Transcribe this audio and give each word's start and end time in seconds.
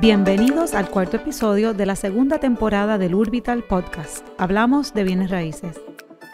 Bienvenidos 0.00 0.72
al 0.72 0.88
cuarto 0.88 1.18
episodio 1.18 1.74
de 1.74 1.84
la 1.84 1.94
segunda 1.94 2.38
temporada 2.38 2.96
del 2.96 3.14
Urbital 3.14 3.62
Podcast. 3.62 4.26
Hablamos 4.38 4.94
de 4.94 5.04
bienes 5.04 5.30
raíces. 5.30 5.78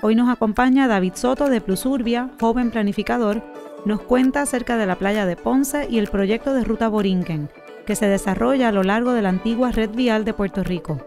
Hoy 0.02 0.14
nos 0.14 0.28
acompaña 0.28 0.86
David 0.86 1.14
Soto 1.16 1.48
de 1.48 1.60
Plusurbia, 1.60 2.30
joven 2.38 2.70
planificador. 2.70 3.42
Nos 3.84 4.02
cuenta 4.02 4.42
acerca 4.42 4.76
de 4.76 4.86
la 4.86 4.94
playa 4.94 5.26
de 5.26 5.34
Ponce 5.34 5.88
y 5.90 5.98
el 5.98 6.06
proyecto 6.06 6.54
de 6.54 6.62
Ruta 6.62 6.86
Borinquen, 6.86 7.50
que 7.86 7.96
se 7.96 8.06
desarrolla 8.06 8.68
a 8.68 8.72
lo 8.72 8.84
largo 8.84 9.12
de 9.14 9.22
la 9.22 9.30
antigua 9.30 9.72
red 9.72 9.90
vial 9.90 10.24
de 10.24 10.32
Puerto 10.32 10.62
Rico. 10.62 11.04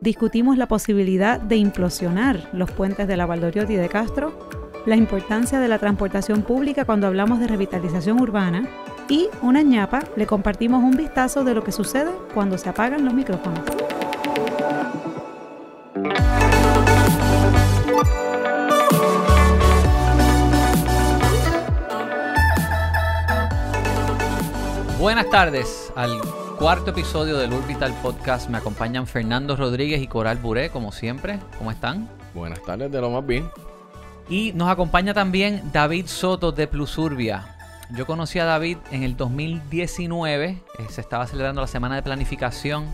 Discutimos 0.00 0.58
la 0.58 0.66
posibilidad 0.66 1.38
de 1.38 1.54
implosionar 1.54 2.48
los 2.52 2.72
puentes 2.72 3.06
de 3.06 3.16
la 3.16 3.26
Valdoriotti 3.26 3.76
de 3.76 3.88
Castro, 3.88 4.48
la 4.86 4.96
importancia 4.96 5.60
de 5.60 5.68
la 5.68 5.78
transportación 5.78 6.42
pública 6.42 6.84
cuando 6.84 7.06
hablamos 7.06 7.38
de 7.38 7.46
revitalización 7.46 8.20
urbana 8.20 8.68
y 9.08 9.28
una 9.40 9.62
ñapa 9.62 10.02
le 10.16 10.26
compartimos 10.26 10.82
un 10.82 10.96
vistazo 10.96 11.44
de 11.44 11.54
lo 11.54 11.64
que 11.64 11.72
sucede 11.72 12.10
cuando 12.34 12.58
se 12.58 12.68
apagan 12.68 13.04
los 13.04 13.14
micrófonos. 13.14 13.60
Buenas 24.98 25.28
tardes 25.30 25.92
al 25.96 26.20
cuarto 26.58 26.92
episodio 26.92 27.36
del 27.36 27.52
Urbital 27.52 27.92
Podcast. 28.02 28.48
Me 28.48 28.58
acompañan 28.58 29.08
Fernando 29.08 29.56
Rodríguez 29.56 30.00
y 30.00 30.06
Coral 30.06 30.38
Buré, 30.38 30.70
como 30.70 30.92
siempre. 30.92 31.40
¿Cómo 31.58 31.72
están? 31.72 32.08
Buenas 32.34 32.62
tardes, 32.62 32.92
de 32.92 33.00
lo 33.00 33.10
más 33.10 33.26
bien. 33.26 33.50
Y 34.28 34.52
nos 34.52 34.68
acompaña 34.68 35.12
también 35.12 35.70
David 35.72 36.06
Soto 36.06 36.52
de 36.52 36.68
Plusurbia. 36.68 37.52
Yo 37.90 38.06
conocí 38.06 38.38
a 38.38 38.44
David 38.44 38.78
en 38.90 39.02
el 39.02 39.16
2019. 39.16 40.48
eh, 40.48 40.86
se 40.88 41.00
estaba 41.00 41.26
celebrando 41.26 41.60
la 41.60 41.66
semana 41.66 41.96
de 41.96 42.02
planificación. 42.02 42.86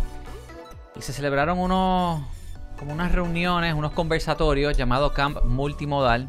Y 0.96 1.02
se 1.02 1.12
celebraron 1.12 1.58
unos. 1.58 2.20
como 2.78 2.92
unas 2.92 3.12
reuniones, 3.12 3.74
unos 3.74 3.92
conversatorios 3.92 4.76
llamados 4.76 5.12
Camp 5.12 5.44
Multimodal 5.44 6.28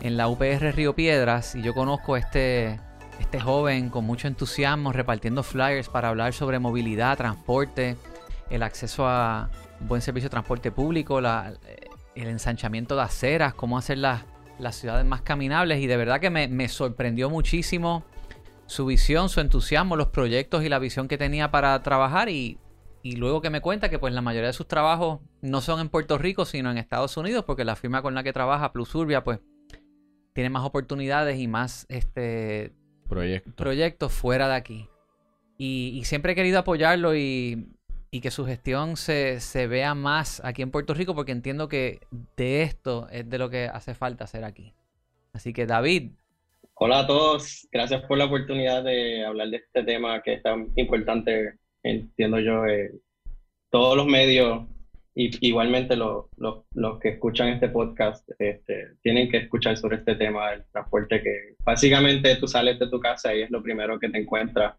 en 0.00 0.16
la 0.16 0.28
UPR 0.28 0.74
Río 0.74 0.94
Piedras. 0.94 1.54
Y 1.54 1.62
yo 1.62 1.72
conozco 1.72 2.14
a 2.14 2.18
este, 2.18 2.78
este 3.20 3.40
joven 3.40 3.88
con 3.88 4.04
mucho 4.04 4.28
entusiasmo 4.28 4.92
repartiendo 4.92 5.42
flyers 5.42 5.88
para 5.88 6.08
hablar 6.08 6.34
sobre 6.34 6.58
movilidad, 6.58 7.16
transporte, 7.16 7.96
el 8.50 8.62
acceso 8.62 9.06
a 9.06 9.48
buen 9.80 10.02
servicio 10.02 10.26
de 10.26 10.32
transporte 10.32 10.70
público, 10.70 11.20
la, 11.20 11.54
el 12.14 12.28
ensanchamiento 12.28 12.96
de 12.96 13.02
aceras, 13.02 13.54
cómo 13.54 13.78
hacer 13.78 13.98
las, 14.58 14.76
ciudades 14.76 15.04
más 15.04 15.22
caminables. 15.22 15.80
Y 15.80 15.86
de 15.86 15.96
verdad 15.96 16.20
que 16.20 16.30
me, 16.30 16.48
me 16.48 16.68
sorprendió 16.68 17.30
muchísimo 17.30 18.04
su 18.66 18.86
visión, 18.86 19.28
su 19.28 19.40
entusiasmo, 19.40 19.96
los 19.96 20.08
proyectos 20.08 20.64
y 20.64 20.68
la 20.68 20.78
visión 20.78 21.08
que 21.08 21.18
tenía 21.18 21.50
para 21.50 21.82
trabajar. 21.82 22.28
Y, 22.28 22.58
y 23.02 23.16
luego 23.16 23.40
que 23.40 23.50
me 23.50 23.60
cuenta 23.60 23.88
que 23.88 23.98
pues 23.98 24.12
la 24.12 24.20
mayoría 24.20 24.48
de 24.48 24.52
sus 24.52 24.68
trabajos 24.68 25.20
no 25.40 25.60
son 25.60 25.80
en 25.80 25.88
Puerto 25.88 26.18
Rico, 26.18 26.44
sino 26.44 26.70
en 26.70 26.78
Estados 26.78 27.16
Unidos, 27.16 27.44
porque 27.46 27.64
la 27.64 27.76
firma 27.76 28.02
con 28.02 28.14
la 28.14 28.22
que 28.22 28.32
trabaja, 28.32 28.72
Plusurbia, 28.72 29.24
pues 29.24 29.40
tiene 30.34 30.50
más 30.50 30.64
oportunidades 30.64 31.38
y 31.38 31.48
más 31.48 31.86
este, 31.88 32.72
Proyecto. 33.08 33.50
proyectos 33.56 34.12
fuera 34.12 34.48
de 34.48 34.54
aquí. 34.54 34.88
Y, 35.56 35.92
y 35.94 36.04
siempre 36.04 36.32
he 36.32 36.34
querido 36.34 36.58
apoyarlo 36.58 37.16
y, 37.16 37.66
y 38.10 38.20
que 38.20 38.30
su 38.30 38.46
gestión 38.46 38.96
se, 38.96 39.40
se 39.40 39.66
vea 39.66 39.94
más 39.94 40.42
aquí 40.44 40.62
en 40.62 40.70
Puerto 40.70 40.94
Rico 40.94 41.14
porque 41.14 41.32
entiendo 41.32 41.68
que 41.68 42.00
de 42.36 42.62
esto 42.62 43.08
es 43.10 43.28
de 43.28 43.38
lo 43.38 43.50
que 43.50 43.64
hace 43.64 43.94
falta 43.94 44.24
hacer 44.24 44.44
aquí. 44.44 44.72
Así 45.32 45.52
que 45.52 45.66
David, 45.66 46.12
Hola 46.80 47.00
a 47.00 47.06
todos, 47.08 47.66
gracias 47.72 48.02
por 48.04 48.18
la 48.18 48.26
oportunidad 48.26 48.84
de 48.84 49.24
hablar 49.24 49.48
de 49.48 49.56
este 49.56 49.82
tema 49.82 50.22
que 50.22 50.34
es 50.34 50.42
tan 50.44 50.68
importante, 50.76 51.54
entiendo 51.82 52.38
yo, 52.38 52.66
eh, 52.66 52.92
todos 53.68 53.96
los 53.96 54.06
medios 54.06 54.64
y 55.12 55.48
igualmente 55.48 55.96
los, 55.96 56.26
los, 56.36 57.00
que 57.00 57.08
escuchan 57.08 57.48
este 57.48 57.68
podcast 57.68 58.30
este, 58.38 58.94
tienen 59.02 59.28
que 59.28 59.38
escuchar 59.38 59.76
sobre 59.76 59.96
este 59.96 60.14
tema 60.14 60.52
del 60.52 60.64
transporte 60.70 61.20
que 61.20 61.56
básicamente 61.64 62.36
tú 62.36 62.46
sales 62.46 62.78
de 62.78 62.88
tu 62.88 63.00
casa 63.00 63.34
y 63.34 63.42
es 63.42 63.50
lo 63.50 63.60
primero 63.60 63.98
que 63.98 64.10
te 64.10 64.18
encuentras, 64.18 64.76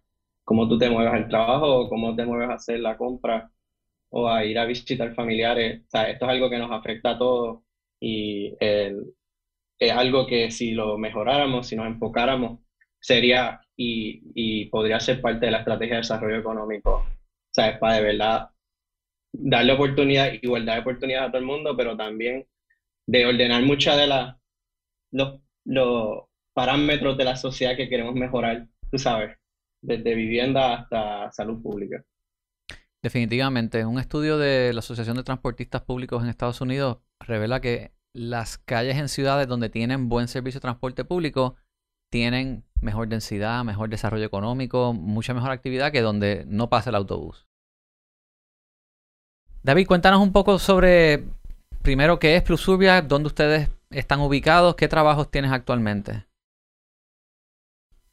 cómo 0.50 0.68
tú 0.68 0.80
te 0.80 0.90
mueves 0.90 1.14
al 1.14 1.28
trabajo 1.30 1.82
o 1.82 1.90
cómo 1.90 2.16
te 2.16 2.26
mueves 2.26 2.50
a 2.50 2.56
hacer 2.56 2.80
la 2.80 2.98
compra 2.98 3.52
o 4.10 4.28
a 4.28 4.44
ir 4.44 4.58
a 4.58 4.66
visitar 4.66 5.14
familiares, 5.14 5.82
o 5.86 5.90
sea, 5.92 6.10
esto 6.10 6.26
es 6.26 6.32
algo 6.32 6.50
que 6.50 6.58
nos 6.58 6.72
afecta 6.72 7.12
a 7.12 7.18
todos 7.20 7.62
y 8.02 8.56
el, 8.59 9.14
es 9.80 9.92
algo 9.92 10.26
que 10.26 10.50
si 10.50 10.72
lo 10.72 10.98
mejoráramos, 10.98 11.68
si 11.68 11.76
nos 11.76 11.86
enfocáramos, 11.86 12.62
sería 13.00 13.62
y, 13.78 14.24
y 14.34 14.66
podría 14.70 15.00
ser 15.00 15.22
parte 15.22 15.46
de 15.46 15.52
la 15.52 15.59
estrategia 15.59 15.98
de 15.98 16.02
desarrollo 16.02 16.40
económico, 16.40 17.06
¿sabes? 17.52 17.78
Para 17.78 17.98
de 17.98 18.02
verdad 18.02 18.50
darle 19.32 19.74
oportunidad, 19.74 20.34
igualdad 20.42 20.76
de 20.76 20.82
oportunidades 20.82 21.28
a 21.28 21.32
todo 21.32 21.42
el 21.42 21.46
mundo, 21.46 21.78
pero 21.78 21.96
también 21.96 22.48
de 23.06 23.26
ordenar 23.28 23.62
muchas 23.62 23.98
de 23.98 24.08
las 24.08 24.36
los, 25.12 25.42
los 25.66 26.24
parámetros 26.54 27.18
de 27.20 27.26
la 27.26 27.36
sociedad 27.36 27.78
que 27.78 27.88
queremos 27.88 28.16
mejorar, 28.16 28.68
tú 28.92 28.98
sabes, 28.98 29.39
desde 29.81 30.16
vivienda 30.16 30.75
hasta 30.75 31.31
salud 31.31 31.62
pública. 31.62 32.03
definitivamente, 33.01 33.85
un 33.85 33.97
estudio 34.00 34.38
de 34.38 34.73
la 34.73 34.79
Asociación 34.79 35.16
de 35.16 35.23
Transportistas 35.23 35.81
Públicos 35.81 36.22
en 36.22 36.29
Estados 36.29 36.62
Unidos 36.62 36.97
revela 37.19 37.62
que 37.62 37.91
las 38.13 38.57
calles 38.57 38.97
en 38.97 39.07
ciudades 39.07 39.47
donde 39.47 39.69
tienen 39.69 40.09
buen 40.09 40.28
servicio 40.28 40.59
de 40.59 40.63
transporte 40.63 41.06
público 41.06 41.56
tienen 42.12 42.63
mejor 42.81 43.07
densidad, 43.07 43.63
mejor 43.63 43.90
desarrollo 43.90 44.25
económico, 44.25 44.94
mucha 44.94 45.34
mejor 45.34 45.51
actividad 45.51 45.91
que 45.91 46.01
donde 46.01 46.44
no 46.47 46.69
pasa 46.69 46.90
el 46.90 46.96
autobús. 46.96 47.47
David, 49.61 49.88
cuéntanos 49.88 50.22
un 50.22 50.31
poco 50.31 50.57
sobre, 50.57 51.25
primero, 51.81 52.17
qué 52.17 52.35
es 52.35 52.44
Plusurbia, 52.44 53.01
dónde 53.01 53.28
ustedes 53.28 53.69
están 53.90 54.22
ubicados, 54.22 54.75
qué 54.75 54.88
trabajos 54.88 55.29
tienes 55.29 55.51
actualmente. 55.51 56.25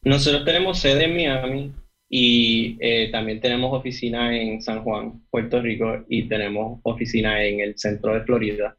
Nosotros 0.07 0.45
tenemos 0.45 0.79
sede 0.79 1.07
en 1.07 1.17
Miami 1.17 1.73
y 2.09 2.79
eh, 2.81 3.11
también 3.11 3.41
tenemos 3.41 3.77
oficina 3.77 4.41
en 4.41 4.63
San 4.63 4.85
Juan, 4.85 5.21
Puerto 5.31 5.61
Rico, 5.61 6.05
y 6.09 6.29
tenemos 6.29 6.79
oficina 6.85 7.43
en 7.43 7.59
el 7.59 7.77
centro 7.77 8.15
de 8.15 8.21
Florida. 8.21 8.79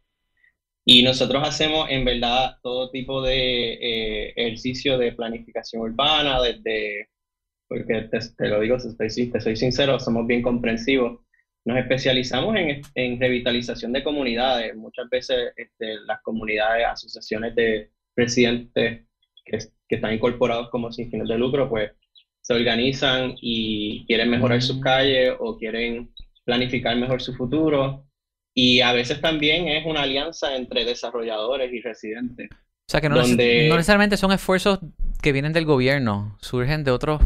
Y 0.86 1.04
nosotros 1.04 1.46
hacemos 1.46 1.90
en 1.90 2.06
verdad 2.06 2.56
todo 2.64 2.92
tipo 2.92 3.22
de 3.22 3.74
eh, 3.74 4.34
ejercicio 4.38 4.98
de 4.98 5.12
planificación 5.12 5.82
urbana, 5.82 6.42
desde, 6.42 7.10
porque 7.68 8.08
te, 8.38 8.48
lo 8.48 8.62
digo, 8.62 8.78
te 8.78 9.42
soy, 9.42 9.58
sincero, 9.58 10.00
somos 10.00 10.26
bien 10.28 10.42
comprensivos. 10.42 11.20
Nos 11.66 11.78
especializamos 11.78 12.56
en, 12.56 12.82
en 12.96 13.20
revitalización 13.20 13.92
de 13.92 14.02
comunidades. 14.02 14.74
Muchas 14.78 15.10
veces 15.10 15.52
este, 15.58 16.00
las 16.06 16.22
comunidades, 16.22 16.86
asociaciones 16.86 17.54
de 17.54 17.92
residentes 18.16 19.06
que, 19.44 19.60
que 19.88 19.96
están 19.96 20.14
incorporados 20.14 20.70
como 20.70 20.92
sin 20.92 21.10
fines 21.12 21.28
de 21.28 21.38
lucro, 21.38 21.70
pues 21.70 21.92
se 22.42 22.54
organizan 22.54 23.36
y 23.42 24.06
quieren 24.06 24.30
mejorar 24.30 24.62
sus 24.62 24.80
calles 24.80 25.34
o 25.40 25.58
quieren 25.58 26.12
planificar 26.46 26.96
mejor 26.96 27.22
su 27.22 27.34
futuro. 27.36 28.06
Y 28.54 28.82
a 28.82 28.94
veces 28.94 29.22
también 29.22 29.68
es 29.68 29.86
una 29.86 30.02
alianza 30.04 30.56
entre 30.56 30.86
desarrolladores 30.86 31.72
y 31.72 31.82
residentes. 31.82 32.50
O 32.52 32.90
sea 32.90 33.02
que 33.02 33.10
no, 33.10 33.18
Donde- 33.22 33.68
no 33.70 33.76
necesariamente 33.76 34.18
son 34.18 34.32
esfuerzos 34.32 34.80
que 35.22 35.32
vienen 35.34 35.54
del 35.54 35.66
gobierno, 35.66 36.38
surgen 36.42 36.84
de 36.84 36.92
otros, 36.92 37.22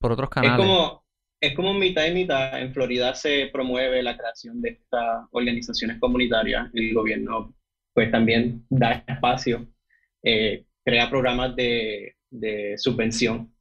por 0.00 0.12
otros 0.12 0.28
Es 0.28 0.34
canales. 0.34 0.56
como, 0.66 1.04
es 1.40 1.54
como 1.54 1.74
mitad 1.74 2.06
y 2.06 2.12
mitad. 2.14 2.60
En 2.60 2.72
Florida 2.72 3.14
se 3.14 3.50
promueve 3.52 4.02
la 4.02 4.16
creación 4.16 4.62
de 4.62 4.70
estas 4.70 5.26
organizaciones 5.30 5.98
comunitarias. 6.00 6.68
El 6.74 6.94
gobierno 6.94 7.54
pues 7.94 8.10
también 8.10 8.64
da 8.70 9.04
espacio, 9.06 9.66
eh, 10.22 10.64
crea 10.88 11.10
programas 11.10 11.54
de, 11.54 12.14
de 12.30 12.78
subvención 12.78 13.52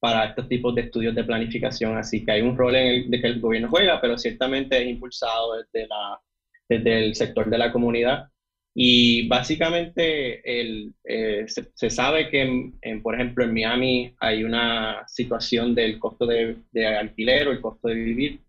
para 0.00 0.24
estos 0.24 0.48
tipos 0.48 0.74
de 0.74 0.82
estudios 0.82 1.14
de 1.14 1.22
planificación. 1.22 1.96
Así 1.96 2.24
que 2.24 2.32
hay 2.32 2.42
un 2.42 2.56
rol 2.56 2.74
en 2.74 2.86
el, 2.86 3.10
de 3.10 3.20
que 3.20 3.28
el 3.28 3.40
gobierno 3.40 3.68
juega, 3.70 4.00
pero 4.00 4.18
ciertamente 4.18 4.82
es 4.82 4.88
impulsado 4.88 5.54
desde 5.56 5.86
la, 5.86 6.20
desde 6.68 7.04
el 7.04 7.14
sector 7.14 7.48
de 7.48 7.58
la 7.58 7.70
comunidad. 7.70 8.28
Y 8.74 9.28
básicamente 9.28 10.42
el, 10.60 10.92
eh, 11.04 11.44
se, 11.46 11.70
se 11.74 11.90
sabe 11.90 12.28
que, 12.28 12.42
en, 12.42 12.74
en, 12.82 13.02
por 13.02 13.14
ejemplo, 13.14 13.44
en 13.44 13.54
Miami 13.54 14.12
hay 14.18 14.42
una 14.42 15.04
situación 15.06 15.76
del 15.76 16.00
costo 16.00 16.26
de, 16.26 16.56
de 16.72 16.86
alquiler 16.88 17.46
o 17.46 17.52
el 17.52 17.60
costo 17.60 17.86
de 17.86 17.94
vivir. 17.94 18.40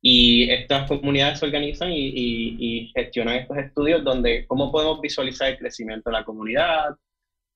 Y 0.00 0.48
estas 0.48 0.86
comunidades 0.86 1.40
se 1.40 1.46
organizan 1.46 1.90
y, 1.90 2.06
y, 2.06 2.56
y 2.60 2.92
gestionan 2.94 3.34
estos 3.34 3.58
estudios 3.58 4.04
donde 4.04 4.46
cómo 4.46 4.70
podemos 4.70 5.00
visualizar 5.00 5.50
el 5.50 5.58
crecimiento 5.58 6.08
de 6.08 6.18
la 6.18 6.24
comunidad. 6.24 6.94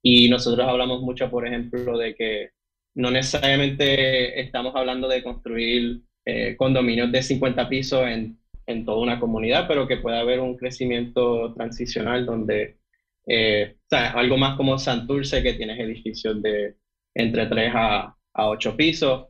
Y 0.03 0.29
nosotros 0.29 0.67
hablamos 0.67 1.03
mucho, 1.03 1.31
por 1.31 1.47
ejemplo, 1.47 1.99
de 1.99 2.15
que 2.15 2.50
no 2.95 3.11
necesariamente 3.11 4.41
estamos 4.41 4.75
hablando 4.75 5.09
de 5.09 5.23
construir 5.23 6.03
eh, 6.25 6.56
condominios 6.56 7.11
de 7.12 7.23
50 7.23 7.69
pisos 7.69 8.06
en, 8.06 8.39
en, 8.67 8.85
toda 8.85 8.99
una 8.99 9.21
comunidad, 9.21 9.67
pero 9.69 9.87
que 9.87 9.97
pueda 9.99 10.21
haber 10.21 10.41
un 10.41 10.56
crecimiento 10.56 11.55
transicional 11.55 12.27
donde, 12.27 12.79
eh, 13.27 13.77
o 13.77 13.89
sea, 13.89 14.12
algo 14.12 14.37
más 14.37 14.56
como 14.56 14.79
Santurce, 14.79 15.43
que 15.43 15.55
tienes 15.55 15.79
edificios 15.79 16.41
de 16.43 16.77
entre 17.15 17.47
3 17.47 17.73
a, 17.75 18.17
a 18.35 18.49
8 18.49 18.77
pisos, 18.77 19.29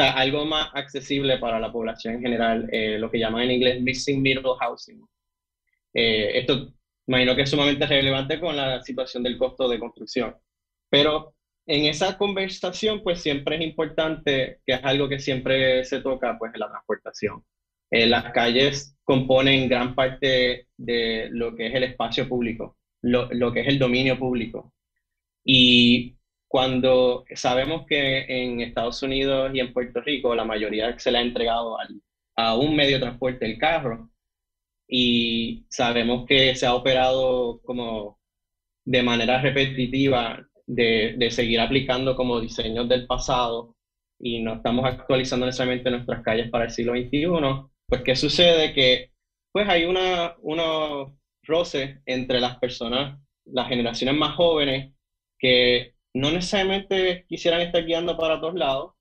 sea, 0.00 0.12
algo 0.12 0.44
más 0.44 0.70
accesible 0.74 1.38
para 1.38 1.60
la 1.60 1.72
población 1.72 2.14
en 2.14 2.22
general, 2.22 2.68
eh, 2.72 2.98
lo 2.98 3.10
que 3.10 3.18
llaman 3.18 3.42
en 3.42 3.50
inglés 3.52 3.82
missing 3.82 4.22
middle 4.22 4.54
housing. 4.58 5.06
Eh, 5.94 6.38
esto 6.38 6.72
imagino 7.10 7.34
que 7.34 7.42
es 7.42 7.50
sumamente 7.50 7.86
relevante 7.86 8.38
con 8.38 8.56
la 8.56 8.80
situación 8.82 9.24
del 9.24 9.36
costo 9.36 9.68
de 9.68 9.80
construcción. 9.80 10.36
Pero 10.88 11.34
en 11.66 11.86
esa 11.86 12.16
conversación, 12.16 13.02
pues 13.02 13.20
siempre 13.20 13.56
es 13.56 13.62
importante, 13.62 14.60
que 14.64 14.74
es 14.74 14.84
algo 14.84 15.08
que 15.08 15.18
siempre 15.18 15.84
se 15.84 16.00
toca, 16.00 16.38
pues 16.38 16.52
la 16.56 16.68
transportación. 16.68 17.44
Eh, 17.90 18.06
las 18.06 18.32
calles 18.32 18.96
componen 19.02 19.68
gran 19.68 19.96
parte 19.96 20.68
de 20.76 21.28
lo 21.32 21.56
que 21.56 21.66
es 21.66 21.74
el 21.74 21.82
espacio 21.82 22.28
público, 22.28 22.76
lo, 23.02 23.28
lo 23.32 23.52
que 23.52 23.62
es 23.62 23.68
el 23.68 23.80
dominio 23.80 24.16
público. 24.16 24.72
Y 25.44 26.16
cuando 26.46 27.24
sabemos 27.34 27.86
que 27.88 28.24
en 28.28 28.60
Estados 28.60 29.02
Unidos 29.02 29.50
y 29.52 29.58
en 29.58 29.72
Puerto 29.72 30.00
Rico 30.00 30.34
la 30.36 30.44
mayoría 30.44 30.96
se 30.96 31.10
le 31.10 31.18
ha 31.18 31.22
entregado 31.22 31.76
a 32.36 32.56
un 32.56 32.76
medio 32.76 32.96
de 32.96 33.02
transporte 33.02 33.46
el 33.46 33.58
carro 33.58 34.10
y 34.90 35.64
sabemos 35.70 36.26
que 36.26 36.54
se 36.56 36.66
ha 36.66 36.74
operado 36.74 37.60
como 37.62 38.18
de 38.84 39.02
manera 39.02 39.40
repetitiva 39.40 40.44
de, 40.66 41.14
de 41.16 41.30
seguir 41.30 41.60
aplicando 41.60 42.16
como 42.16 42.40
diseños 42.40 42.88
del 42.88 43.06
pasado 43.06 43.76
y 44.18 44.40
no 44.40 44.54
estamos 44.54 44.84
actualizando 44.84 45.46
necesariamente 45.46 45.90
nuestras 45.90 46.22
calles 46.22 46.50
para 46.50 46.64
el 46.64 46.70
siglo 46.70 46.92
XXI, 46.92 47.26
pues 47.86 48.02
¿qué 48.02 48.16
sucede? 48.16 48.72
Que 48.74 49.10
pues 49.52 49.68
hay 49.68 49.84
una, 49.84 50.34
unos 50.42 51.12
roces 51.42 51.98
entre 52.06 52.40
las 52.40 52.58
personas, 52.58 53.18
las 53.46 53.68
generaciones 53.68 54.14
más 54.16 54.36
jóvenes, 54.36 54.92
que 55.38 55.94
no 56.14 56.30
necesariamente 56.30 57.24
quisieran 57.28 57.62
estar 57.62 57.84
guiando 57.84 58.16
para 58.16 58.40
todos 58.40 58.54
lados. 58.54 58.92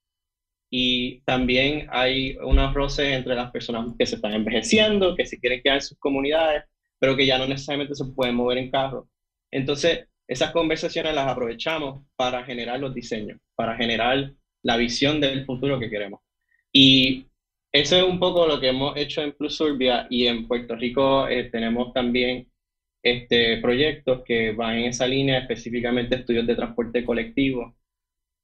Y 0.69 1.21
también 1.21 1.87
hay 1.91 2.37
unos 2.43 2.73
roces 2.73 3.13
entre 3.13 3.35
las 3.35 3.51
personas 3.51 3.87
que 3.97 4.05
se 4.05 4.15
están 4.15 4.33
envejeciendo, 4.33 5.15
que 5.15 5.25
se 5.25 5.39
quieren 5.39 5.61
quedar 5.63 5.77
en 5.77 5.81
sus 5.81 5.97
comunidades, 5.97 6.63
pero 6.99 7.15
que 7.15 7.25
ya 7.25 7.37
no 7.37 7.47
necesariamente 7.47 7.95
se 7.95 8.05
pueden 8.05 8.35
mover 8.35 8.59
en 8.59 8.71
carro. 8.71 9.07
Entonces, 9.51 10.07
esas 10.27 10.51
conversaciones 10.51 11.15
las 11.15 11.27
aprovechamos 11.27 12.05
para 12.15 12.43
generar 12.43 12.79
los 12.79 12.93
diseños, 12.93 13.39
para 13.55 13.75
generar 13.75 14.31
la 14.61 14.77
visión 14.77 15.19
del 15.19 15.45
futuro 15.45 15.79
que 15.79 15.89
queremos. 15.89 16.19
Y 16.71 17.25
eso 17.71 17.97
es 17.97 18.03
un 18.03 18.19
poco 18.19 18.47
lo 18.47 18.59
que 18.59 18.69
hemos 18.69 18.95
hecho 18.97 19.21
en 19.21 19.33
Plus 19.33 19.59
Urbia 19.61 20.07
y 20.09 20.27
en 20.27 20.47
Puerto 20.47 20.75
Rico 20.75 21.27
eh, 21.27 21.45
tenemos 21.45 21.93
también 21.93 22.47
este, 23.03 23.57
proyectos 23.57 24.23
que 24.25 24.51
van 24.51 24.77
en 24.77 24.85
esa 24.85 25.07
línea, 25.07 25.39
específicamente 25.39 26.15
estudios 26.15 26.45
de 26.47 26.55
transporte 26.55 27.05
colectivo. 27.05 27.75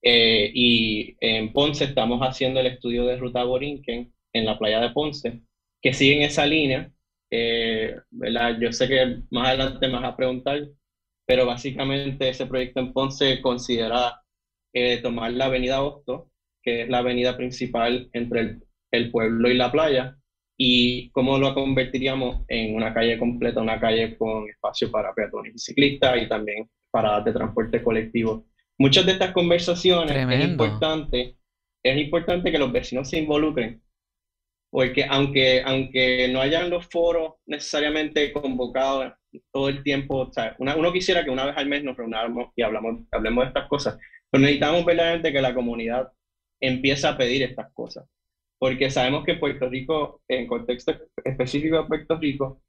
Eh, 0.06 0.52
y 0.54 1.18
en 1.22 1.52
Ponce 1.54 1.86
estamos 1.86 2.22
haciendo 2.22 2.60
el 2.62 2.68
estudio 2.68 3.06
de 3.06 3.18
ruta 3.18 3.44
Borinquen 3.44 4.13
en 4.34 4.46
la 4.46 4.60
playa 4.60 4.80
de 4.81 4.92
Ponce, 4.92 5.42
que 5.81 5.94
sigue 5.94 6.18
en 6.18 6.24
esa 6.24 6.46
línea. 6.48 6.92
Eh, 7.31 7.96
Yo 8.62 8.72
sé 8.74 8.88
que 8.88 9.18
más 9.31 9.50
adelante 9.50 9.88
me 9.88 9.96
vas 9.96 10.06
a 10.06 10.18
preguntar, 10.18 10.68
pero 11.25 11.46
básicamente 11.48 12.30
ese 12.30 12.46
proyecto 12.46 12.80
en 12.81 12.94
Ponce 12.94 13.42
considera 13.42 14.22
eh, 14.74 15.00
tomar 15.02 15.34
la 15.34 15.46
avenida 15.46 15.84
Hosto, 15.84 16.31
que 16.63 16.84
es 16.84 16.90
la 16.90 17.00
avenida 17.00 17.38
principal 17.38 18.10
entre 18.13 18.42
el, 18.42 18.63
el 18.92 19.12
pueblo 19.12 19.50
y 19.50 19.56
la 19.56 19.72
playa, 19.72 20.18
y 20.58 21.10
cómo 21.12 21.38
lo 21.40 21.54
convertiríamos 21.56 22.46
en 22.48 22.75
una 22.75 22.94
calle 22.94 23.18
completa, 23.19 23.62
una 23.62 23.80
calle 23.80 24.18
con 24.18 24.48
espacio 24.50 24.92
para 24.92 25.13
peatones 25.13 25.56
y 25.56 25.60
ciclistas 25.60 26.22
y 26.22 26.30
también 26.30 26.69
paradas 26.92 27.25
de 27.25 27.34
transporte 27.34 27.84
colectivo. 27.84 28.46
Muchas 28.77 29.06
de 29.06 29.13
estas 29.13 29.31
conversaciones 29.31 30.16
es 30.16 30.50
importante, 30.50 31.38
es 31.83 31.98
importante 31.98 32.51
que 32.51 32.57
los 32.57 32.72
vecinos 32.72 33.10
se 33.10 33.19
involucren, 33.19 33.81
porque 34.69 35.06
aunque, 35.06 35.62
aunque 35.66 36.27
no 36.30 36.42
hayan 36.42 36.69
los 36.69 36.88
foros 36.88 37.36
necesariamente 37.45 38.33
convocados 38.33 39.13
todo 39.51 39.69
el 39.69 39.83
tiempo, 39.83 40.18
o 40.18 40.33
sea, 40.33 40.56
uno 40.60 40.92
quisiera 40.92 41.24
que 41.24 41.30
una 41.30 41.45
vez 41.45 41.57
al 41.57 41.68
mes 41.68 41.83
nos 41.83 41.95
reunamos 41.95 42.51
y 42.56 42.62
hablamos, 42.62 43.01
hablemos 43.12 43.44
de 43.44 43.48
estas 43.48 43.68
cosas, 43.69 43.98
pero 44.30 44.42
necesitamos 44.42 44.83
verdaderamente 44.86 45.31
que 45.31 45.42
la 45.42 45.54
comunidad 45.54 46.12
empiece 46.60 47.07
a 47.07 47.18
pedir 47.18 47.44
estas 47.44 47.72
cosas 47.74 48.06
porque 48.66 48.89
sabemos 48.89 49.24
que 49.24 49.36
Puerto 49.36 49.69
Rico, 49.69 50.22
en 50.27 50.48
contexto 50.48 50.94
específico 51.24 51.77
de 51.77 51.88
Puerto 51.88 52.18
Rico, 52.18 52.62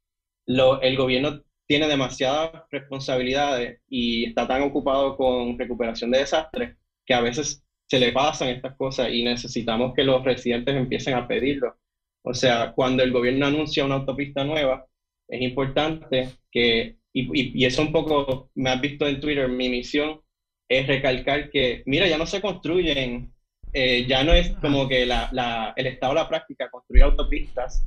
lo, 0.45 0.81
el 0.81 0.95
gobierno 0.97 1.41
tiene 1.67 1.87
demasiadas 1.87 2.63
responsabilidades 2.71 3.81
y 3.89 4.25
está 4.25 4.47
tan 4.47 4.61
ocupado 4.61 5.17
con 5.17 5.57
recuperación 5.57 6.11
de 6.11 6.19
desastres 6.19 6.77
que 7.05 7.13
a 7.13 7.21
veces 7.21 7.63
se 7.87 7.99
le 7.99 8.11
pasan 8.11 8.49
estas 8.49 8.75
cosas 8.75 9.09
y 9.11 9.23
necesitamos 9.23 9.93
que 9.93 10.03
los 10.03 10.23
residentes 10.23 10.75
empiecen 10.75 11.13
a 11.15 11.27
pedirlo. 11.27 11.77
O 12.23 12.33
sea, 12.33 12.73
cuando 12.73 13.03
el 13.03 13.11
gobierno 13.11 13.45
anuncia 13.45 13.85
una 13.85 13.95
autopista 13.95 14.43
nueva, 14.43 14.85
es 15.27 15.41
importante 15.41 16.29
que, 16.51 16.97
y, 17.13 17.61
y, 17.61 17.65
eso 17.65 17.81
un 17.81 17.91
poco 17.91 18.49
me 18.55 18.69
has 18.69 18.81
visto 18.81 19.07
en 19.07 19.19
Twitter, 19.19 19.47
mi 19.47 19.69
misión 19.69 20.21
es 20.69 20.87
recalcar 20.87 21.49
que, 21.49 21.83
mira, 21.85 22.07
ya 22.07 22.17
no 22.17 22.25
se 22.25 22.41
construyen 22.41 23.33
eh, 23.73 24.05
ya 24.07 24.23
no 24.23 24.33
es 24.33 24.49
como 24.61 24.87
que 24.87 25.05
la, 25.05 25.29
la, 25.33 25.73
el 25.75 25.87
estado 25.87 26.13
la 26.13 26.27
práctica 26.27 26.69
construir 26.69 27.03
autopistas 27.03 27.83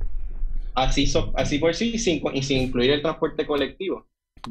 así, 0.75 1.11
así 1.35 1.59
por 1.59 1.73
sí 1.73 1.97
sin, 1.97 2.21
sin 2.41 2.61
incluir 2.61 2.91
el 2.91 3.01
transporte 3.01 3.45
colectivo. 3.45 4.07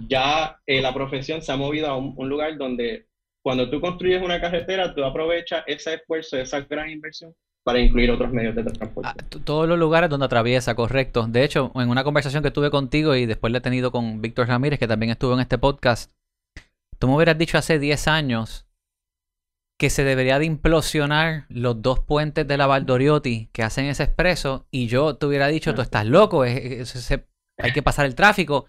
Ya 0.07 0.61
eh, 0.67 0.81
la 0.81 0.95
profesión 0.95 1.43
se 1.43 1.53
ha 1.53 1.57
movido 1.57 1.89
a 1.89 1.97
un, 1.97 2.29
lugar 2.29 2.57
donde 2.57 3.07
cuando 3.43 3.69
tú 3.71 3.81
construyes 3.81 4.23
una 4.23 4.41
carretera, 4.41 4.95
tú 4.95 5.05
aprovechas 5.05 5.65
ese 5.67 5.95
esfuerzo, 5.95 6.37
esa 6.37 6.61
gran 6.61 6.91
inversión 6.91 7.35
para 7.65 7.81
incluir 7.81 8.11
otros 8.11 8.33
medios 8.33 8.55
de 8.55 8.65
transporte. 8.65 9.11
Ah, 9.11 9.15
todos 9.45 9.69
los 9.69 9.79
lugares 9.79 10.09
donde 10.09 10.27
atraviesa, 10.27 10.75
correcto. 10.75 11.27
De 11.27 11.45
hecho, 11.45 11.73
en 11.75 11.89
una 11.91 12.05
conversación 12.05 12.43
que 12.43 12.51
tuve 12.51 12.71
contigo 12.71 13.15
y 13.15 13.27
después 13.27 13.53
la 13.53 13.59
he 13.59 13.63
tenido 13.63 13.91
con 13.91 14.23
Víctor 14.23 14.49
Ramírez, 14.49 14.79
que 14.79 14.89
también 14.89 15.11
estuvo 15.11 15.35
en 15.35 15.41
este 15.41 15.59
podcast, 15.59 16.11
tú 16.99 17.09
me 17.09 17.17
hubieras 17.17 17.37
dicho 17.37 17.59
hace 17.59 17.79
10 17.79 18.09
años 18.09 18.67
que 19.81 19.89
se 19.89 20.05
debería 20.05 20.39
de 20.39 20.45
implosionar 20.45 21.47
los 21.49 21.81
dos 21.81 22.01
puentes 22.01 22.47
de 22.47 22.59
la 22.59 22.67
Valdoriotti 22.67 23.49
que 23.51 23.63
hacen 23.63 23.87
ese 23.87 24.03
expreso 24.03 24.67
y 24.71 24.89
yo 24.89 25.17
te 25.17 25.25
hubiera 25.25 25.47
dicho, 25.47 25.75
tú 25.75 25.81
estás 25.81 26.05
loco, 26.05 26.45
es, 26.45 27.11
hay 27.59 27.73
que 27.73 27.83
pasar 27.83 28.05
el 28.05 28.15
tráfico. 28.15 28.67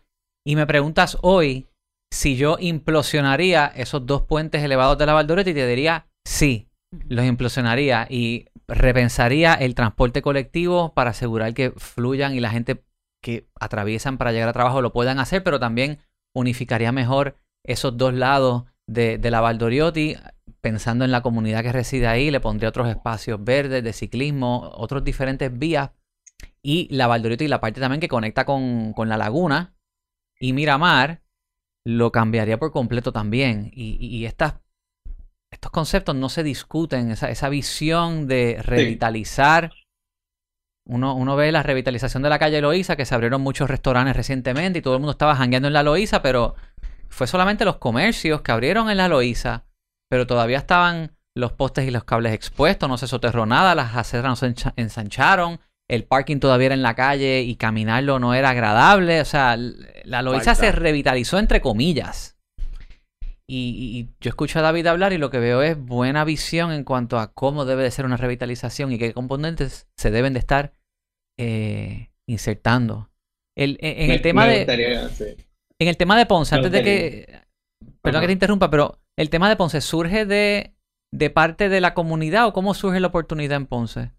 Y 0.48 0.56
me 0.56 0.66
preguntas 0.66 1.18
hoy 1.22 1.68
si 2.13 2.38
yo 2.38 2.56
implosionaría 2.62 3.66
esos 3.75 4.06
dos 4.06 4.22
puentes 4.22 4.63
elevados 4.63 4.98
de 4.98 5.06
la 5.06 5.12
Valdoriotti 5.12 5.50
y 5.50 5.54
te 5.54 5.68
diría, 5.68 6.08
sí, 6.25 6.69
los 7.10 7.25
implosionaría 7.25 8.08
y 8.10 8.46
repensaría 8.69 9.53
el 9.56 9.75
transporte 9.75 10.22
colectivo 10.22 10.94
para 10.94 11.10
asegurar 11.10 11.53
que 11.53 11.72
fluyan 11.72 12.36
y 12.36 12.39
la 12.39 12.51
gente 12.51 12.86
que 13.22 13.50
atraviesan 13.60 14.18
para 14.18 14.32
llegar 14.32 14.48
a 14.48 14.53
trabajo 14.53 14.82
lo 14.82 14.94
puedan 14.94 15.20
hacer, 15.20 15.44
pero 15.44 15.60
también 15.60 16.00
unificaría 16.34 16.94
mejor 16.94 17.36
esos 17.65 17.98
dos 17.98 18.13
lados 18.13 18.63
de, 18.88 19.17
de 19.17 19.31
la 19.31 19.41
Valdoriotti 19.41 20.15
pensando 20.61 21.03
en 21.03 21.11
la 21.11 21.21
comunidad 21.21 21.63
que 21.63 21.71
reside 21.71 22.07
ahí, 22.07 22.31
le 22.31 22.39
pondría 22.39 22.69
otros 22.69 22.88
espacios 22.88 23.43
verdes 23.43 23.83
de 23.83 23.93
ciclismo, 23.93 24.71
otros 24.75 25.03
diferentes 25.03 25.57
vías. 25.57 25.91
Y 26.63 26.88
la 26.95 27.07
Valdoriotti 27.07 27.45
y 27.45 27.47
la 27.47 27.59
parte 27.59 27.81
también 27.81 28.00
que 28.00 28.07
conecta 28.07 28.45
con, 28.45 28.93
la 28.95 29.17
laguna 29.17 29.75
y 30.39 30.53
Miramar, 30.53 31.23
lo 31.83 32.11
cambiaría 32.11 32.59
por 32.59 32.71
completo 32.71 33.11
también. 33.11 33.71
Y, 33.73 34.25
estas, 34.25 34.55
estos 35.51 35.71
conceptos 35.71 36.15
no 36.15 36.29
se 36.29 36.43
discuten, 36.43 37.11
esa, 37.11 37.29
esa 37.31 37.50
visión 37.50 38.27
de 38.27 38.59
revitalizar. 38.61 39.71
Uno, 40.88 41.15
uno, 41.15 41.35
ve 41.35 41.51
la 41.51 41.63
revitalización 41.63 42.23
de 42.23 42.29
la 42.29 42.39
calle 42.39 42.61
Loíza, 42.61 42.95
que 42.95 43.05
se 43.05 43.13
abrieron 43.15 43.41
muchos 43.41 43.69
restaurantes 43.69 44.15
recientemente 44.15 44.79
y 44.79 44.81
todo 44.81 44.95
el 44.95 45.00
mundo 45.00 45.11
estaba 45.11 45.35
jangueando 45.35 45.67
en 45.67 45.73
la 45.73 45.83
Loíza, 45.83 46.21
pero 46.21 46.55
fue 47.12 47.27
solamente 47.27 47.65
los 47.65 47.77
comercios 47.77 48.41
que 48.41 48.51
abrieron 48.51 48.89
en 48.89 48.98
la 48.98 49.08
Loíza 49.08 49.65
pero 50.12 50.27
todavía 50.27 50.58
estaban 50.58 51.15
los 51.34 51.53
postes 51.53 51.88
y 51.88 51.91
los 51.91 52.03
cables 52.03 52.34
expuestos, 52.34 52.89
no 52.89 52.98
se 52.98 53.08
soterró 53.08 53.46
nada, 53.46 53.75
las 53.75 53.96
aceras 53.96 54.25
no 54.25 54.36
se 54.36 54.53
ensancharon, 54.75 55.62
el 55.89 56.03
parking 56.03 56.39
todavía 56.39 56.65
era 56.65 56.75
en 56.75 56.82
la 56.82 56.96
calle 56.96 57.44
y 57.44 57.56
caminarlo 57.56 58.20
no 58.20 58.34
era 58.34 58.50
agradable, 58.50 59.22
o 59.22 59.25
sea, 59.25 59.56
la 59.56 60.22
Loiza 60.22 60.53
se 60.53 60.74
revitalizó 60.74 61.39
entre 61.39 61.62
comillas. 61.62 62.38
Y, 63.48 64.10
yo 64.20 64.30
escucho 64.30 64.60
a 64.60 64.62
David 64.62 64.88
hablar 64.88 65.13
y 65.13 65.18
lo 65.18 65.30
que 65.30 65.39
veo 65.39 65.62
es 65.62 65.77
buena 65.77 66.25
visión 66.25 66.74
en 66.74 66.84
cuanto 66.84 67.18
a 67.18 67.32
cómo 67.32 67.63
debe 67.63 67.84
de 67.84 67.91
ser 67.91 68.06
una 68.06 68.18
revitalización 68.18 68.91
y 68.91 68.98
qué 68.98 69.13
componentes 69.13 69.88
se 69.96 70.12
deben 70.12 70.34
de 70.34 70.39
estar 70.39 70.74
eh, 71.38 72.12
insertando. 72.27 73.10
El, 73.56 73.77
en, 73.82 74.12
el 74.12 74.22
tema 74.22 74.46
de... 74.46 75.38
En 75.81 75.88
el 75.88 75.97
tema 75.97 76.15
de 76.15 76.27
Ponce, 76.27 76.53
antes 76.53 76.71
de 76.71 76.83
que... 76.83 77.25
Perdón 78.03 78.21
que 78.21 78.27
te 78.27 78.33
interrumpa, 78.33 78.69
pero 78.69 79.00
el 79.17 79.31
tema 79.31 79.50
de 79.50 79.55
Ponce 79.55 79.81
surge 79.81 80.27
de, 80.27 80.75
parte 81.31 81.69
de 81.69 81.81
la 81.81 81.95
comunidad 81.95 82.45
o 82.45 82.53
cómo 82.53 82.75
surge 82.75 83.00
la 83.00 83.07
oportunidad 83.07 83.57
en 83.57 83.65
Ponce? 83.65 84.11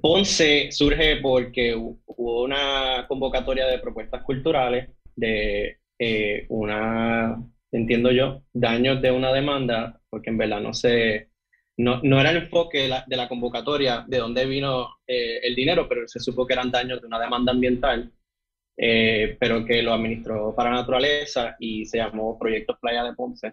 Ponce 0.00 0.70
surge 0.70 1.16
porque 1.16 1.74
hubo 1.74 2.44
una 2.44 3.04
convocatoria 3.08 3.66
de 3.66 3.80
propuestas 3.80 4.22
culturales 4.22 4.90
de 5.16 5.80
eh, 5.98 6.46
una, 6.50 7.42
entiendo 7.72 8.12
yo, 8.12 8.44
daños 8.52 9.02
de 9.02 9.10
una 9.10 9.32
demanda, 9.32 10.00
porque 10.08 10.30
en 10.30 10.38
verdad 10.38 10.60
no 10.60 10.72
se, 10.72 11.30
no, 11.76 12.00
no 12.04 12.20
era 12.20 12.30
el 12.30 12.44
enfoque 12.44 12.82
de 12.82 12.88
la, 12.90 13.04
de 13.08 13.16
la 13.16 13.28
convocatoria 13.28 14.04
de 14.06 14.18
dónde 14.18 14.46
vino 14.46 14.98
eh, 15.08 15.40
el 15.42 15.56
dinero, 15.56 15.88
pero 15.88 16.06
se 16.06 16.20
supo 16.20 16.46
que 16.46 16.52
eran 16.52 16.70
daños 16.70 17.00
de 17.00 17.08
una 17.08 17.18
demanda 17.18 17.50
ambiental, 17.50 18.12
eh, 18.82 19.36
pero 19.40 19.64
que 19.66 19.82
lo 19.82 19.92
administró 19.94 20.54
para 20.56 20.70
naturaleza 20.70 21.56
y 21.60 21.84
se 21.86 21.98
llamó 21.98 22.38
Proyecto 22.38 22.78
Playa 22.80 23.04
de 23.04 23.14
Ponce. 23.14 23.52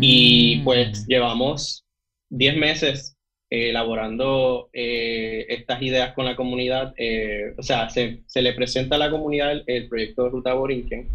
Y 0.00 0.60
pues 0.64 1.06
Mm. 1.06 1.08
llevamos 1.08 1.86
10 2.30 2.56
meses 2.56 3.16
eh, 3.50 3.70
elaborando 3.70 4.68
eh, 4.72 5.46
estas 5.48 5.82
ideas 5.82 6.12
con 6.14 6.26
la 6.26 6.36
comunidad. 6.36 6.94
eh, 6.98 7.54
o 7.58 7.62
sea, 7.62 7.88
se, 7.90 8.22
se 8.26 8.42
le 8.42 8.52
presenta 8.54 8.96
a 8.96 8.98
la 8.98 9.10
comunidad 9.10 9.52
el, 9.52 9.64
el 9.66 9.88
proyecto 9.88 10.24
de 10.24 10.30
Ruta 10.30 10.54
Borinquen 10.54 11.08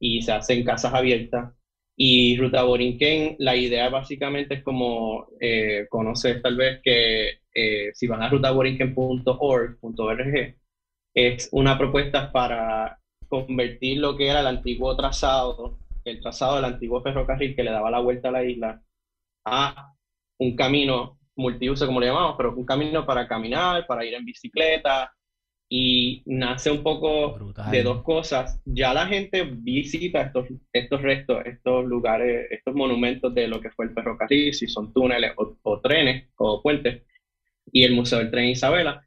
y 0.00 0.22
se 0.22 0.32
hacen 0.32 0.64
casas 0.64 0.94
abiertas. 0.94 1.52
Y 1.96 2.36
Ruta 2.38 2.62
Borinquen, 2.64 3.36
la 3.38 3.56
idea 3.56 3.88
básicamente 3.90 4.54
es 4.54 4.62
como 4.64 5.28
eh, 5.40 5.86
conoces 5.90 6.40
tal 6.42 6.56
vez 6.56 6.80
que 6.82 7.40
eh, 7.54 7.90
si 7.94 8.06
van 8.06 8.22
a 8.22 8.30
rutaborinquen.org, 8.30 9.78
es 11.14 11.48
una 11.52 11.76
propuesta 11.78 12.30
para 12.32 12.98
convertir 13.28 13.98
lo 13.98 14.16
que 14.16 14.28
era 14.28 14.40
el 14.40 14.46
antiguo 14.46 14.96
trazado, 14.96 15.78
el 16.04 16.20
trazado 16.20 16.56
del 16.56 16.64
antiguo 16.64 17.02
ferrocarril 17.02 17.54
que 17.54 17.62
le 17.62 17.70
daba 17.70 17.90
la 17.90 18.00
vuelta 18.00 18.28
a 18.28 18.32
la 18.32 18.44
isla, 18.44 18.82
a 19.44 19.94
un 20.38 20.56
camino 20.56 21.18
multiuso, 21.36 21.86
como 21.86 22.00
le 22.00 22.06
llamamos, 22.06 22.34
pero 22.36 22.54
un 22.54 22.66
camino 22.66 23.06
para 23.06 23.26
caminar, 23.26 23.86
para 23.86 24.04
ir 24.04 24.14
en 24.14 24.24
bicicleta, 24.24 25.12
y 25.72 26.22
nace 26.26 26.70
un 26.70 26.82
poco 26.82 27.34
Brutal. 27.34 27.70
de 27.70 27.82
dos 27.84 28.02
cosas. 28.02 28.60
Ya 28.64 28.92
la 28.92 29.06
gente 29.06 29.44
visita 29.44 30.22
estos, 30.22 30.48
estos 30.72 31.00
restos, 31.00 31.46
estos 31.46 31.84
lugares, 31.84 32.48
estos 32.50 32.74
monumentos 32.74 33.32
de 33.32 33.46
lo 33.46 33.60
que 33.60 33.70
fue 33.70 33.84
el 33.86 33.94
ferrocarril, 33.94 34.52
si 34.52 34.66
son 34.66 34.92
túneles 34.92 35.32
o, 35.36 35.56
o 35.62 35.80
trenes 35.80 36.28
o 36.36 36.60
puentes, 36.60 37.04
y 37.72 37.84
el 37.84 37.94
Museo 37.94 38.18
del 38.18 38.32
Tren 38.32 38.48
Isabela. 38.48 39.06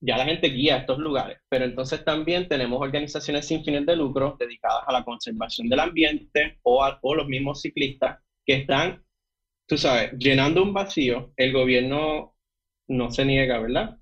Ya 0.00 0.16
la 0.16 0.24
gente 0.24 0.48
guía 0.48 0.78
estos 0.78 0.98
lugares, 0.98 1.38
pero 1.48 1.64
entonces 1.66 2.04
también 2.04 2.48
tenemos 2.48 2.80
organizaciones 2.80 3.46
sin 3.46 3.64
fines 3.64 3.84
de 3.86 3.96
lucro 3.96 4.36
dedicadas 4.38 4.84
a 4.86 4.92
la 4.92 5.04
conservación 5.04 5.68
del 5.68 5.80
ambiente 5.80 6.58
o, 6.62 6.82
a- 6.84 6.98
o 7.02 7.14
los 7.14 7.28
mismos 7.28 7.60
ciclistas 7.60 8.18
que 8.46 8.54
están, 8.54 9.04
tú 9.66 9.78
sabes, 9.78 10.12
llenando 10.18 10.62
un 10.62 10.74
vacío. 10.74 11.32
El 11.36 11.52
gobierno 11.52 12.34
no 12.88 13.10
se 13.12 13.24
niega, 13.26 13.58
¿verdad? 13.60 13.98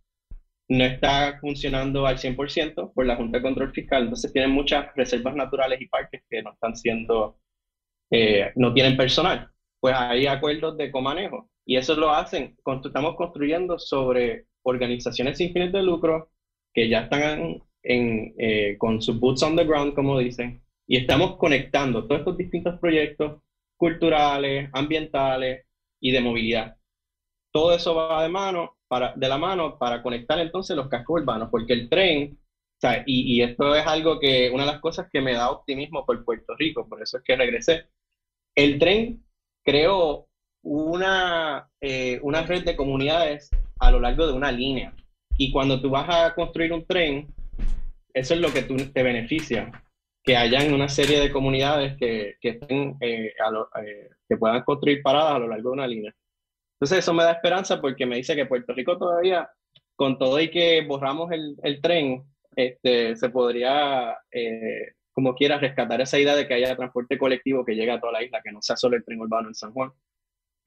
no 0.68 0.84
está 0.84 1.38
funcionando 1.40 2.06
al 2.06 2.18
100% 2.18 2.92
por 2.94 3.06
la 3.06 3.16
Junta 3.16 3.38
de 3.38 3.42
Control 3.42 3.72
Fiscal, 3.72 4.02
entonces 4.04 4.32
tienen 4.32 4.50
muchas 4.50 4.94
reservas 4.96 5.34
naturales 5.34 5.80
y 5.80 5.88
parques 5.88 6.22
que 6.28 6.42
no 6.42 6.52
están 6.52 6.76
siendo, 6.76 7.38
eh, 8.10 8.52
no 8.56 8.74
tienen 8.74 8.96
personal. 8.98 9.50
Pues 9.80 9.94
hay 9.96 10.26
acuerdos 10.28 10.78
de 10.78 10.92
comanejo 10.92 11.50
y 11.66 11.76
eso 11.78 11.96
lo 11.96 12.10
hacen, 12.12 12.56
estamos 12.86 13.16
construyendo 13.16 13.78
sobre 13.80 14.46
organizaciones 14.62 15.38
sin 15.38 15.52
fines 15.52 15.72
de 15.72 15.82
lucro 15.82 16.30
que 16.72 16.88
ya 16.88 17.02
están 17.02 17.62
en, 17.82 18.34
eh, 18.38 18.76
con 18.78 19.00
sus 19.00 19.18
boots 19.18 19.42
on 19.42 19.56
the 19.56 19.64
ground, 19.64 19.94
como 19.94 20.18
dicen, 20.18 20.62
y 20.86 20.96
estamos 20.96 21.36
conectando 21.36 22.06
todos 22.06 22.20
estos 22.20 22.36
distintos 22.36 22.78
proyectos 22.78 23.42
culturales, 23.76 24.70
ambientales 24.72 25.66
y 26.00 26.12
de 26.12 26.20
movilidad. 26.20 26.76
Todo 27.52 27.74
eso 27.74 27.94
va 27.94 28.22
de 28.22 28.28
mano 28.28 28.76
para, 28.88 29.14
de 29.14 29.28
la 29.28 29.38
mano 29.38 29.78
para 29.78 30.02
conectar 30.02 30.38
entonces 30.38 30.76
los 30.76 30.88
cascos 30.88 31.20
urbanos, 31.20 31.48
porque 31.50 31.72
el 31.72 31.88
tren, 31.88 32.38
o 32.38 32.80
sea, 32.80 33.02
y, 33.06 33.36
y 33.36 33.42
esto 33.42 33.74
es 33.74 33.86
algo 33.86 34.18
que, 34.18 34.50
una 34.50 34.64
de 34.64 34.72
las 34.72 34.80
cosas 34.80 35.08
que 35.10 35.20
me 35.20 35.34
da 35.34 35.50
optimismo 35.50 36.04
por 36.04 36.24
Puerto 36.24 36.54
Rico, 36.56 36.88
por 36.88 37.02
eso 37.02 37.18
es 37.18 37.24
que 37.24 37.36
regresé, 37.36 37.86
el 38.54 38.78
tren 38.78 39.22
creó 39.64 40.28
una, 40.62 41.70
eh, 41.80 42.18
una 42.22 42.42
red 42.42 42.64
de 42.64 42.76
comunidades 42.76 43.50
a 43.78 43.90
lo 43.90 44.00
largo 44.00 44.26
de 44.26 44.32
una 44.32 44.52
línea, 44.52 44.94
y 45.36 45.52
cuando 45.52 45.80
tú 45.80 45.90
vas 45.90 46.08
a 46.08 46.34
construir 46.34 46.72
un 46.72 46.84
tren, 46.86 47.28
eso 48.12 48.34
es 48.34 48.40
lo 48.40 48.52
que 48.52 48.62
tú, 48.62 48.76
te 48.76 49.02
beneficia, 49.02 49.70
que 50.24 50.36
hayan 50.36 50.74
una 50.74 50.88
serie 50.88 51.20
de 51.20 51.30
comunidades 51.30 51.96
que, 51.96 52.36
que, 52.40 52.50
estén, 52.50 52.96
eh, 53.00 53.32
eh, 53.82 54.08
que 54.28 54.36
puedan 54.36 54.62
construir 54.62 55.00
paradas 55.02 55.36
a 55.36 55.38
lo 55.38 55.48
largo 55.48 55.70
de 55.70 55.74
una 55.74 55.86
línea. 55.86 56.14
Entonces 56.74 56.98
eso 56.98 57.14
me 57.14 57.24
da 57.24 57.32
esperanza 57.32 57.80
porque 57.80 58.06
me 58.06 58.16
dice 58.16 58.36
que 58.36 58.46
Puerto 58.46 58.72
Rico 58.74 58.98
todavía, 58.98 59.48
con 59.96 60.18
todo 60.18 60.40
y 60.40 60.50
que 60.50 60.84
borramos 60.86 61.30
el, 61.32 61.56
el 61.62 61.80
tren, 61.80 62.24
este, 62.56 63.16
se 63.16 63.30
podría, 63.30 64.16
eh, 64.32 64.92
como 65.12 65.34
quiera, 65.34 65.58
rescatar 65.58 66.00
esa 66.00 66.18
idea 66.18 66.34
de 66.34 66.46
que 66.46 66.54
haya 66.54 66.76
transporte 66.76 67.16
colectivo 67.16 67.64
que 67.64 67.74
llegue 67.74 67.92
a 67.92 68.00
toda 68.00 68.12
la 68.12 68.22
isla, 68.22 68.42
que 68.42 68.52
no 68.52 68.60
sea 68.60 68.76
solo 68.76 68.96
el 68.96 69.04
tren 69.04 69.20
urbano 69.20 69.48
en 69.48 69.54
San 69.54 69.72
Juan. 69.72 69.92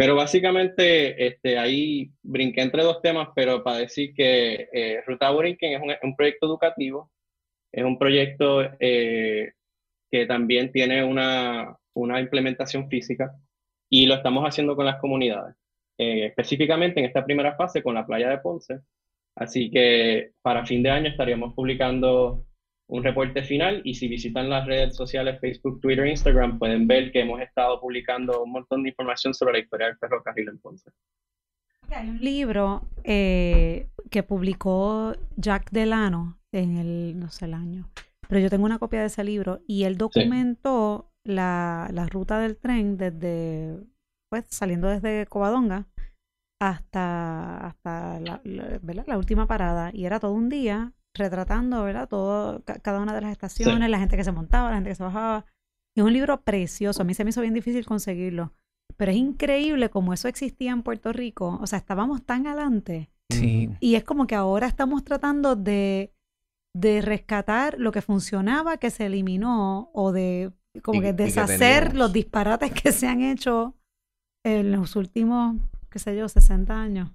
Pero 0.02 0.16
básicamente 0.16 1.28
este, 1.28 1.60
ahí 1.60 2.10
brinqué 2.24 2.62
entre 2.62 2.82
dos 2.82 3.04
temas, 3.04 3.30
pero 3.36 3.64
para 3.64 3.78
decir 3.78 4.16
que 4.16 4.68
eh, 4.74 5.04
Ruta 5.06 5.30
Borinquen 5.30 5.74
es 5.74 5.80
un, 5.80 5.94
un 6.02 6.16
proyecto 6.16 6.48
educativo, 6.48 7.12
es 7.72 7.84
un 7.84 8.00
proyecto 8.00 8.64
eh, 8.80 9.52
que 10.10 10.26
también 10.26 10.72
tiene 10.72 11.04
una, 11.04 11.78
una 11.94 12.20
implementación 12.20 12.90
física 12.90 13.32
y 13.92 14.08
lo 14.08 14.16
estamos 14.16 14.44
haciendo 14.44 14.76
con 14.76 14.88
las 14.88 15.00
comunidades 15.00 15.56
eh, 16.00 16.26
específicamente 16.26 17.00
en 17.00 17.06
esta 17.06 17.24
primera 17.24 17.56
fase 17.56 17.84
con 17.84 17.94
la 17.94 18.08
playa 18.08 18.32
de 18.32 18.40
Ponce. 18.40 18.80
Así 19.36 19.70
que 19.70 20.32
para 20.42 20.66
fin 20.66 20.82
de 20.82 20.90
año 20.90 21.10
estaríamos 21.10 21.54
publicando 21.54 22.44
un 22.92 23.04
reporte 23.04 23.42
final 23.44 23.82
y 23.86 23.94
si 23.96 24.08
visitan 24.10 24.50
las 24.50 24.66
redes 24.68 24.96
sociales 24.96 25.40
Facebook, 25.40 25.80
Twitter, 25.80 26.06
Instagram, 26.08 26.60
pueden 26.60 26.88
ver 26.88 27.12
que 27.12 27.22
hemos 27.22 27.40
estado 27.42 27.80
publicando 27.80 28.44
un 28.44 28.52
montón 28.52 28.84
de 28.84 28.90
información 28.90 29.34
sobre 29.34 29.54
la 29.54 29.60
historia 29.60 29.88
del 29.88 29.98
ferrocarril 29.98 30.50
en 30.50 30.60
Ponce. 30.60 30.92
Hay 31.90 32.10
un 32.10 32.20
libro 32.20 32.84
eh, 33.04 33.88
que 34.10 34.24
publicó 34.24 35.14
Jack 35.38 35.72
Delano 35.72 36.38
en 36.52 36.78
el, 36.78 37.18
no 37.20 37.30
sé 37.30 37.46
el 37.46 37.54
año, 37.54 37.90
pero 38.28 38.42
yo 38.42 38.50
tengo 38.50 38.66
una 38.66 38.80
copia 38.80 39.00
de 39.02 39.06
ese 39.08 39.24
libro 39.24 39.62
y 39.68 39.84
él 39.84 39.98
documentó 39.98 41.12
la, 41.26 41.88
la 41.94 42.08
ruta 42.08 42.40
del 42.40 42.58
tren 42.58 42.98
desde, 42.98 43.78
pues, 44.30 44.46
saliendo 44.50 44.88
desde 44.90 45.26
Covadonga 45.28 45.88
hasta, 46.62 47.68
hasta 47.68 48.20
la, 48.20 48.42
la- 48.44 49.04
la 49.08 49.18
última 49.18 49.48
parada 49.48 49.92
y 49.94 50.06
era 50.06 50.20
todo 50.20 50.34
un 50.34 50.50
día 50.50 50.92
retratando, 51.14 51.84
¿verdad? 51.84 52.08
Todo, 52.08 52.64
ca- 52.64 52.80
cada 52.80 53.00
una 53.00 53.14
de 53.14 53.22
las 53.22 53.32
estaciones, 53.32 53.90
la 53.90 54.00
gente 54.00 54.18
que 54.18 54.24
se 54.24 54.32
montaba, 54.32 54.70
la 54.70 54.76
gente 54.76 54.90
que 54.90 54.96
se 54.96 55.04
bajaba. 55.04 55.46
Es 55.96 56.04
un 56.04 56.14
libro 56.14 56.42
precioso, 56.42 57.02
a 57.02 57.06
mí 57.06 57.14
se 57.14 57.24
me 57.24 57.32
hizo 57.32 57.42
bien 57.42 57.54
difícil 57.54 57.86
conseguirlo. 57.86 58.54
Pero 58.98 59.12
es 59.12 59.18
increíble 59.18 59.90
como 59.90 60.14
eso 60.14 60.28
existía 60.28 60.72
en 60.72 60.84
Puerto 60.84 61.12
Rico. 61.14 61.58
O 61.62 61.68
sea, 61.68 61.80
estábamos 61.80 62.24
tan 62.24 62.48
adelante. 62.48 63.10
Sí. 63.30 63.70
Y 63.80 63.96
es 63.96 64.04
como 64.04 64.28
que 64.28 64.36
ahora 64.36 64.68
estamos 64.68 65.04
tratando 65.04 65.56
de, 65.56 66.14
de 66.74 67.02
rescatar 67.02 67.76
lo 67.80 67.92
que 67.92 68.02
funcionaba, 68.02 68.78
que 68.78 68.90
se 68.90 69.06
eliminó, 69.06 69.90
o 69.94 70.12
de 70.12 70.52
como 70.84 71.00
Y- 71.00 71.04
que 71.04 71.14
deshacer 71.14 71.96
los 71.96 72.14
disparates 72.14 72.72
que 72.72 72.92
se 72.92 73.08
han 73.08 73.22
hecho 73.22 73.76
en 74.46 74.72
los 74.72 74.96
últimos, 74.96 75.56
qué 75.90 76.00
sé 76.00 76.16
yo, 76.16 76.28
60 76.30 76.74
años. 76.82 77.12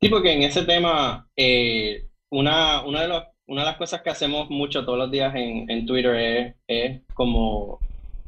Sí, 0.00 0.08
porque 0.08 0.32
en 0.32 0.42
ese 0.42 0.62
tema, 0.64 1.28
eh, 1.36 2.07
una, 2.30 2.84
una, 2.84 3.02
de 3.02 3.08
los- 3.08 3.24
una 3.46 3.62
de 3.62 3.66
las 3.66 3.76
cosas 3.76 4.02
que 4.02 4.10
hacemos 4.10 4.50
mucho 4.50 4.84
todos 4.84 4.98
los 4.98 5.10
días 5.10 5.34
en, 5.34 5.70
en 5.70 5.86
Twitter 5.86 6.14
es, 6.14 6.54
es 6.66 7.00
como 7.14 7.78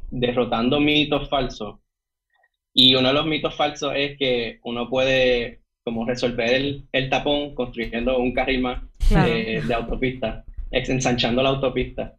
derrotando 0.09 0.79
mitos 0.79 1.29
falsos. 1.29 1.79
Y 2.73 2.95
uno 2.95 3.09
de 3.09 3.13
los 3.13 3.25
mitos 3.25 3.53
falsos 3.55 3.93
es 3.95 4.17
que 4.17 4.59
uno 4.63 4.89
puede 4.89 5.61
como 5.83 6.05
resolver 6.05 6.53
el, 6.53 6.87
el 6.91 7.09
tapón 7.09 7.53
construyendo 7.55 8.17
un 8.19 8.33
carril 8.33 8.61
más 8.61 8.81
Claro. 9.07 9.29
de, 9.29 9.61
de 9.61 9.73
autopista, 9.73 10.45
ensanchando 10.71 11.43
la 11.43 11.49
autopista. 11.49 12.15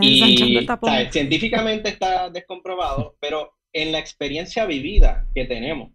Y 0.00 0.56
el 0.56 0.66
tapón. 0.66 0.92
científicamente 1.10 1.88
está 1.88 2.30
descomprobado, 2.30 3.16
pero 3.20 3.54
en 3.72 3.90
la 3.90 3.98
experiencia 3.98 4.64
vivida 4.66 5.26
que 5.34 5.46
tenemos 5.46 5.90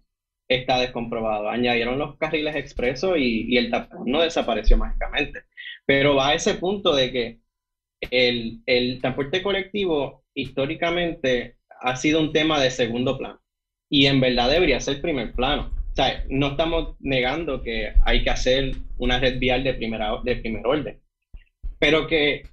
está 0.55 0.79
descomprobado. 0.79 1.49
Añadieron 1.49 1.99
los 1.99 2.17
carriles 2.17 2.55
expresos 2.55 3.17
y, 3.17 3.45
y 3.47 3.57
el 3.57 3.71
tapón 3.71 4.03
no 4.05 4.21
desapareció 4.21 4.77
mágicamente. 4.77 5.43
Pero 5.85 6.15
va 6.15 6.29
a 6.29 6.33
ese 6.35 6.55
punto 6.55 6.95
de 6.95 7.11
que 7.11 7.39
el, 8.11 8.61
el 8.65 8.99
transporte 9.01 9.41
colectivo 9.41 10.23
históricamente 10.33 11.57
ha 11.81 11.95
sido 11.95 12.19
un 12.21 12.31
tema 12.33 12.59
de 12.59 12.71
segundo 12.71 13.17
plano 13.17 13.41
y 13.89 14.07
en 14.07 14.19
verdad 14.19 14.49
debería 14.49 14.79
ser 14.79 15.01
primer 15.01 15.33
plano. 15.33 15.71
O 15.91 15.95
sea, 15.95 16.23
no 16.29 16.47
estamos 16.47 16.95
negando 16.99 17.61
que 17.61 17.93
hay 18.05 18.23
que 18.23 18.29
hacer 18.31 18.71
una 18.97 19.19
red 19.19 19.37
vial 19.37 19.63
de, 19.63 19.75
primera, 19.75 20.17
de 20.23 20.37
primer 20.37 20.65
orden, 20.65 20.99
pero 21.77 22.07
que 22.07 22.43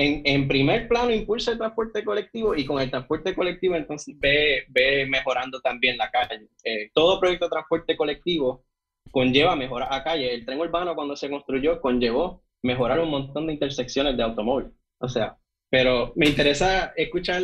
en, 0.00 0.46
primer 0.46 0.86
plano 0.86 1.10
impulsa 1.10 1.52
el 1.52 1.58
transporte 1.58 2.04
colectivo 2.04 2.54
y 2.54 2.64
con 2.64 2.80
el 2.80 2.90
transporte 2.90 3.34
colectivo 3.34 3.74
entonces 3.74 4.14
ve, 4.18 4.64
ve 4.68 5.06
mejorando 5.06 5.60
también 5.60 5.96
la 5.96 6.10
calle. 6.10 6.48
Eh, 6.62 6.90
todo 6.94 7.18
proyecto 7.18 7.46
de 7.46 7.50
transporte 7.50 7.96
colectivo 7.96 8.64
conlleva 9.10 9.56
mejorar 9.56 9.88
a 9.92 10.04
calle. 10.04 10.32
El 10.32 10.44
tren 10.44 10.60
urbano 10.60 10.94
cuando 10.94 11.16
se 11.16 11.28
construyó 11.28 11.80
conllevó 11.80 12.44
mejorar 12.62 13.00
un 13.00 13.10
montón 13.10 13.46
de 13.46 13.54
intersecciones 13.54 14.16
de 14.16 14.22
automóvil. 14.22 14.72
O 14.98 15.08
sea, 15.08 15.36
pero 15.68 16.12
me 16.16 16.28
interesa 16.28 16.92
escuchar 16.96 17.42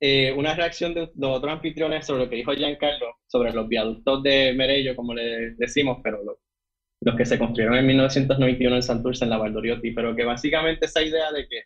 eh, 0.00 0.32
una 0.32 0.54
reacción 0.54 0.94
de 0.94 1.10
los 1.14 1.36
otros 1.36 1.52
anfitriones 1.52 2.06
sobre 2.06 2.24
lo 2.24 2.30
que 2.30 2.36
dijo 2.36 2.52
Giancarlo, 2.54 3.18
sobre 3.26 3.52
los 3.52 3.68
viaductos 3.68 4.22
de 4.22 4.52
Merello, 4.54 4.96
como 4.96 5.14
le 5.14 5.50
decimos, 5.56 5.98
pero 6.02 6.22
los 7.00 7.16
que 7.16 7.24
se 7.24 7.38
construyeron 7.38 7.78
en 7.78 7.86
1991 7.86 8.76
en 8.76 8.82
Santurce, 8.82 9.24
en 9.24 9.30
la 9.30 9.38
Valdoriotti, 9.38 9.90
pero 9.92 10.14
que 10.14 10.24
básicamente 10.24 10.86
esa 10.86 11.02
idea 11.02 11.32
de 11.32 11.48
que, 11.48 11.62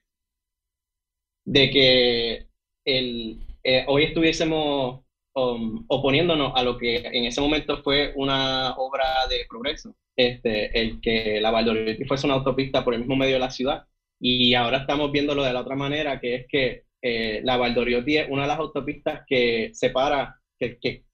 de 1.45 1.71
que 1.71 2.47
el, 2.85 3.41
eh, 3.65 3.85
hoy 3.89 4.05
estuviésemos 4.05 5.05
um, 5.35 5.85
oponiéndonos 5.89 6.53
a 6.55 6.63
lo 6.63 6.79
que 6.79 6.99
en 6.99 7.25
ese 7.25 7.41
momento 7.41 7.83
fue 7.83 8.13
una 8.17 8.75
obra 8.77 9.27
de 9.29 9.45
progreso, 9.49 9.97
este, 10.17 10.79
el 10.81 11.01
que 11.01 11.41
la 11.41 11.51
Valdoriotti 11.51 12.05
fuese 12.05 12.27
una 12.27 12.37
autopista 12.37 12.85
por 12.85 12.95
el 12.95 13.01
mismo 13.01 13.17
medio 13.17 13.35
de 13.35 13.41
la 13.41 13.51
ciudad, 13.51 13.87
y 14.21 14.55
ahora 14.55 14.79
estamos 14.79 15.11
viéndolo 15.11 15.43
de 15.43 15.53
la 15.53 15.61
otra 15.61 15.77
manera, 15.77 16.21
que 16.21 16.35
es 16.37 16.47
que 16.49 16.85
eh, 17.03 17.41
la 17.45 17.57
Valdoriotti 17.57 18.19
es 18.19 18.29
una 18.31 18.43
de 18.43 18.49
las 18.49 18.59
autopistas 18.59 19.25
que 19.27 19.71
separa, 19.75 20.41
que, 20.59 20.79
que 20.79 21.05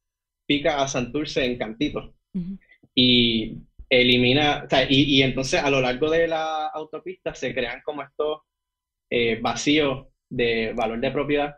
pica 0.47 0.83
a 0.83 0.89
Santurce 0.89 1.45
en 1.45 1.57
Cantito. 1.59 2.15
Y 2.95 3.57
elimina, 3.91 4.63
o 4.65 4.69
sea, 4.69 4.85
y, 4.85 5.03
y, 5.03 5.23
entonces 5.23 5.63
a 5.63 5.69
lo 5.69 5.81
largo 5.81 6.09
de 6.09 6.29
la 6.29 6.69
autopista 6.69 7.35
se 7.35 7.53
crean 7.53 7.83
como 7.85 8.03
estos 8.03 8.43
eh, 9.11 9.41
vacíos 9.43 10.07
de 10.31 10.73
valor 10.75 11.01
de 11.01 11.11
propiedad. 11.11 11.57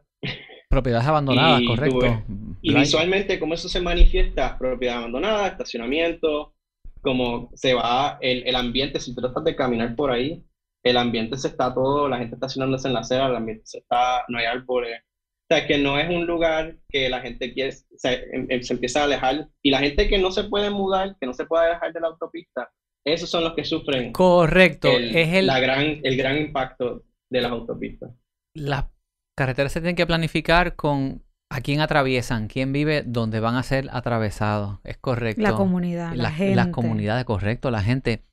Propiedades 0.69 1.07
abandonadas, 1.07 1.61
correcto. 1.67 2.25
y 2.63 2.75
visualmente, 2.75 3.39
cómo 3.39 3.53
eso 3.53 3.69
se 3.69 3.83
manifiesta, 3.83 4.57
propiedad 4.59 4.99
abandonada, 4.99 5.49
estacionamiento, 5.49 6.55
como 7.03 7.51
se 7.55 7.75
va 7.75 8.17
el, 8.23 8.47
el 8.47 8.57
ambiente, 8.57 8.99
si 8.99 9.15
tratas 9.15 9.45
de 9.45 9.55
caminar 9.55 9.95
por 9.95 10.11
ahí, 10.11 10.43
el 10.83 10.97
ambiente 10.97 11.37
se 11.37 11.49
está 11.49 11.75
todo, 11.75 12.09
la 12.09 12.19
gente 12.19 12.37
estacionándose 12.37 12.89
en 12.89 12.95
la 12.95 13.01
acera, 13.01 13.27
el 13.27 13.37
ambiente 13.37 13.65
se 13.67 13.79
está, 13.79 14.25
no 14.29 14.39
hay 14.39 14.47
árboles. 14.47 15.03
O 15.53 15.55
sea, 15.55 15.67
que 15.67 15.77
no 15.77 15.99
es 15.99 16.09
un 16.09 16.27
lugar 16.27 16.77
que 16.89 17.11
la 17.11 17.21
gente 17.21 17.53
quiere, 17.53 17.75
em, 18.05 18.47
em, 18.49 18.63
se 18.63 18.73
empieza 18.73 19.01
a 19.01 19.05
alejar. 19.05 19.49
Y 19.63 19.71
la 19.71 19.81
gente 19.81 20.09
que 20.09 20.19
no 20.19 20.31
se 20.31 20.45
puede 20.45 20.71
mudar, 20.71 21.17
que 21.21 21.27
no 21.27 21.35
se 21.35 21.45
puede 21.45 21.67
alejar 21.67 21.93
de 21.93 22.01
la 22.01 22.09
autopista, 22.09 22.71
esos 23.05 23.29
son 23.29 23.45
los 23.45 23.55
que 23.55 23.65
sufren. 23.65 24.13
Correcto, 24.13 24.89
es 24.89 25.35
el, 25.35 25.47
la 25.47 25.61
gran, 25.61 26.01
el 26.03 26.17
gran 26.17 26.39
impacto 26.39 27.05
de 27.31 27.41
las 27.41 27.53
autopistas. 27.53 28.13
Las 28.55 28.87
carreteras 29.37 29.73
se 29.73 29.81
tienen 29.81 29.97
que 29.97 30.07
planificar 30.07 30.75
con 30.75 31.23
a 31.51 31.61
quién 31.61 31.81
atraviesan, 31.81 32.49
quién 32.49 32.73
vive, 32.73 33.03
dónde 33.05 33.41
van 33.41 33.57
a 33.57 33.63
ser 33.63 33.89
atravesados. 33.93 34.79
Es 34.85 34.97
correcto. 34.97 35.43
La 35.43 35.55
comunidad, 35.55 36.15
la, 36.15 36.31
gente. 36.31 36.57
Las 36.57 36.69
comunidades, 36.69 37.27
correcto, 37.27 37.71
la 37.71 37.83
gente. 37.83 38.25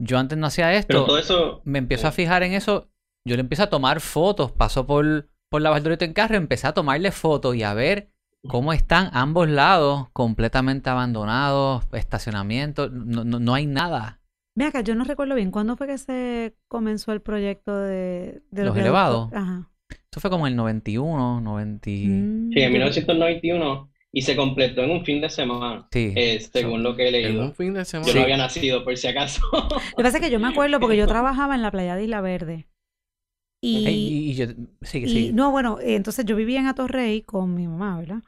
Yo 0.00 0.18
antes 0.18 0.38
no 0.38 0.46
hacía 0.46 0.72
esto. 0.72 1.04
todo 1.04 1.18
eso, 1.18 1.62
me 1.64 1.78
empiezo 1.78 2.06
a 2.06 2.12
fijar 2.12 2.44
en 2.44 2.52
eso. 2.52 2.90
Yo 3.26 3.34
le 3.34 3.40
empiezo 3.40 3.64
a 3.64 3.70
tomar 3.70 4.00
fotos. 4.00 4.52
Paso 4.52 4.86
por, 4.86 5.28
por 5.54 5.62
la 5.62 5.70
Valdorito 5.70 6.04
en 6.04 6.14
carro, 6.14 6.34
empecé 6.34 6.66
a 6.66 6.72
tomarle 6.72 7.12
fotos 7.12 7.54
y 7.54 7.62
a 7.62 7.74
ver 7.74 8.08
cómo 8.48 8.72
están 8.72 9.08
ambos 9.12 9.48
lados 9.48 10.08
completamente 10.12 10.90
abandonados, 10.90 11.84
estacionamiento, 11.92 12.90
no, 12.90 13.22
no, 13.22 13.38
no 13.38 13.54
hay 13.54 13.64
nada. 13.66 14.20
Ve 14.56 14.64
acá, 14.64 14.80
yo 14.80 14.96
no 14.96 15.04
recuerdo 15.04 15.36
bien, 15.36 15.52
¿cuándo 15.52 15.76
fue 15.76 15.86
que 15.86 15.96
se 15.96 16.56
comenzó 16.66 17.12
el 17.12 17.20
proyecto 17.20 17.78
de, 17.78 18.42
de 18.50 18.64
los, 18.64 18.76
elevados? 18.76 19.32
Ajá. 19.32 19.70
Eso 20.10 20.18
fue 20.18 20.28
como 20.28 20.48
en 20.48 20.54
el 20.54 20.56
91, 20.56 21.40
90... 21.40 21.88
Mm, 21.88 22.50
sí, 22.52 22.60
en 22.60 22.72
1991 22.72 23.90
y 24.10 24.22
se 24.22 24.34
completó 24.34 24.82
en 24.82 24.90
un 24.90 25.04
fin 25.04 25.20
de 25.20 25.30
semana, 25.30 25.86
sí, 25.92 26.12
eh, 26.16 26.40
según 26.52 26.82
lo 26.82 26.96
que 26.96 27.06
he 27.06 27.12
leído. 27.12 27.42
En 27.42 27.46
un 27.46 27.54
fin 27.54 27.74
de 27.74 27.84
semana. 27.84 28.10
Yo 28.10 28.18
no 28.18 28.24
había 28.24 28.38
nacido, 28.38 28.82
por 28.82 28.96
si 28.96 29.06
acaso. 29.06 29.40
Lo 29.52 29.68
que 29.68 30.02
pasa 30.02 30.18
es 30.18 30.24
que 30.24 30.30
yo 30.32 30.40
me 30.40 30.48
acuerdo 30.48 30.80
porque 30.80 30.96
yo 30.96 31.06
trabajaba 31.08 31.54
en 31.54 31.62
la 31.62 31.70
playa 31.70 31.94
de 31.94 32.02
Isla 32.02 32.20
Verde. 32.20 32.66
Y, 33.64 34.30
y, 34.30 34.34
yo, 34.34 34.46
sí, 34.82 35.06
sí. 35.08 35.32
no, 35.32 35.50
bueno, 35.50 35.78
eh, 35.80 35.96
entonces 35.96 36.24
yo 36.24 36.36
vivía 36.36 36.60
en 36.60 36.66
Atorrey 36.66 37.22
con 37.22 37.54
mi 37.54 37.66
mamá, 37.66 37.98
¿verdad? 37.98 38.22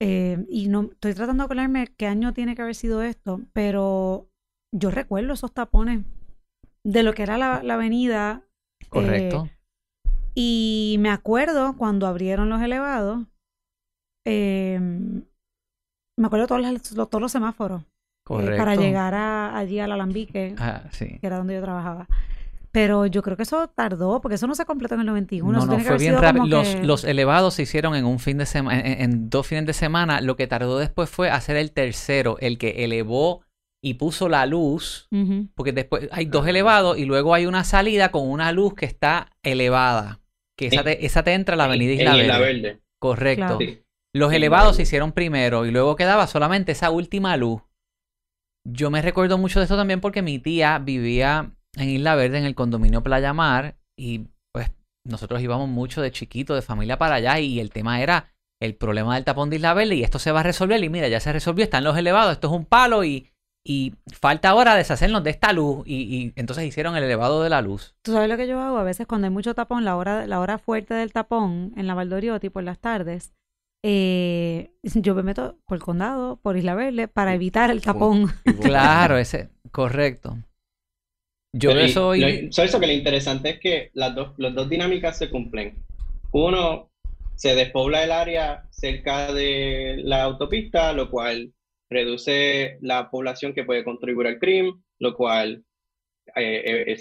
Eh, 0.00 0.44
y 0.48 0.68
no 0.68 0.90
estoy 0.92 1.14
tratando 1.14 1.42
de 1.42 1.46
acordarme 1.46 1.86
qué 1.96 2.06
año 2.06 2.32
tiene 2.32 2.54
que 2.54 2.62
haber 2.62 2.74
sido 2.74 3.02
esto, 3.02 3.40
pero 3.52 4.28
yo 4.72 4.90
recuerdo 4.90 5.32
esos 5.32 5.52
tapones 5.52 6.04
de 6.84 7.02
lo 7.02 7.14
que 7.14 7.22
era 7.22 7.38
la, 7.38 7.62
la 7.62 7.74
avenida. 7.74 8.42
Correcto. 8.88 9.48
y 10.34 10.96
me 11.00 11.08
acuerdo 11.10 11.76
cuando 11.76 12.06
abrieron 12.06 12.48
los 12.50 12.62
elevados, 12.62 13.26
Em, 14.26 15.22
me 16.18 16.26
acuerdo 16.26 16.48
todos 16.48 16.60
los, 16.60 16.82
todos 17.08 17.22
los 17.22 17.32
semáforos. 17.32 17.82
Eh, 18.28 18.56
para 18.56 18.74
llegar 18.74 19.14
a, 19.14 19.56
allí 19.56 19.78
al 19.78 19.92
Alambique, 19.92 20.56
ah, 20.58 20.82
que 20.98 21.20
era 21.22 21.38
donde 21.38 21.54
yo 21.54 21.62
trabajaba. 21.62 22.08
Pero 22.76 23.06
yo 23.06 23.22
creo 23.22 23.38
que 23.38 23.44
eso 23.44 23.68
tardó, 23.68 24.20
porque 24.20 24.34
eso 24.34 24.46
no 24.46 24.54
se 24.54 24.66
completó 24.66 24.96
en 24.96 25.00
el 25.00 25.06
91. 25.06 25.50
No, 25.50 25.64
no, 25.64 25.78
fue 25.78 25.96
bien 25.96 26.18
rápido. 26.18 26.44
Los, 26.44 26.74
los, 26.74 27.04
elevados 27.04 27.54
se 27.54 27.62
hicieron 27.62 27.96
en 27.96 28.04
un 28.04 28.18
fin 28.18 28.36
de 28.36 28.44
semana, 28.44 28.82
en, 28.84 29.30
dos 29.30 29.46
fines 29.46 29.64
de 29.64 29.72
semana. 29.72 30.20
Lo 30.20 30.36
que 30.36 30.46
tardó 30.46 30.76
después 30.76 31.08
fue 31.08 31.30
hacer 31.30 31.56
el 31.56 31.72
tercero, 31.72 32.36
el 32.38 32.58
que 32.58 32.84
elevó 32.84 33.46
y 33.82 33.94
puso 33.94 34.28
la 34.28 34.44
luz, 34.44 35.08
porque 35.54 35.72
después 35.72 36.10
hay 36.12 36.26
dos 36.26 36.46
elevados 36.46 36.98
y 36.98 37.06
luego 37.06 37.32
hay 37.32 37.46
una 37.46 37.64
salida 37.64 38.10
con 38.10 38.28
una 38.28 38.52
luz 38.52 38.74
que 38.74 38.84
está 38.84 39.30
elevada, 39.42 40.20
que 40.54 40.66
esa 40.66 40.84
te, 40.84 41.06
esa 41.06 41.22
te 41.22 41.32
entra 41.32 41.54
a 41.54 41.56
la 41.56 41.64
avenida 41.64 41.94
Isla 41.94 42.38
Verde. 42.38 42.82
Correcto. 42.98 43.58
Los 44.12 44.34
elevados 44.34 44.76
se 44.76 44.82
hicieron 44.82 45.12
primero 45.12 45.64
y 45.64 45.70
luego 45.70 45.96
quedaba 45.96 46.26
solamente 46.26 46.72
esa 46.72 46.90
última 46.90 47.38
luz. 47.38 47.62
Yo 48.68 48.90
me 48.90 49.00
recuerdo 49.00 49.38
mucho 49.38 49.60
de 49.60 49.64
esto 49.64 49.78
también 49.78 50.02
porque 50.02 50.20
mi 50.20 50.38
tía 50.38 50.78
vivía 50.78 51.56
en 51.76 51.88
Isla 51.88 52.14
Verde, 52.14 52.38
en 52.38 52.44
el 52.44 52.54
condominio 52.54 53.02
Playa 53.02 53.32
Mar, 53.32 53.76
y 53.96 54.28
pues 54.52 54.70
nosotros 55.04 55.40
íbamos 55.42 55.68
mucho 55.68 56.02
de 56.02 56.10
chiquito, 56.10 56.54
de 56.54 56.62
familia 56.62 56.98
para 56.98 57.16
allá, 57.16 57.38
y 57.38 57.60
el 57.60 57.70
tema 57.70 58.00
era 58.00 58.32
el 58.60 58.74
problema 58.74 59.14
del 59.14 59.24
tapón 59.24 59.50
de 59.50 59.56
Isla 59.56 59.74
Verde, 59.74 59.94
y 59.96 60.02
esto 60.02 60.18
se 60.18 60.32
va 60.32 60.40
a 60.40 60.44
resolver, 60.44 60.82
y 60.82 60.88
mira, 60.88 61.08
ya 61.08 61.20
se 61.20 61.32
resolvió, 61.32 61.64
están 61.64 61.84
los 61.84 61.96
elevados, 61.96 62.32
esto 62.32 62.48
es 62.48 62.54
un 62.54 62.64
palo, 62.64 63.04
y, 63.04 63.30
y 63.64 63.94
falta 64.12 64.48
ahora 64.48 64.74
deshacernos 64.74 65.22
de 65.22 65.30
esta 65.30 65.52
luz, 65.52 65.82
y, 65.86 66.32
entonces 66.36 66.64
hicieron 66.64 66.96
el 66.96 67.04
elevado 67.04 67.42
de 67.42 67.50
la 67.50 67.60
luz. 67.60 67.94
¿Tú 68.02 68.12
sabes 68.12 68.28
lo 68.28 68.36
que 68.36 68.48
yo 68.48 68.60
hago? 68.60 68.78
A 68.78 68.84
veces 68.84 69.06
cuando 69.06 69.26
hay 69.26 69.32
mucho 69.32 69.54
tapón, 69.54 69.84
la 69.84 69.96
hora, 69.96 70.26
la 70.26 70.40
hora 70.40 70.58
fuerte 70.58 70.94
del 70.94 71.12
tapón 71.12 71.72
en 71.76 71.86
la 71.86 71.94
Valdoriotti 71.94 72.48
por 72.48 72.64
las 72.64 72.78
tardes, 72.78 73.32
eh, 73.84 74.72
yo 74.82 75.14
me 75.14 75.22
meto 75.22 75.58
por 75.66 75.76
el 75.76 75.82
condado, 75.82 76.36
por 76.36 76.56
Isla 76.56 76.74
Verde, 76.74 77.08
para 77.08 77.34
evitar 77.34 77.70
el 77.70 77.82
tapón. 77.82 78.32
Claro, 78.62 79.18
ese, 79.18 79.50
correcto. 79.70 80.38
Yo 81.52 81.70
soy... 81.88 82.22
eso 82.50 82.80
que 82.80 82.86
lo 82.86 82.92
interesante 82.92 83.50
es 83.50 83.60
que 83.60 83.90
las 83.94 84.14
dos, 84.14 84.34
las 84.36 84.54
dos 84.54 84.68
dinámicas 84.68 85.16
se 85.18 85.30
cumplen. 85.30 85.82
Uno, 86.32 86.90
se 87.36 87.54
despobla 87.54 88.04
el 88.04 88.12
área 88.12 88.64
cerca 88.70 89.32
de 89.32 90.00
la 90.02 90.22
autopista, 90.22 90.92
lo 90.92 91.10
cual 91.10 91.52
reduce 91.88 92.78
la 92.80 93.10
población 93.10 93.54
que 93.54 93.64
puede 93.64 93.84
contribuir 93.84 94.26
al 94.26 94.38
crimen, 94.38 94.82
lo 94.98 95.14
cual 95.14 95.64
eh, 96.34 96.86
eh, 96.88 96.96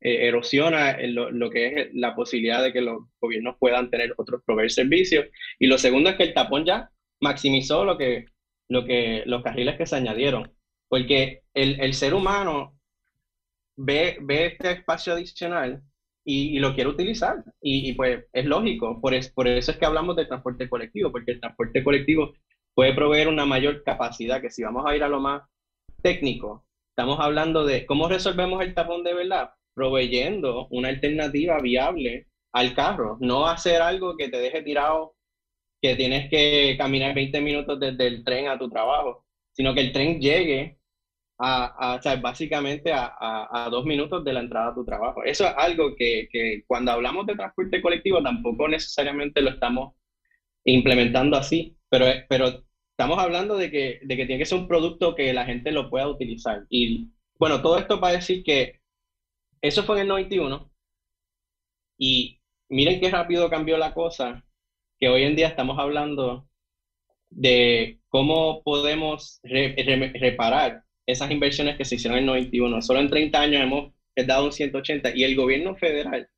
eh, 0.00 0.26
erosiona 0.28 0.98
lo, 1.02 1.50
que 1.50 1.66
es 1.66 1.88
la 1.94 2.14
posibilidad 2.14 2.62
de 2.62 2.72
que 2.72 2.80
los 2.80 3.04
gobiernos 3.20 3.56
puedan 3.58 3.90
tener 3.90 4.14
otros 4.16 4.42
proveer 4.44 4.70
servicios. 4.70 5.26
Y 5.58 5.66
lo 5.66 5.78
segundo 5.78 6.10
es 6.10 6.16
que 6.16 6.24
el 6.24 6.34
tapón 6.34 6.64
ya 6.64 6.90
maximizó 7.20 7.84
lo 7.84 7.96
que, 7.96 8.26
lo 8.68 8.84
que, 8.84 9.22
los 9.26 9.42
carriles 9.42 9.76
que 9.76 9.86
se 9.86 9.96
añadieron, 9.96 10.52
porque 10.88 11.42
el, 11.54 11.80
el 11.80 11.94
ser 11.94 12.14
humano 12.14 12.78
ve, 13.76 14.18
ve 14.20 14.46
este 14.46 14.72
espacio 14.72 15.12
adicional 15.12 15.82
y, 16.24 16.58
lo 16.58 16.74
quiere 16.74 16.90
utilizar. 16.90 17.44
Y, 17.60 17.92
pues 17.94 18.24
es 18.32 18.44
lógico, 18.44 19.00
por, 19.00 19.14
es, 19.14 19.30
por 19.30 19.48
eso 19.48 19.72
es 19.72 19.78
que 19.78 19.86
hablamos 19.86 20.16
de 20.16 20.26
transporte 20.26 20.68
colectivo, 20.68 21.10
porque 21.12 21.32
el 21.32 21.40
transporte 21.40 21.82
colectivo 21.84 22.32
puede 22.74 22.94
proveer 22.94 23.28
una 23.28 23.46
mayor 23.46 23.82
capacidad, 23.84 24.40
que 24.40 24.50
si 24.50 24.62
vamos 24.62 24.84
a 24.86 24.96
ir 24.96 25.02
a 25.02 25.08
lo 25.08 25.20
más 25.20 25.42
técnico, 26.02 26.64
estamos 26.90 27.18
hablando 27.20 27.64
de 27.64 27.86
cómo 27.86 28.08
resolvemos 28.08 28.62
el 28.62 28.74
tapón 28.74 29.04
de 29.04 29.14
verdad 29.14 29.50
proveyendo 29.74 30.66
una 30.70 30.88
alternativa 30.88 31.58
viable 31.60 32.28
al 32.52 32.74
carro, 32.74 33.16
no 33.20 33.46
hacer 33.46 33.80
algo 33.80 34.16
que 34.16 34.28
te 34.28 34.38
deje 34.38 34.62
tirado, 34.62 35.14
que 35.80 35.96
tienes 35.96 36.28
que 36.30 36.76
caminar 36.78 37.14
20 37.14 37.40
minutos 37.40 37.80
desde 37.80 38.06
el 38.06 38.24
tren 38.24 38.48
a 38.48 38.58
tu 38.58 38.68
trabajo, 38.68 39.24
sino 39.52 39.74
que 39.74 39.80
el 39.80 39.92
tren 39.92 40.20
llegue 40.20 40.78
a, 41.44 41.94
a 41.94 42.16
básicamente 42.16 42.92
a, 42.92 43.14
a, 43.18 43.68
dos 43.68 43.84
minutos 43.84 44.24
de 44.24 44.32
la 44.32 44.40
entrada 44.40 44.68
a 44.70 44.74
tu 44.74 44.84
trabajo. 44.84 45.24
Eso 45.24 45.44
es 45.44 45.52
algo 45.56 45.96
que, 45.96 46.28
que, 46.30 46.62
cuando 46.68 46.92
hablamos 46.92 47.26
de 47.26 47.34
transporte 47.34 47.82
colectivo 47.82 48.22
tampoco 48.22 48.68
necesariamente 48.68 49.42
lo 49.42 49.50
estamos 49.50 49.94
implementando 50.64 51.36
así, 51.36 51.76
pero, 51.88 52.06
pero 52.28 52.64
estamos 52.90 53.18
hablando 53.18 53.56
de 53.56 53.70
que, 53.72 54.00
de 54.04 54.16
que 54.16 54.26
tiene 54.26 54.38
que 54.38 54.46
ser 54.46 54.58
un 54.58 54.68
producto 54.68 55.16
que 55.16 55.32
la 55.32 55.44
gente 55.44 55.72
lo 55.72 55.90
pueda 55.90 56.06
utilizar. 56.08 56.64
Y 56.70 57.08
bueno, 57.38 57.60
todo 57.60 57.76
esto 57.78 58.00
para 58.00 58.14
decir 58.14 58.44
que 58.44 58.80
eso 59.60 59.82
fue 59.82 59.96
en 59.96 60.02
el 60.02 60.08
91. 60.08 60.70
Y 61.98 62.40
miren 62.68 63.00
qué 63.00 63.10
rápido 63.10 63.50
cambió 63.50 63.78
la 63.78 63.94
cosa, 63.94 64.44
que 65.00 65.08
hoy 65.08 65.24
en 65.24 65.34
día 65.34 65.48
estamos 65.48 65.78
hablando 65.78 66.48
de 67.30 68.00
cómo 68.08 68.62
podemos 68.62 69.40
reparar 69.42 70.84
esas 71.06 71.30
inversiones 71.30 71.76
que 71.76 71.84
se 71.84 71.96
hicieron 71.96 72.18
en 72.18 72.24
el 72.24 72.26
91. 72.26 72.82
Solo 72.82 73.00
en 73.00 73.10
30 73.10 73.40
años 73.40 73.62
hemos 73.62 73.92
dado 74.16 74.44
un 74.46 74.52
180 74.52 75.16
y 75.16 75.24
el 75.24 75.36
gobierno 75.36 75.76
federal, 75.76 76.28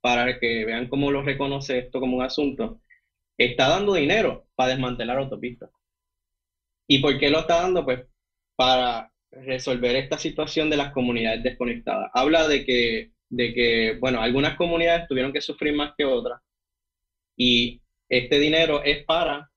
para 0.00 0.38
que 0.38 0.64
vean 0.64 0.88
cómo 0.88 1.10
lo 1.10 1.22
reconoce 1.22 1.78
esto 1.78 2.00
como 2.00 2.16
un 2.18 2.22
asunto, 2.24 2.80
está 3.38 3.68
dando 3.68 3.94
dinero 3.94 4.46
para 4.54 4.70
desmantelar 4.70 5.18
autopistas. 5.18 5.70
¿Y 6.88 7.00
por 7.00 7.18
qué 7.18 7.30
lo 7.30 7.40
está 7.40 7.62
dando? 7.62 7.84
Pues 7.84 8.06
para 8.56 9.12
resolver 9.30 9.94
esta 9.96 10.18
situación 10.18 10.70
de 10.70 10.78
las 10.78 10.92
comunidades 10.92 11.42
desconectadas. 11.42 12.10
Habla 12.14 12.48
de 12.48 12.64
que, 12.64 13.12
de 13.28 13.54
que, 13.54 13.96
bueno, 14.00 14.20
algunas 14.20 14.56
comunidades 14.56 15.06
tuvieron 15.06 15.32
que 15.32 15.40
sufrir 15.40 15.74
más 15.74 15.92
que 15.96 16.04
otras 16.04 16.40
y 17.36 17.80
este 18.08 18.38
dinero 18.38 18.82
es 18.82 19.04
para 19.04 19.47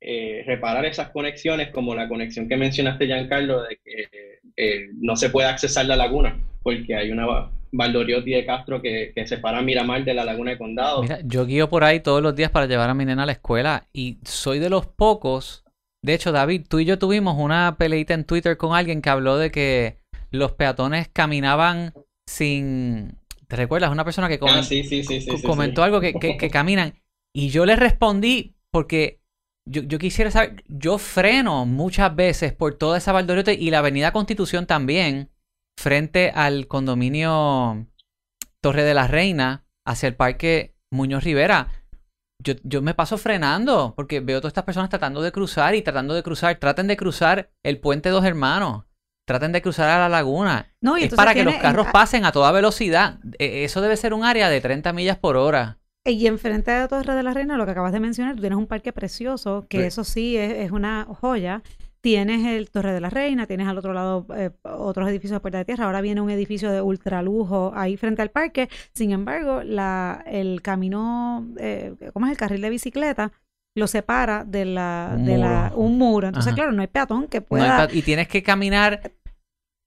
eh, 0.00 0.42
reparar 0.46 0.84
esas 0.86 1.10
conexiones, 1.10 1.70
como 1.70 1.94
la 1.94 2.08
conexión 2.08 2.48
que 2.48 2.56
mencionaste, 2.56 3.06
Giancarlo, 3.06 3.62
de 3.62 3.78
que 3.84 4.08
eh, 4.56 4.88
no 4.94 5.16
se 5.16 5.30
puede 5.30 5.48
accesar 5.48 5.86
la 5.86 5.96
laguna, 5.96 6.38
porque 6.62 6.94
hay 6.94 7.10
una 7.10 7.50
Valdoriotti 7.72 8.30
de 8.30 8.46
Castro 8.46 8.80
que, 8.80 9.12
que 9.14 9.26
separa 9.26 9.62
Miramar 9.62 10.04
de 10.04 10.14
la 10.14 10.24
laguna 10.24 10.52
de 10.52 10.58
Condado. 10.58 11.02
Mira, 11.02 11.20
yo 11.24 11.46
guío 11.46 11.68
por 11.68 11.84
ahí 11.84 12.00
todos 12.00 12.22
los 12.22 12.34
días 12.34 12.50
para 12.50 12.66
llevar 12.66 12.90
a 12.90 12.94
mi 12.94 13.04
nena 13.04 13.24
a 13.24 13.26
la 13.26 13.32
escuela 13.32 13.88
y 13.92 14.18
soy 14.24 14.58
de 14.58 14.70
los 14.70 14.86
pocos. 14.86 15.64
De 16.02 16.14
hecho, 16.14 16.32
David, 16.32 16.66
tú 16.68 16.78
y 16.78 16.86
yo 16.86 16.98
tuvimos 16.98 17.36
una 17.38 17.76
peleita 17.78 18.14
en 18.14 18.24
Twitter 18.24 18.56
con 18.56 18.74
alguien 18.74 19.02
que 19.02 19.10
habló 19.10 19.36
de 19.36 19.50
que 19.50 19.98
los 20.30 20.52
peatones 20.52 21.08
caminaban 21.08 21.92
sin. 22.26 23.18
¿Te 23.48 23.56
recuerdas? 23.56 23.90
Una 23.90 24.04
persona 24.04 24.28
que 24.28 24.38
ah, 24.42 24.62
sí, 24.62 24.84
sí, 24.84 25.02
sí, 25.02 25.26
comentó 25.42 25.82
algo 25.82 26.00
que, 26.00 26.14
que, 26.14 26.36
que, 26.36 26.50
caminan. 26.50 26.94
Y 27.34 27.48
yo 27.48 27.66
le 27.66 27.76
respondí 27.76 28.54
porque 28.70 29.19
yo, 29.66 29.82
yo, 29.82 29.98
quisiera 29.98 30.30
saber. 30.30 30.64
Yo 30.68 30.98
freno 30.98 31.66
muchas 31.66 32.14
veces 32.14 32.52
por 32.52 32.74
toda 32.74 32.98
esa 32.98 33.12
Valdoriotti 33.12 33.52
y 33.52 33.70
la 33.70 33.78
Avenida 33.78 34.12
Constitución 34.12 34.66
también 34.66 35.30
frente 35.78 36.30
al 36.34 36.66
condominio 36.66 37.86
Torre 38.60 38.84
de 38.84 38.94
la 38.94 39.06
Reina 39.06 39.64
hacia 39.86 40.08
el 40.08 40.16
parque 40.16 40.76
Muñoz 40.90 41.24
Rivera. 41.24 41.68
Yo, 42.42 42.54
yo, 42.62 42.80
me 42.80 42.94
paso 42.94 43.18
frenando 43.18 43.94
porque 43.94 44.20
veo 44.20 44.40
todas 44.40 44.50
estas 44.50 44.64
personas 44.64 44.88
tratando 44.88 45.20
de 45.20 45.32
cruzar 45.32 45.74
y 45.74 45.82
tratando 45.82 46.14
de 46.14 46.22
cruzar. 46.22 46.56
Traten 46.56 46.86
de 46.86 46.96
cruzar 46.96 47.50
el 47.62 47.78
puente 47.80 48.08
Dos 48.08 48.24
Hermanos. 48.24 48.84
Traten 49.26 49.52
de 49.52 49.62
cruzar 49.62 49.90
a 49.90 49.98
la 49.98 50.08
laguna. 50.08 50.74
No, 50.80 50.96
es 50.96 51.14
para 51.14 51.34
que 51.34 51.44
los 51.44 51.54
carros 51.56 51.86
pasen 51.92 52.24
a 52.24 52.32
toda 52.32 52.50
velocidad. 52.50 53.20
E, 53.38 53.64
eso 53.64 53.80
debe 53.80 53.96
ser 53.96 54.14
un 54.14 54.24
área 54.24 54.48
de 54.48 54.60
30 54.60 54.92
millas 54.92 55.18
por 55.18 55.36
hora. 55.36 55.79
Y 56.04 56.26
enfrente 56.26 56.70
de 56.70 56.88
Torre 56.88 57.14
de 57.14 57.22
la 57.22 57.34
Reina, 57.34 57.56
lo 57.56 57.66
que 57.66 57.72
acabas 57.72 57.92
de 57.92 58.00
mencionar, 58.00 58.34
tú 58.34 58.40
tienes 58.40 58.58
un 58.58 58.66
parque 58.66 58.92
precioso, 58.92 59.66
que 59.68 59.86
eso 59.86 60.02
sí 60.02 60.36
es, 60.36 60.52
es, 60.52 60.70
una 60.70 61.06
joya, 61.20 61.62
Tienes 62.00 62.46
el 62.46 62.70
Torre 62.70 62.94
de 62.94 63.00
la 63.00 63.10
Reina, 63.10 63.46
tienes 63.46 63.68
al 63.68 63.76
otro 63.76 63.92
lado 63.92 64.26
eh, 64.34 64.50
otros 64.62 65.06
edificios 65.08 65.36
de 65.36 65.40
Puerta 65.40 65.58
de 65.58 65.66
Tierra, 65.66 65.84
ahora 65.84 66.00
viene 66.00 66.22
un 66.22 66.30
edificio 66.30 66.70
de 66.70 66.80
ultralujo 66.80 67.72
ahí 67.74 67.98
frente 67.98 68.22
al 68.22 68.30
parque. 68.30 68.70
Sin 68.94 69.10
embargo, 69.10 69.62
la, 69.62 70.24
el 70.26 70.62
camino, 70.62 71.46
eh, 71.58 71.94
¿cómo 72.14 72.24
es 72.24 72.32
el 72.32 72.38
carril 72.38 72.62
de 72.62 72.70
bicicleta? 72.70 73.32
Lo 73.74 73.86
separa 73.86 74.44
de 74.44 74.64
la, 74.64 75.12
un, 75.14 75.26
de 75.26 75.36
muro. 75.36 75.48
La, 75.48 75.72
un 75.76 75.98
muro. 75.98 76.28
Entonces, 76.28 76.54
claro, 76.54 76.72
no 76.72 76.80
hay 76.80 76.88
peatón 76.88 77.28
que 77.28 77.42
pueda. 77.42 77.86
y 77.92 78.00
tienes 78.00 78.28
que 78.28 78.42
caminar 78.42 79.12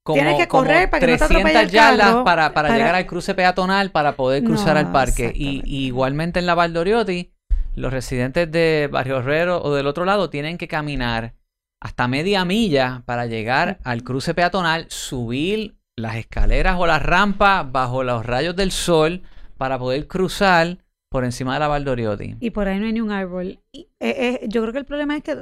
como, 0.04 0.16
tienes 0.16 0.36
que 0.36 0.46
correr 0.46 0.90
para 0.90 1.00
que 1.00 1.16
300 1.16 1.52
no 1.52 1.62
yardas 1.62 2.16
para, 2.24 2.52
para, 2.52 2.76
llegar 2.76 2.94
al 2.94 3.06
cruce 3.06 3.34
peatonal 3.34 3.90
para 3.90 4.12
poder 4.12 4.44
cruzar 4.44 4.76
al 4.76 4.92
parque. 4.92 5.32
Y, 5.34 5.62
y, 5.64 5.86
igualmente 5.86 6.38
en 6.38 6.46
la 6.46 6.54
Valdoriotti, 6.54 7.32
los 7.74 7.92
residentes 7.92 8.52
de 8.52 8.88
Barrio 8.92 9.18
Herrero 9.18 9.62
o 9.62 9.74
del 9.74 9.86
otro 9.86 10.04
lado 10.04 10.28
tienen 10.28 10.58
que 10.58 10.68
caminar 10.68 11.32
hasta 11.80 12.06
media 12.06 12.44
milla 12.44 13.02
para 13.06 13.26
llegar 13.26 13.78
al 13.82 14.04
cruce 14.04 14.34
peatonal, 14.34 14.86
subir 14.90 15.74
las 15.96 16.16
escaleras 16.16 16.76
o 16.78 16.86
las 16.86 17.02
rampas 17.02 17.70
bajo 17.72 18.04
los 18.04 18.26
rayos 18.26 18.54
del 18.56 18.72
sol 18.72 19.22
para 19.56 19.78
poder 19.78 20.06
cruzar 20.06 20.78
por 21.14 21.24
encima 21.24 21.54
de 21.54 21.60
la 21.60 21.68
Valdoriotti. 21.68 22.34
Y 22.40 22.50
por 22.50 22.66
ahí 22.66 22.80
no 22.80 22.86
hay 22.86 22.92
ni 22.92 23.00
un 23.00 23.12
árbol. 23.12 23.60
Eh, 23.72 23.86
eh, 24.00 24.40
yo 24.48 24.62
creo 24.62 24.72
que 24.72 24.80
el 24.80 24.84
problema 24.84 25.16
es 25.16 25.22
que 25.22 25.36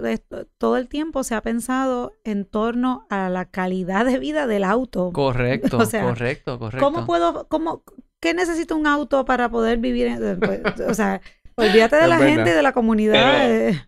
todo 0.58 0.76
el 0.76 0.87
tiempo 0.87 1.24
se 1.24 1.35
ha 1.35 1.40
pensado 1.40 2.12
en 2.24 2.44
torno 2.44 3.06
a 3.08 3.30
la 3.30 3.46
calidad 3.46 4.04
de 4.04 4.18
vida 4.18 4.46
del 4.46 4.64
auto. 4.64 5.12
Correcto, 5.14 5.78
correcto, 6.04 6.58
correcto. 6.58 6.85
¿Cómo 6.85 7.06
puedo, 7.06 7.48
cómo, 7.48 7.85
qué 8.20 8.35
necesita 8.35 8.74
un 8.74 8.87
auto 8.87 9.24
para 9.24 9.48
poder 9.48 9.78
vivir? 9.78 10.12
Pues, 10.40 10.61
o 10.87 10.92
sea, 10.92 11.22
olvídate 11.54 11.96
de 11.96 12.06
la 12.06 12.18
gente, 12.18 12.54
de 12.54 12.62
la 12.62 12.74
comunidad. 12.74 13.50
Eh. 13.50 13.82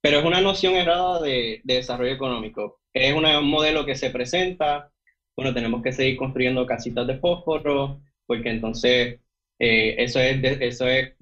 Pero 0.00 0.20
es 0.20 0.24
una 0.24 0.40
noción 0.40 0.74
errada 0.74 1.20
de, 1.20 1.60
desarrollo 1.64 2.12
económico. 2.12 2.78
Es 2.94 3.12
un 3.12 3.24
modelo 3.50 3.84
que 3.84 3.96
se 3.96 4.10
presenta, 4.10 4.92
bueno, 5.36 5.52
tenemos 5.52 5.82
que 5.82 5.90
seguir 5.90 6.16
construyendo 6.16 6.64
casitas 6.66 7.04
de 7.08 7.18
fósforo, 7.18 8.00
porque 8.28 8.50
entonces 8.50 9.21
eh, 9.64 9.94
eso, 10.02 10.18
es 10.18 10.42
eso 10.60 10.88
es 10.88 11.12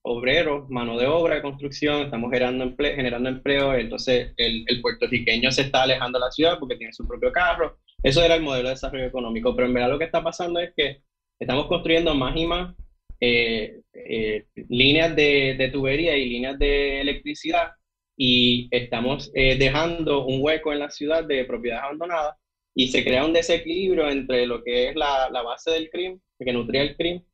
obrero, 0.00 0.66
mano 0.70 0.96
de 0.96 1.06
obra 1.06 1.34
de 1.34 1.42
construcción, 1.42 2.00
estamos 2.00 2.30
generando 2.30 2.64
empleo, 2.64 2.96
generando 2.96 3.28
empleo 3.28 3.74
entonces 3.74 4.32
el, 4.38 4.64
puertorriqueño 4.80 5.50
se 5.52 5.62
está 5.62 5.82
alejando 5.82 6.18
de 6.18 6.24
la 6.24 6.30
ciudad 6.30 6.58
porque 6.58 6.76
tiene 6.76 6.94
su 6.94 7.06
propio 7.06 7.30
carro. 7.30 7.78
Eso 8.02 8.24
era 8.24 8.36
el 8.36 8.42
modelo 8.42 8.68
de 8.68 8.74
desarrollo 8.74 9.04
económico, 9.04 9.54
pero 9.54 9.68
en 9.68 9.74
verdad 9.74 9.90
lo 9.90 9.98
que 9.98 10.06
está 10.06 10.22
pasando 10.22 10.60
es 10.60 10.72
que 10.74 11.02
estamos 11.38 11.66
construyendo 11.66 12.14
más 12.14 12.34
y 12.34 12.46
más 12.46 12.74
eh, 13.20 13.82
eh, 13.92 14.46
líneas 14.70 15.14
de, 15.14 15.56
de 15.58 15.68
tubería 15.68 16.16
y 16.16 16.26
líneas 16.26 16.58
de 16.58 17.02
electricidad 17.02 17.72
y 18.16 18.68
estamos 18.70 19.30
dejando 19.34 20.24
un 20.24 20.40
hueco 20.42 20.72
en 20.72 20.78
la 20.78 20.90
ciudad 20.90 21.24
de 21.24 21.44
propiedades 21.44 21.84
abandonadas 21.84 22.36
y 22.74 22.88
se 22.88 23.04
crea 23.04 23.26
un 23.26 23.34
desequilibrio 23.34 24.08
entre 24.08 24.46
lo 24.46 24.62
que 24.64 24.88
es 24.88 24.96
la, 24.96 25.28
la 25.30 25.42
base 25.42 25.70
del 25.70 25.90
crimen, 25.90 26.22
que 26.38 26.52
nutría 26.52 26.82
el 26.82 26.96
crimen, 26.96 27.24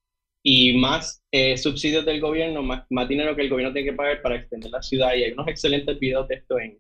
y 0.49 0.75
más 0.75 1.25
eh, 1.33 1.57
subsidios 1.59 2.05
del 2.05 2.21
gobierno, 2.21 2.63
más, 2.63 2.85
más 2.91 3.09
dinero 3.09 3.35
que 3.35 3.43
el 3.43 3.51
gobierno 3.51 3.73
tiene 3.75 3.91
que 3.91 3.97
pagar 3.97 4.23
para 4.23 4.37
extender 4.37 4.71
la 4.71 4.81
ciudad. 4.81 5.13
Y 5.15 5.25
hay 5.25 5.33
unos 5.33 5.49
excelentes 5.49 5.99
videos 5.99 6.29
de 6.29 6.37
esto 6.37 6.61
en, 6.61 6.79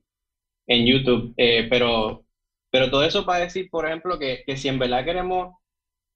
en 0.69 0.87
YouTube. 0.87 1.35
Eh, 1.37 1.67
pero, 1.69 2.25
pero 2.71 2.91
todo 2.91 3.03
eso 3.05 3.27
para 3.27 3.41
decir, 3.41 3.69
por 3.69 3.85
ejemplo, 3.87 4.21
que, 4.21 4.45
que 4.47 4.57
si 4.57 4.69
en 4.69 4.79
verdad 4.79 5.05
queremos 5.05 5.57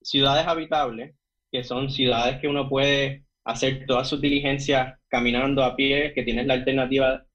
ciudades 0.01 0.47
habitables, 0.47 1.17
que 1.51 1.65
son 1.65 1.91
ciudades 1.91 2.41
que 2.41 2.47
uno 2.47 2.69
puede 2.69 3.25
hacer 3.45 3.85
todas 3.85 4.09
sus 4.09 4.21
diligencias 4.21 5.01
caminando 5.09 5.65
a 5.65 5.75
pie, 5.75 6.13
que 6.15 6.23
tienes 6.23 6.47
la 6.47 6.55
alternativa 6.55 7.27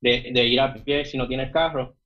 de, 0.00 0.46
ir 0.46 0.60
a 0.60 0.72
pie 0.72 1.04
si 1.04 1.18
no 1.18 1.26
tienes 1.26 1.50
carro. 1.52 1.96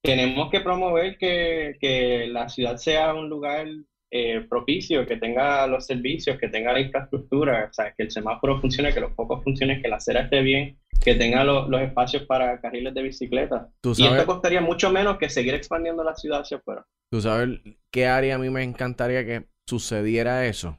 Tenemos 0.00 0.48
que 0.48 0.60
promover 0.60 1.18
que, 1.18 1.74
que 1.80 2.28
la 2.28 2.48
ciudad 2.48 2.76
sea 2.76 3.14
un 3.14 3.28
lugar 3.28 3.66
eh, 4.10 4.46
propicio, 4.48 5.04
que 5.04 5.16
tenga 5.16 5.66
los 5.66 5.84
servicios, 5.84 6.38
que 6.38 6.48
tenga 6.48 6.72
la 6.72 6.80
infraestructura, 6.80 7.68
o 7.70 7.72
sea, 7.72 7.92
que 7.92 8.04
el 8.04 8.10
semáforo 8.10 8.60
funcione, 8.60 8.94
que 8.94 9.00
los 9.00 9.12
focos 9.14 9.42
funcionen, 9.42 9.82
que 9.82 9.88
la 9.88 9.96
acera 9.96 10.22
esté 10.22 10.42
bien, 10.42 10.78
que 11.02 11.14
tenga 11.14 11.44
los 11.44 11.80
espacios 11.80 12.24
para 12.24 12.60
carriles 12.60 12.94
de 12.94 13.02
bicicleta. 13.02 13.68
y 13.96 14.06
esto 14.06 14.26
costaría 14.26 14.60
mucho 14.60 14.90
menos 14.90 15.18
que 15.18 15.28
seguir 15.28 15.54
expandiendo 15.54 16.04
la 16.04 16.14
ciudad 16.14 16.40
hacia 16.40 16.58
afuera. 16.58 16.86
¿Tú 17.10 17.20
sabes 17.20 17.60
qué 17.90 18.06
área 18.06 18.36
a 18.36 18.38
mí 18.38 18.50
me 18.50 18.62
encantaría 18.62 19.24
que 19.24 19.46
sucediera 19.66 20.46
eso? 20.46 20.78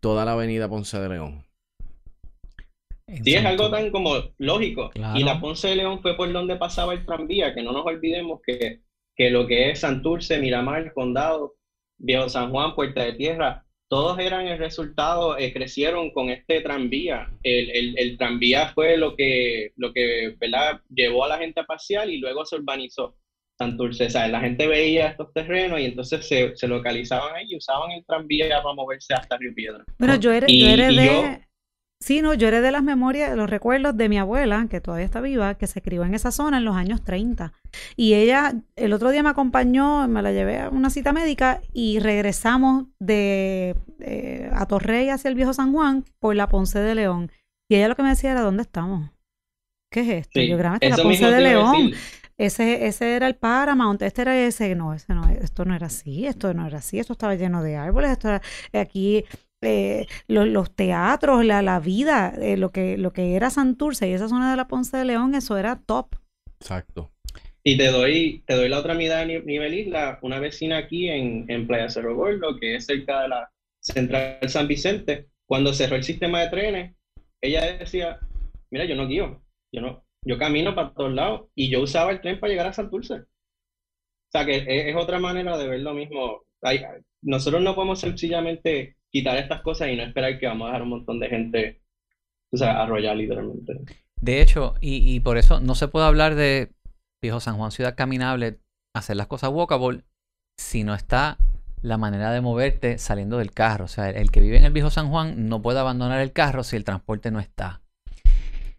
Toda 0.00 0.24
la 0.24 0.32
avenida 0.32 0.68
Ponce 0.68 0.98
de 0.98 1.08
León. 1.08 1.44
Sí, 3.24 3.34
es 3.34 3.44
algo 3.44 3.70
tan 3.70 3.90
como 3.90 4.14
lógico. 4.38 4.90
Y 5.14 5.24
la 5.24 5.40
Ponce 5.40 5.68
de 5.68 5.76
León 5.76 6.02
fue 6.02 6.16
por 6.16 6.30
donde 6.32 6.56
pasaba 6.56 6.92
el 6.92 7.04
tranvía, 7.04 7.54
que 7.54 7.62
no 7.62 7.72
nos 7.72 7.86
olvidemos 7.86 8.40
que, 8.46 8.82
que 9.16 9.30
lo 9.30 9.46
que 9.46 9.70
es 9.70 9.80
Santurce, 9.80 10.38
Miramar, 10.38 10.92
Condado, 10.92 11.57
Viejo 11.98 12.28
San 12.28 12.50
Juan, 12.50 12.74
Puerta 12.74 13.02
de 13.04 13.12
Tierra, 13.12 13.64
todos 13.88 14.18
eran 14.18 14.46
el 14.46 14.58
resultado, 14.58 15.38
eh, 15.38 15.52
crecieron 15.52 16.10
con 16.10 16.28
este 16.28 16.60
tranvía. 16.60 17.30
El, 17.42 17.70
el, 17.70 17.98
el, 17.98 18.18
tranvía 18.18 18.68
fue 18.74 18.98
lo 18.98 19.16
que, 19.16 19.72
lo 19.76 19.92
que 19.92 20.36
¿verdad? 20.38 20.80
llevó 20.90 21.24
a 21.24 21.28
la 21.28 21.38
gente 21.38 21.60
a 21.60 21.64
pasear 21.64 22.08
y 22.10 22.18
luego 22.18 22.44
se 22.44 22.56
urbanizó 22.56 23.16
Santurce. 23.58 24.06
O 24.06 24.10
sea, 24.10 24.28
la 24.28 24.40
gente 24.40 24.66
veía 24.66 25.08
estos 25.08 25.32
terrenos 25.32 25.80
y 25.80 25.86
entonces 25.86 26.26
se, 26.26 26.54
se 26.54 26.68
localizaban 26.68 27.34
ahí 27.34 27.46
y 27.48 27.56
usaban 27.56 27.90
el 27.92 28.04
tranvía 28.04 28.62
para 28.62 28.74
moverse 28.74 29.14
hasta 29.14 29.38
Río 29.38 29.54
Piedra. 29.54 29.84
Bueno, 29.98 30.16
yo 30.16 30.32
era, 30.32 30.46
yo 30.46 30.68
era 30.68 30.88
de... 30.88 31.47
Sí, 32.00 32.22
no, 32.22 32.32
yo 32.32 32.46
era 32.46 32.60
de 32.60 32.70
las 32.70 32.84
memorias, 32.84 33.30
de 33.30 33.36
los 33.36 33.50
recuerdos 33.50 33.96
de 33.96 34.08
mi 34.08 34.18
abuela, 34.18 34.68
que 34.70 34.80
todavía 34.80 35.04
está 35.04 35.20
viva, 35.20 35.56
que 35.56 35.66
se 35.66 35.82
crió 35.82 36.04
en 36.04 36.14
esa 36.14 36.30
zona 36.30 36.58
en 36.58 36.64
los 36.64 36.76
años 36.76 37.02
30. 37.02 37.52
Y 37.96 38.14
ella, 38.14 38.54
el 38.76 38.92
otro 38.92 39.10
día 39.10 39.24
me 39.24 39.30
acompañó, 39.30 40.06
me 40.06 40.22
la 40.22 40.30
llevé 40.30 40.60
a 40.60 40.68
una 40.68 40.90
cita 40.90 41.12
médica 41.12 41.60
y 41.72 41.98
regresamos 41.98 42.84
de 43.00 43.74
eh, 43.98 44.48
a 44.52 44.66
Torrey 44.66 45.08
hacia 45.08 45.28
el 45.28 45.34
Viejo 45.34 45.52
San 45.52 45.72
Juan 45.72 46.04
por 46.20 46.36
la 46.36 46.48
Ponce 46.48 46.78
de 46.78 46.94
León. 46.94 47.32
Y 47.68 47.74
ella 47.74 47.88
lo 47.88 47.96
que 47.96 48.04
me 48.04 48.10
decía 48.10 48.30
era, 48.30 48.42
¿dónde 48.42 48.62
estamos? 48.62 49.10
¿Qué 49.90 50.00
es 50.00 50.26
esto? 50.26 50.40
yo 50.40 50.56
grabé 50.56 50.88
la 50.88 50.96
Ponce 50.96 51.28
de 51.28 51.40
León. 51.40 51.92
Ese, 52.38 52.86
ese 52.86 53.16
era 53.16 53.26
el 53.26 53.34
Paramount, 53.34 54.00
este 54.00 54.22
era 54.22 54.38
ese, 54.38 54.76
no, 54.76 54.94
ese 54.94 55.12
no, 55.12 55.28
esto 55.28 55.64
no 55.64 55.74
era 55.74 55.88
así, 55.88 56.24
esto 56.24 56.54
no 56.54 56.68
era 56.68 56.78
así, 56.78 57.00
esto 57.00 57.14
estaba 57.14 57.34
lleno 57.34 57.64
de 57.64 57.76
árboles, 57.76 58.12
esto 58.12 58.28
era, 58.28 58.42
aquí 58.80 59.24
eh, 59.62 60.06
los, 60.26 60.74
teatros, 60.74 61.44
la, 61.44 61.62
la 61.62 61.80
vida, 61.80 62.32
eh, 62.40 62.56
lo, 62.56 62.70
que, 62.70 62.96
lo 62.98 63.12
que 63.12 63.34
era 63.34 63.50
Santurce 63.50 64.08
y 64.08 64.12
esa 64.12 64.28
zona 64.28 64.50
de 64.50 64.56
la 64.56 64.68
Ponce 64.68 64.96
de 64.96 65.04
León, 65.04 65.34
eso 65.34 65.56
era 65.56 65.80
top. 65.84 66.16
Exacto. 66.60 67.12
Y 67.62 67.76
te 67.76 67.88
doy, 67.88 68.42
te 68.46 68.54
doy 68.54 68.68
la 68.68 68.78
otra 68.78 68.94
mitad 68.94 69.26
de 69.26 69.42
nivel 69.42 69.74
isla, 69.74 70.18
una 70.22 70.38
vecina 70.38 70.78
aquí 70.78 71.08
en, 71.08 71.44
en 71.48 71.66
Playa 71.66 71.90
Cerro 71.90 72.14
Gordo, 72.14 72.58
que 72.58 72.76
es 72.76 72.86
cerca 72.86 73.22
de 73.22 73.28
la 73.28 73.50
Central 73.80 74.38
San 74.48 74.68
Vicente, 74.68 75.28
cuando 75.46 75.72
cerró 75.72 75.96
el 75.96 76.04
sistema 76.04 76.40
de 76.40 76.50
trenes, 76.50 76.96
ella 77.40 77.78
decía, 77.78 78.18
mira, 78.70 78.84
yo 78.84 78.94
no 78.96 79.08
guío, 79.08 79.42
yo 79.72 79.80
no, 79.80 80.04
yo 80.24 80.38
camino 80.38 80.74
para 80.74 80.92
todos 80.92 81.12
lados 81.12 81.48
y 81.54 81.70
yo 81.70 81.80
usaba 81.82 82.10
el 82.10 82.20
tren 82.20 82.38
para 82.38 82.50
llegar 82.50 82.66
a 82.66 82.72
Santurce. 82.72 83.14
O 83.14 84.30
sea 84.30 84.44
que 84.44 84.64
es, 84.66 84.94
otra 84.94 85.18
manera 85.18 85.56
de 85.56 85.68
ver 85.68 85.80
lo 85.80 85.94
mismo. 85.94 86.44
nosotros 87.22 87.62
no 87.62 87.74
podemos 87.74 88.00
sencillamente 88.00 88.97
quitar 89.10 89.38
estas 89.38 89.62
cosas 89.62 89.88
y 89.88 89.96
no 89.96 90.02
esperar 90.02 90.38
que 90.38 90.46
vamos 90.46 90.66
a 90.66 90.68
dejar 90.68 90.82
un 90.82 90.90
montón 90.90 91.20
de 91.20 91.28
gente 91.28 91.80
o 92.52 92.56
sea, 92.56 92.82
arrollar 92.82 93.16
literalmente. 93.16 93.80
De 94.20 94.40
hecho, 94.40 94.74
y, 94.80 95.14
y 95.14 95.20
por 95.20 95.38
eso 95.38 95.60
no 95.60 95.74
se 95.74 95.88
puede 95.88 96.06
hablar 96.06 96.34
de 96.34 96.72
Viejo 97.22 97.40
San 97.40 97.56
Juan 97.56 97.70
Ciudad 97.70 97.94
Caminable, 97.96 98.58
hacer 98.94 99.16
las 99.16 99.26
cosas 99.26 99.50
walkable, 99.50 100.02
si 100.58 100.84
no 100.84 100.94
está 100.94 101.38
la 101.82 101.98
manera 101.98 102.32
de 102.32 102.40
moverte 102.40 102.98
saliendo 102.98 103.38
del 103.38 103.52
carro. 103.52 103.84
O 103.84 103.88
sea, 103.88 104.10
el 104.10 104.30
que 104.30 104.40
vive 104.40 104.56
en 104.56 104.64
el 104.64 104.72
viejo 104.72 104.90
San 104.90 105.10
Juan 105.10 105.48
no 105.48 105.62
puede 105.62 105.78
abandonar 105.78 106.20
el 106.20 106.32
carro 106.32 106.64
si 106.64 106.76
el 106.76 106.84
transporte 106.84 107.30
no 107.30 107.38
está. 107.38 107.82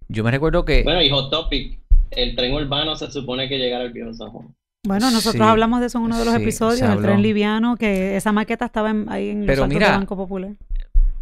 Yo 0.08 0.24
me 0.24 0.32
recuerdo 0.32 0.66
que... 0.66 0.84
Bueno, 0.84 1.02
y 1.02 1.10
Hot 1.10 1.30
Topic, 1.30 1.80
el 2.12 2.36
tren 2.36 2.54
urbano 2.54 2.96
se 2.96 3.12
supone 3.12 3.48
que 3.48 3.60
llegará 3.60 3.86
al 3.86 3.94
viejo 3.94 4.14
San 4.14 4.32
Juan. 4.32 4.56
Bueno, 4.86 5.12
nosotros 5.12 5.46
hablamos 5.46 5.82
de 5.82 5.88
eso 5.88 5.98
en 5.98 6.06
uno 6.06 6.18
de 6.18 6.26
los 6.26 6.36
episodios, 6.36 6.90
el 6.90 7.02
tren 7.02 7.22
liviano, 7.22 7.76
que 7.76 8.16
esa 8.16 8.32
maqueta 8.32 8.66
estaba 8.66 8.94
ahí 9.08 9.30
en 9.30 9.46
Pero 9.46 9.68
mira, 9.68 9.92
Banco 9.92 10.16
Popular. 10.16 10.52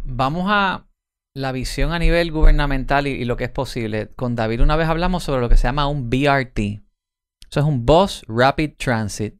Vamos 0.04 0.46
a 0.48 0.86
la 1.34 1.52
visión 1.52 1.92
a 1.92 1.98
nivel 1.98 2.30
gubernamental 2.30 3.06
y, 3.06 3.10
y, 3.10 3.24
lo 3.24 3.36
que 3.36 3.44
es 3.44 3.50
posible. 3.50 4.08
Con 4.16 4.36
David 4.36 4.62
una 4.62 4.76
vez 4.76 4.88
hablamos 4.88 5.24
sobre 5.24 5.40
lo 5.40 5.48
que 5.48 5.56
se 5.56 5.64
llama 5.64 5.88
un 5.88 6.08
BRT. 6.08 6.58
Eso 6.58 7.60
es 7.60 7.66
un 7.66 7.84
Bus 7.84 8.24
Rapid 8.28 8.72
Transit. 8.76 9.34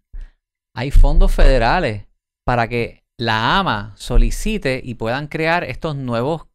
Hay 0.75 0.91
fondos 0.91 1.33
federales 1.33 2.07
para 2.45 2.69
que 2.69 3.05
la 3.19 3.59
AMA 3.59 3.93
solicite 3.97 4.81
y 4.83 4.95
puedan 4.95 5.27
crear 5.27 5.65
estos 5.65 5.97
nuevos 5.97 6.47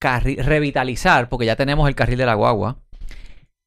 carriles, 0.00 0.44
revitalizar, 0.44 1.28
porque 1.28 1.46
ya 1.46 1.56
tenemos 1.56 1.88
el 1.88 1.94
carril 1.94 2.18
de 2.18 2.26
la 2.26 2.34
guagua, 2.34 2.78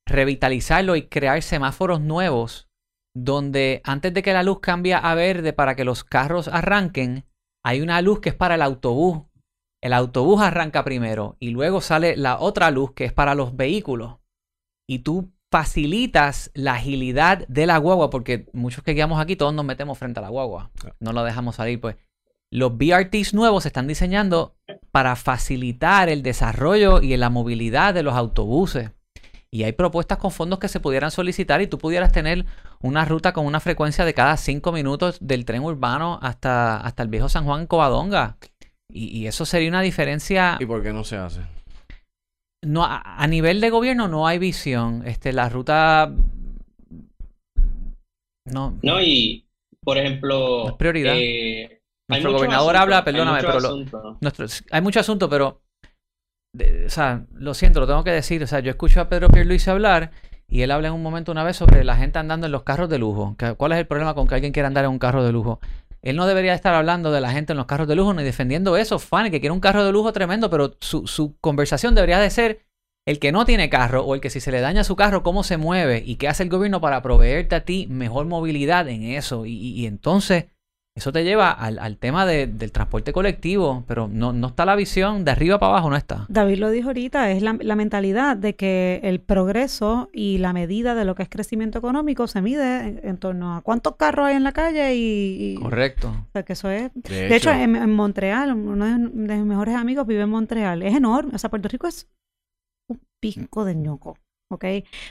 revitalizarlo 0.08 0.96
y 0.96 1.08
crear 1.08 1.42
semáforos 1.42 2.02
nuevos 2.02 2.70
donde 3.16 3.82
antes 3.84 4.14
de 4.14 4.24
que 4.24 4.34
la 4.34 4.44
luz 4.44 4.60
cambie 4.60 4.94
a 4.94 5.14
verde 5.16 5.54
para 5.54 5.76
que 5.76 5.86
los 5.86 6.04
carros 6.04 6.48
arranquen, 6.48 7.26
hay 7.64 7.82
una 7.82 8.02
luz 8.02 8.20
que 8.20 8.30
es 8.30 8.36
para 8.36 8.56
el 8.56 8.62
autobús. 8.62 9.24
El 9.82 9.94
autobús 9.94 10.42
arranca 10.42 10.84
primero 10.84 11.36
y 11.40 11.50
luego 11.50 11.82
sale 11.82 12.16
la 12.16 12.40
otra 12.40 12.72
luz 12.72 12.94
que 12.94 13.06
es 13.06 13.14
para 13.14 13.36
los 13.36 13.56
vehículos. 13.56 14.18
Y 14.88 15.00
tú 15.00 15.34
facilitas 15.52 16.50
la 16.56 16.74
agilidad 16.74 17.48
de 17.48 17.68
la 17.68 17.78
guagua, 17.78 18.10
porque 18.10 18.50
muchos 18.54 18.84
que 18.84 18.94
guiamos 18.94 19.22
aquí 19.22 19.36
todos 19.36 19.54
nos 19.54 19.64
metemos 19.64 20.00
frente 20.00 20.20
a 20.20 20.24
la 20.24 20.30
guagua, 20.30 20.72
no 21.00 21.14
la 21.14 21.24
dejamos 21.24 21.58
salir, 21.58 21.80
pues. 21.80 21.96
Los 22.50 22.78
BRTs 22.78 23.34
nuevos 23.34 23.64
se 23.64 23.70
están 23.70 23.88
diseñando 23.88 24.56
para 24.92 25.16
facilitar 25.16 26.10
el 26.10 26.24
desarrollo 26.24 27.02
y 27.02 27.16
la 27.18 27.30
movilidad 27.30 27.94
de 27.94 28.04
los 28.04 28.16
autobuses. 28.16 28.92
Y 29.54 29.64
hay 29.64 29.74
propuestas 29.74 30.18
con 30.18 30.32
fondos 30.32 30.58
que 30.58 30.68
se 30.68 30.80
pudieran 30.80 31.12
solicitar 31.12 31.62
y 31.62 31.68
tú 31.68 31.78
pudieras 31.78 32.12
tener 32.12 32.46
una 32.82 33.06
ruta 33.06 33.34
con 33.34 33.46
una 33.46 33.60
frecuencia 33.60 34.04
de 34.04 34.14
cada 34.14 34.36
cinco 34.38 34.72
minutos 34.72 35.18
del 35.22 35.46
tren 35.46 35.62
urbano 35.62 36.18
hasta, 36.22 36.78
hasta 36.78 37.04
el 37.04 37.10
viejo 37.10 37.30
San 37.30 37.46
Juan 37.46 37.68
Covadonga. 37.68 38.38
Y, 38.90 39.18
y 39.18 39.28
eso 39.28 39.46
sería 39.46 39.70
una 39.70 39.82
diferencia. 39.82 40.58
¿Y 40.60 40.66
por 40.66 40.82
qué 40.82 40.92
no 40.92 41.04
se 41.04 41.18
hace? 41.18 41.42
no, 42.64 42.86
a, 42.86 43.28
nivel 43.28 43.62
de 43.62 43.70
gobierno 43.70 44.08
no 44.08 44.26
hay 44.26 44.40
visión. 44.40 45.04
Este, 45.06 45.34
la 45.34 45.50
ruta. 45.50 46.12
No. 48.46 48.78
No, 48.82 49.02
y 49.02 49.46
por 49.82 49.98
ejemplo. 49.98 50.68
es 50.70 50.74
prioridad. 50.74 51.14
Eh, 51.16 51.82
nuestro 52.08 52.34
gobernador 52.34 52.76
habla, 52.76 53.04
perdóname, 53.04 53.42
pero 53.42 53.86
hay 54.72 54.82
mucho 54.82 55.00
asunto, 55.00 55.30
pero. 55.30 55.62
O 56.56 56.90
sea, 56.90 57.26
lo 57.34 57.54
siento, 57.54 57.80
lo 57.80 57.88
tengo 57.88 58.04
que 58.04 58.12
decir. 58.12 58.44
O 58.44 58.48
sea, 58.48 58.60
yo 58.60 58.70
escucho 58.70 59.02
a 59.02 59.10
Pedro 59.10 59.30
Pierluisi 59.30 59.70
hablar 59.70 60.12
y 60.48 60.62
él 60.62 60.72
habla 60.72 60.90
en 60.90 60.94
un 60.94 61.02
momento 61.02 61.32
una 61.32 61.44
vez 61.44 61.58
sobre 61.58 61.84
la 61.84 61.96
gente 61.96 62.20
andando 62.20 62.46
en 62.46 62.52
los 62.52 62.64
carros 62.64 62.90
de 62.90 63.00
lujo. 63.00 63.36
¿Cuál 63.58 63.72
es 63.72 63.80
el 63.80 63.88
problema 63.88 64.14
con 64.14 64.28
que 64.28 64.36
alguien 64.36 64.54
quiera 64.54 64.68
andar 64.68 64.86
en 64.86 64.92
un 64.92 65.00
carro 65.00 65.24
de 65.24 65.32
lujo? 65.32 65.60
Él 66.02 66.16
no 66.16 66.28
debería 66.28 66.54
estar 66.54 66.76
hablando 66.76 67.12
de 67.12 67.22
la 67.22 67.32
gente 67.32 67.54
en 67.54 67.58
los 67.58 67.66
carros 67.66 67.88
de 67.88 67.96
lujo 67.96 68.14
ni 68.14 68.24
defendiendo 68.24 68.78
eso. 68.78 69.00
Fan, 69.00 69.32
que 69.32 69.40
quiere 69.40 69.54
un 69.54 69.62
carro 69.62 69.86
de 69.86 69.92
lujo 69.92 70.14
tremendo, 70.14 70.50
pero 70.50 70.76
su, 70.82 71.08
su, 71.08 71.38
conversación 71.40 71.96
debería 71.96 72.20
de 72.20 72.30
ser 72.30 72.66
el 73.06 73.20
que 73.20 73.32
no 73.32 73.46
tiene 73.46 73.70
carro 73.70 74.04
o 74.04 74.14
el 74.14 74.22
que 74.22 74.30
si 74.30 74.40
se 74.40 74.52
le 74.52 74.62
daña 74.62 74.84
su 74.84 74.96
carro, 74.96 75.24
cómo 75.24 75.44
se 75.44 75.58
mueve 75.58 76.04
y 76.06 76.18
qué 76.18 76.28
hace 76.28 76.44
el 76.44 76.50
gobierno 76.50 76.82
para 76.82 77.02
proveerte 77.02 77.56
a 77.56 77.66
ti 77.66 77.88
mejor 77.90 78.26
movilidad 78.26 78.88
en 78.90 79.04
eso. 79.04 79.46
y 79.46 79.86
entonces 79.86 80.46
eso 80.96 81.12
te 81.12 81.24
lleva 81.24 81.50
al, 81.50 81.98
tema 81.98 82.26
del 82.28 82.72
transporte 82.72 83.14
colectivo, 83.14 83.84
pero 83.88 84.08
no, 84.08 84.32
no, 84.32 84.48
está 84.48 84.64
la 84.64 84.76
visión 84.76 85.26
de 85.26 85.32
arriba 85.32 85.58
para 85.58 85.72
abajo, 85.72 85.90
no 85.90 85.96
está. 85.96 86.28
David 86.30 86.60
lo 86.60 86.70
dijo 86.70 86.90
ahorita, 86.90 87.32
es 87.32 87.42
la, 87.42 87.54
mentalidad 87.76 88.38
de 88.38 88.56
que 88.56 89.00
el 89.04 89.20
progreso 89.20 90.10
y 90.14 90.38
la 90.38 90.54
medida 90.54 90.94
de 90.94 91.04
lo 91.04 91.16
que 91.16 91.24
es 91.24 91.30
crecimiento 91.30 91.80
económico 91.80 92.28
se 92.28 92.44
mide 92.44 93.00
en, 93.02 93.18
torno 93.18 93.56
a 93.56 93.62
cuántos 93.62 93.96
carros 93.96 94.28
hay 94.28 94.36
en 94.36 94.44
la 94.44 94.52
calle 94.52 94.94
y... 94.94 95.56
Correcto. 95.56 96.10
O 96.10 96.32
sea, 96.32 96.44
que 96.44 96.54
eso 96.54 96.70
es... 96.70 96.92
De, 96.94 97.36
hecho, 97.36 97.50
en, 97.50 97.76
en, 97.76 97.92
Montreal, 97.92 98.54
uno 98.54 98.86
de, 98.86 98.98
mis 99.00 99.46
mejores 99.46 99.76
amigos 99.76 100.06
vive 100.06 100.22
en 100.22 100.30
Montreal, 100.30 100.84
es 100.84 100.94
enorme, 100.94 101.34
o 101.34 101.38
sea, 101.40 101.50
Puerto 101.50 101.70
Rico 101.70 101.88
es 101.88 102.08
un 102.88 103.02
pisco 103.20 103.66
de 103.66 103.74
ñoco. 103.74 104.16
¿Ok? 104.56 104.66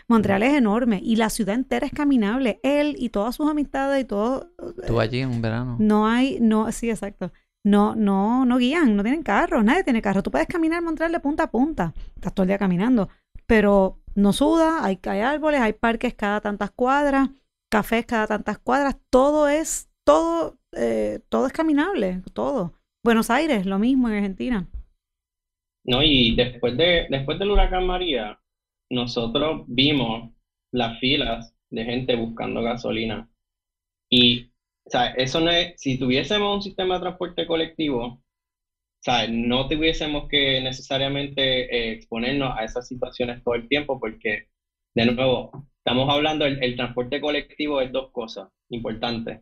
Montreal 0.09 0.43
es 0.43 0.55
enorme 0.55 1.01
y 1.03 1.17
la 1.17 1.31
ciudad 1.31 1.55
entera 1.55 1.87
es 1.87 1.93
caminable. 1.93 2.61
Él 2.63 2.97
y 2.99 3.11
todas 3.11 3.37
sus 3.37 3.49
amistades 3.49 4.03
y 4.03 4.07
todo. 4.07 4.51
Tú 4.87 5.01
allí 5.01 5.21
en 5.21 5.31
un 5.31 5.43
verano. 5.43 5.77
No 5.79 6.07
hay, 6.07 6.39
no, 6.41 6.71
sí, 6.73 6.91
exacto. 6.91 7.33
No, 7.65 7.95
no, 7.95 8.45
no 8.45 8.59
guían, 8.59 8.97
no 8.97 9.03
tienen 9.03 9.23
carro, 9.23 9.63
nadie 9.63 9.85
tiene 9.85 10.03
carro. 10.03 10.23
Tú 10.23 10.31
puedes 10.31 10.49
caminar 10.49 10.83
Montreal 10.83 11.13
de 11.13 11.21
punta 11.21 11.45
a 11.45 11.51
punta, 11.51 11.95
estás 12.17 12.35
todo 12.35 12.43
el 12.43 12.49
día 12.49 12.59
caminando, 12.59 13.09
pero 13.47 14.01
no 14.15 14.33
suda, 14.33 14.85
hay, 14.85 14.99
hay 15.05 15.21
árboles, 15.21 15.61
hay 15.61 15.73
parques 15.73 16.15
cada 16.15 16.41
tantas 16.41 16.73
cuadras, 16.73 17.31
cafés 17.71 18.05
cada 18.05 18.27
tantas 18.27 18.59
cuadras, 18.59 18.97
todo 19.11 19.49
es, 19.49 19.89
todo, 20.05 20.59
eh, 20.73 21.21
todo 21.29 21.47
es 21.47 21.53
caminable, 21.53 22.23
todo. 22.33 22.73
Buenos 23.05 23.31
Aires, 23.31 23.65
lo 23.65 23.79
mismo 23.79 24.09
en 24.09 24.15
Argentina. 24.17 24.67
No, 25.85 26.03
y 26.03 26.35
después 26.37 26.77
de, 26.77 27.07
después 27.11 27.39
del 27.39 27.51
huracán 27.51 27.87
María, 27.87 28.39
nosotros 28.93 29.65
vimos 29.69 30.33
las 30.73 30.99
filas 31.01 31.55
de 31.71 31.85
gente 31.85 32.15
buscando 32.17 32.63
gasolina. 32.63 33.29
Y, 34.11 34.47
o 34.85 34.91
sea, 34.91 35.09
eso 35.13 35.41
no 35.41 35.51
es, 35.51 35.81
si 35.81 35.99
tuviésemos 35.99 36.57
un 36.57 36.63
sistema 36.63 36.95
de 36.97 37.01
transporte 37.03 37.47
colectivo, 37.47 38.05
o 38.07 38.23
sea, 39.01 39.27
no 39.29 39.69
tuviésemos 39.69 40.29
que 40.29 40.61
necesariamente 40.61 41.43
eh, 41.75 41.93
exponernos 41.95 42.57
a 42.57 42.65
esas 42.65 42.87
situaciones 42.89 43.43
todo 43.45 43.55
el 43.55 43.69
tiempo, 43.69 43.99
porque, 44.01 44.49
de 44.95 45.07
nuevo, 45.07 45.67
estamos 45.79 46.09
hablando, 46.11 46.45
el, 46.47 46.63
el 46.63 46.77
transporte 46.77 47.21
colectivo 47.21 47.81
es 47.81 47.93
dos 47.93 48.13
cosas 48.13 48.49
importantes. 48.71 49.41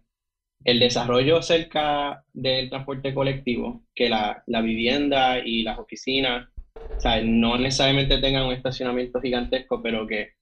El 0.65 0.81
desarrollo 0.81 1.43
cerca 1.43 2.25
del 2.33 2.71
transporte 2.71 3.15
colectivo, 3.15 3.85
que 3.95 4.09
la, 4.11 4.43
la 4.47 4.61
vivienda 4.63 5.41
y 5.41 5.63
las 5.63 5.79
oficinas 5.79 6.50
o 6.97 7.01
sea, 7.01 7.23
no 7.23 7.57
necesariamente 7.59 8.19
tengan 8.19 8.47
un 8.47 8.53
estacionamiento 8.53 9.21
gigantesco, 9.21 9.83
pero 9.83 10.07
que 10.07 10.33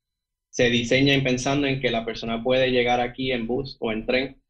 se 0.50 0.70
diseñen 0.70 1.22
pensando 1.22 1.66
en 1.66 1.80
que 1.80 1.90
la 1.90 2.04
persona 2.04 2.42
puede 2.42 2.70
llegar 2.70 3.00
aquí 3.00 3.32
en 3.32 3.46
bus 3.46 3.76
o 3.80 3.92
en 3.92 4.06
tren. 4.06 4.42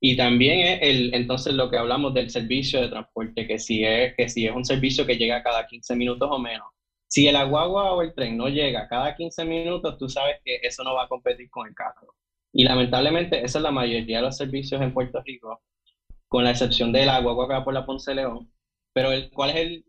Y 0.00 0.16
también 0.16 0.78
es 0.82 1.12
entonces 1.14 1.54
lo 1.54 1.70
que 1.70 1.78
hablamos 1.78 2.12
del 2.12 2.30
servicio 2.30 2.80
de 2.80 2.88
transporte, 2.88 3.46
que 3.46 3.58
si, 3.58 3.84
es, 3.84 4.14
que 4.16 4.28
si 4.28 4.46
es 4.46 4.54
un 4.54 4.64
servicio 4.64 5.06
que 5.06 5.16
llega 5.16 5.42
cada 5.42 5.66
15 5.66 5.96
minutos 5.96 6.28
o 6.30 6.38
menos. 6.38 6.66
Si 7.06 7.28
el 7.28 7.36
aguagua 7.36 7.92
o 7.92 8.02
el 8.02 8.14
tren 8.14 8.36
no 8.36 8.48
llega 8.48 8.88
cada 8.88 9.14
15 9.14 9.44
minutos, 9.44 9.96
tú 9.98 10.08
sabes 10.08 10.36
que 10.44 10.58
eso 10.62 10.82
no 10.84 10.94
va 10.94 11.04
a 11.04 11.08
competir 11.08 11.48
con 11.50 11.68
el 11.68 11.74
carro. 11.74 12.14
Y 12.52 12.64
lamentablemente 12.64 13.44
esa 13.44 13.58
es 13.58 13.62
la 13.62 13.70
mayoría 13.70 14.18
de 14.18 14.24
los 14.24 14.36
servicios 14.36 14.82
en 14.82 14.92
Puerto 14.92 15.22
Rico, 15.24 15.62
con 16.28 16.44
la 16.44 16.50
excepción 16.50 16.92
del 16.92 17.08
aguagua 17.08 17.46
acá 17.46 17.64
por 17.64 17.74
la 17.74 17.86
Ponce 17.86 18.14
León. 18.14 18.52
Pero 18.92 19.12
el, 19.12 19.30
¿cuál 19.30 19.50
es 19.50 19.56
el 19.56 19.84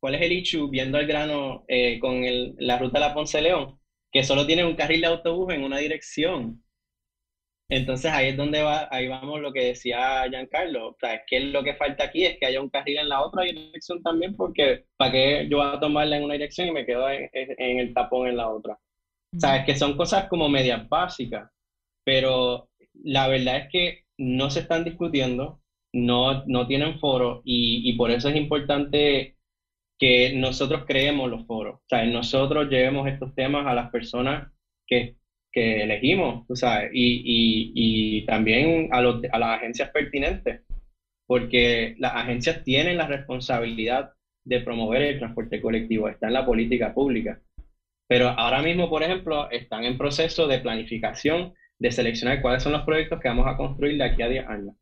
¿Cuál 0.00 0.14
es 0.14 0.22
el 0.22 0.32
issue 0.32 0.70
viendo 0.70 0.98
el 0.98 1.06
grano 1.06 1.64
eh, 1.66 1.98
con 1.98 2.22
la 2.58 2.78
ruta 2.78 3.00
de 3.00 3.06
la 3.06 3.14
Ponce 3.14 3.42
León? 3.42 3.78
Que 4.12 4.22
solo 4.22 4.46
tiene 4.46 4.64
un 4.64 4.76
carril 4.76 5.00
de 5.00 5.08
autobús 5.08 5.52
en 5.52 5.64
una 5.64 5.78
dirección. 5.78 6.62
Entonces 7.70 8.10
ahí 8.12 8.28
es 8.28 8.36
donde 8.36 8.62
va, 8.62 8.88
ahí 8.90 9.08
vamos 9.08 9.40
lo 9.40 9.52
que 9.52 9.66
decía 9.66 10.26
Giancarlo. 10.28 10.90
O 10.90 10.96
sea, 10.98 11.14
es 11.14 11.22
que 11.26 11.40
lo 11.40 11.62
que 11.64 11.74
falta 11.74 12.04
aquí 12.04 12.24
es 12.24 12.38
que 12.38 12.46
haya 12.46 12.60
un 12.60 12.70
carril 12.70 12.98
en 12.98 13.08
la 13.08 13.22
otra 13.22 13.42
dirección 13.42 14.02
también, 14.02 14.36
porque 14.36 14.86
¿para 14.96 15.12
qué 15.12 15.46
yo 15.50 15.58
voy 15.58 15.66
a 15.66 15.80
tomarla 15.80 16.16
en 16.16 16.24
una 16.24 16.34
dirección 16.34 16.68
y 16.68 16.72
me 16.72 16.86
quedo 16.86 17.10
en, 17.10 17.78
el 17.78 17.92
tapón 17.92 18.28
en 18.28 18.36
la 18.38 18.48
otra? 18.48 18.78
O 19.36 19.40
sea, 19.40 19.58
es 19.58 19.66
que 19.66 19.76
son 19.76 19.96
cosas 19.96 20.28
como 20.28 20.48
medias 20.48 20.88
básicas, 20.88 21.50
pero 22.04 22.70
la 22.94 23.28
verdad 23.28 23.58
es 23.58 23.68
que 23.70 24.04
no 24.16 24.48
se 24.48 24.60
están 24.60 24.84
discutiendo, 24.84 25.60
no, 25.92 26.44
no 26.46 26.66
tienen 26.66 26.98
foro 26.98 27.42
y 27.44 27.92
por 27.98 28.10
eso 28.10 28.30
es 28.30 28.36
importante 28.36 29.37
que 29.98 30.32
nosotros 30.34 30.84
creemos 30.86 31.30
los 31.30 31.46
foros, 31.46 31.76
o 31.76 31.84
sea, 31.88 32.04
nosotros 32.06 32.68
llevemos 32.70 33.08
estos 33.08 33.34
temas 33.34 33.66
a 33.66 33.74
las 33.74 33.90
personas 33.90 34.52
que, 34.86 35.16
que 35.52 35.82
elegimos, 35.82 36.46
tú 36.46 36.56
sabes, 36.56 36.90
y, 36.92 37.22
y, 37.24 38.18
y 38.20 38.26
también 38.26 38.88
a, 38.92 39.00
los, 39.02 39.22
a 39.32 39.38
las 39.38 39.58
agencias 39.58 39.90
pertinentes, 39.90 40.62
porque 41.26 41.94
las 41.98 42.14
agencias 42.14 42.64
tienen 42.64 42.96
la 42.96 43.06
responsabilidad 43.06 44.12
de 44.44 44.60
promover 44.60 45.02
el 45.02 45.18
transporte 45.18 45.60
colectivo, 45.60 46.08
está 46.08 46.28
en 46.28 46.32
la 46.34 46.46
política 46.46 46.94
pública. 46.94 47.40
Pero 48.08 48.28
ahora 48.28 48.62
mismo, 48.62 48.88
por 48.88 49.02
ejemplo, 49.02 49.50
están 49.50 49.84
en 49.84 49.98
proceso 49.98 50.46
de 50.48 50.60
planificación, 50.60 51.52
de 51.78 51.92
seleccionar 51.92 52.40
cuáles 52.40 52.62
son 52.62 52.72
los 52.72 52.82
proyectos 52.82 53.20
que 53.20 53.28
vamos 53.28 53.46
a 53.46 53.56
construir 53.56 53.98
de 53.98 54.04
aquí 54.04 54.22
a 54.22 54.28
10 54.28 54.46
años. 54.48 54.74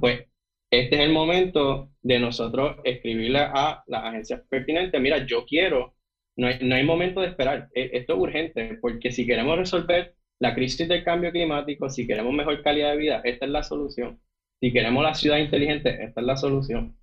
Pues 0.00 0.29
este 0.70 0.96
es 0.96 1.02
el 1.02 1.12
momento 1.12 1.90
de 2.02 2.20
nosotros 2.20 2.76
escribirle 2.84 3.40
a 3.40 3.82
las 3.86 4.04
agencias 4.04 4.42
pertinentes, 4.48 5.00
mira, 5.00 5.26
yo 5.26 5.44
quiero, 5.44 5.94
no 6.36 6.46
hay, 6.46 6.58
no 6.62 6.74
hay 6.74 6.84
momento 6.84 7.20
de 7.20 7.28
esperar, 7.28 7.68
e, 7.74 7.90
esto 7.92 8.14
es 8.14 8.18
urgente, 8.20 8.78
porque 8.80 9.10
si 9.10 9.26
queremos 9.26 9.58
resolver 9.58 10.14
la 10.38 10.54
crisis 10.54 10.88
del 10.88 11.04
cambio 11.04 11.32
climático, 11.32 11.88
si 11.90 12.06
queremos 12.06 12.32
mejor 12.32 12.62
calidad 12.62 12.92
de 12.92 12.96
vida, 12.98 13.20
esta 13.24 13.44
es 13.46 13.50
la 13.50 13.62
solución. 13.62 14.20
Si 14.60 14.72
queremos 14.72 15.02
la 15.02 15.14
ciudad 15.14 15.38
inteligente, 15.38 16.02
esta 16.02 16.20
es 16.20 16.26
la 16.26 16.36
solución. 16.36 16.96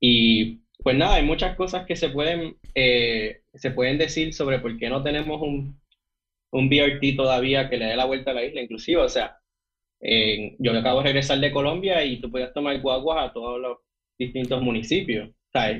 Y 0.00 0.62
pues 0.82 0.96
nada, 0.96 1.16
hay 1.16 1.24
muchas 1.24 1.56
cosas 1.56 1.86
que 1.86 1.96
se 1.96 2.10
pueden, 2.10 2.56
eh, 2.74 3.42
se 3.54 3.70
pueden 3.70 3.98
decir 3.98 4.32
sobre 4.34 4.58
por 4.60 4.76
qué 4.78 4.88
no 4.88 5.02
tenemos 5.02 5.40
un, 5.42 5.80
un 6.52 6.68
BRT 6.68 7.16
todavía 7.16 7.68
que 7.68 7.76
le 7.76 7.86
dé 7.86 7.96
la 7.96 8.04
vuelta 8.04 8.30
a 8.30 8.34
la 8.34 8.44
isla, 8.44 8.62
inclusive, 8.62 9.00
o 9.00 9.08
sea, 9.08 9.38
yo 10.58 10.72
acabo 10.72 10.98
de 10.98 11.04
regresar 11.04 11.38
de 11.40 11.50
Colombia 11.50 12.04
y 12.04 12.20
tú 12.20 12.30
podías 12.30 12.52
tomar 12.52 12.80
guaguas 12.80 13.30
a 13.30 13.32
todos 13.32 13.60
los 13.60 13.78
distintos 14.18 14.60
municipios. 14.62 15.30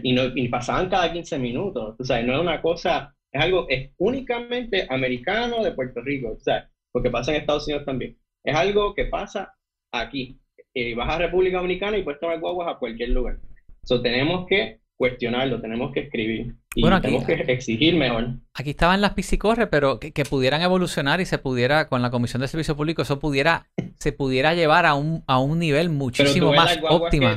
Y, 0.02 0.12
no, 0.12 0.22
y 0.34 0.48
pasaban 0.48 0.88
cada 0.88 1.12
15 1.12 1.38
minutos, 1.38 1.96
¿sabes? 2.06 2.24
No 2.24 2.34
es 2.34 2.40
una 2.40 2.62
cosa, 2.62 3.14
es 3.32 3.42
algo, 3.42 3.66
es 3.68 3.90
únicamente 3.98 4.86
americano 4.88 5.64
de 5.64 5.72
Puerto 5.72 6.00
Rico, 6.00 6.36
¿sabes? 6.38 6.64
Porque 6.92 7.10
pasa 7.10 7.32
en 7.32 7.40
Estados 7.40 7.66
Unidos 7.66 7.84
también. 7.84 8.16
Es 8.44 8.54
algo 8.54 8.94
que 8.94 9.06
pasa 9.06 9.52
aquí. 9.92 10.38
Y 10.72 10.94
vas 10.94 11.12
a 11.12 11.18
República 11.18 11.56
Dominicana 11.56 11.98
y 11.98 12.02
puedes 12.02 12.20
tomar 12.20 12.38
guaguas 12.40 12.68
a 12.68 12.78
cualquier 12.78 13.10
lugar. 13.10 13.38
So, 13.82 14.00
tenemos 14.00 14.46
que 14.46 14.78
cuestionarlo, 14.96 15.60
tenemos 15.60 15.92
que 15.92 16.00
escribir. 16.00 16.54
Y 16.74 16.82
tenemos 16.82 17.24
que 17.24 17.34
exigir 17.52 17.94
mejor. 17.96 18.34
Aquí 18.54 18.70
estaban 18.70 19.00
las 19.00 19.14
piscicorres, 19.14 19.68
pero 19.70 20.00
que, 20.00 20.24
pudieran 20.24 20.62
evolucionar 20.62 21.20
y 21.20 21.26
se 21.26 21.38
pudiera, 21.38 21.88
con 21.88 22.02
la 22.02 22.10
Comisión 22.10 22.40
de 22.42 22.48
Servicio 22.48 22.76
Público, 22.76 23.02
eso 23.02 23.18
pudiera, 23.18 23.68
se 23.98 24.12
pudiera 24.12 24.54
llevar 24.54 24.86
a 24.86 24.94
un, 24.94 25.22
a 25.26 25.38
un 25.38 25.58
nivel 25.58 25.90
muchísimo 25.90 26.52
más 26.52 26.78
óptimo. 26.88 27.28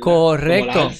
Correcto. 0.00 0.90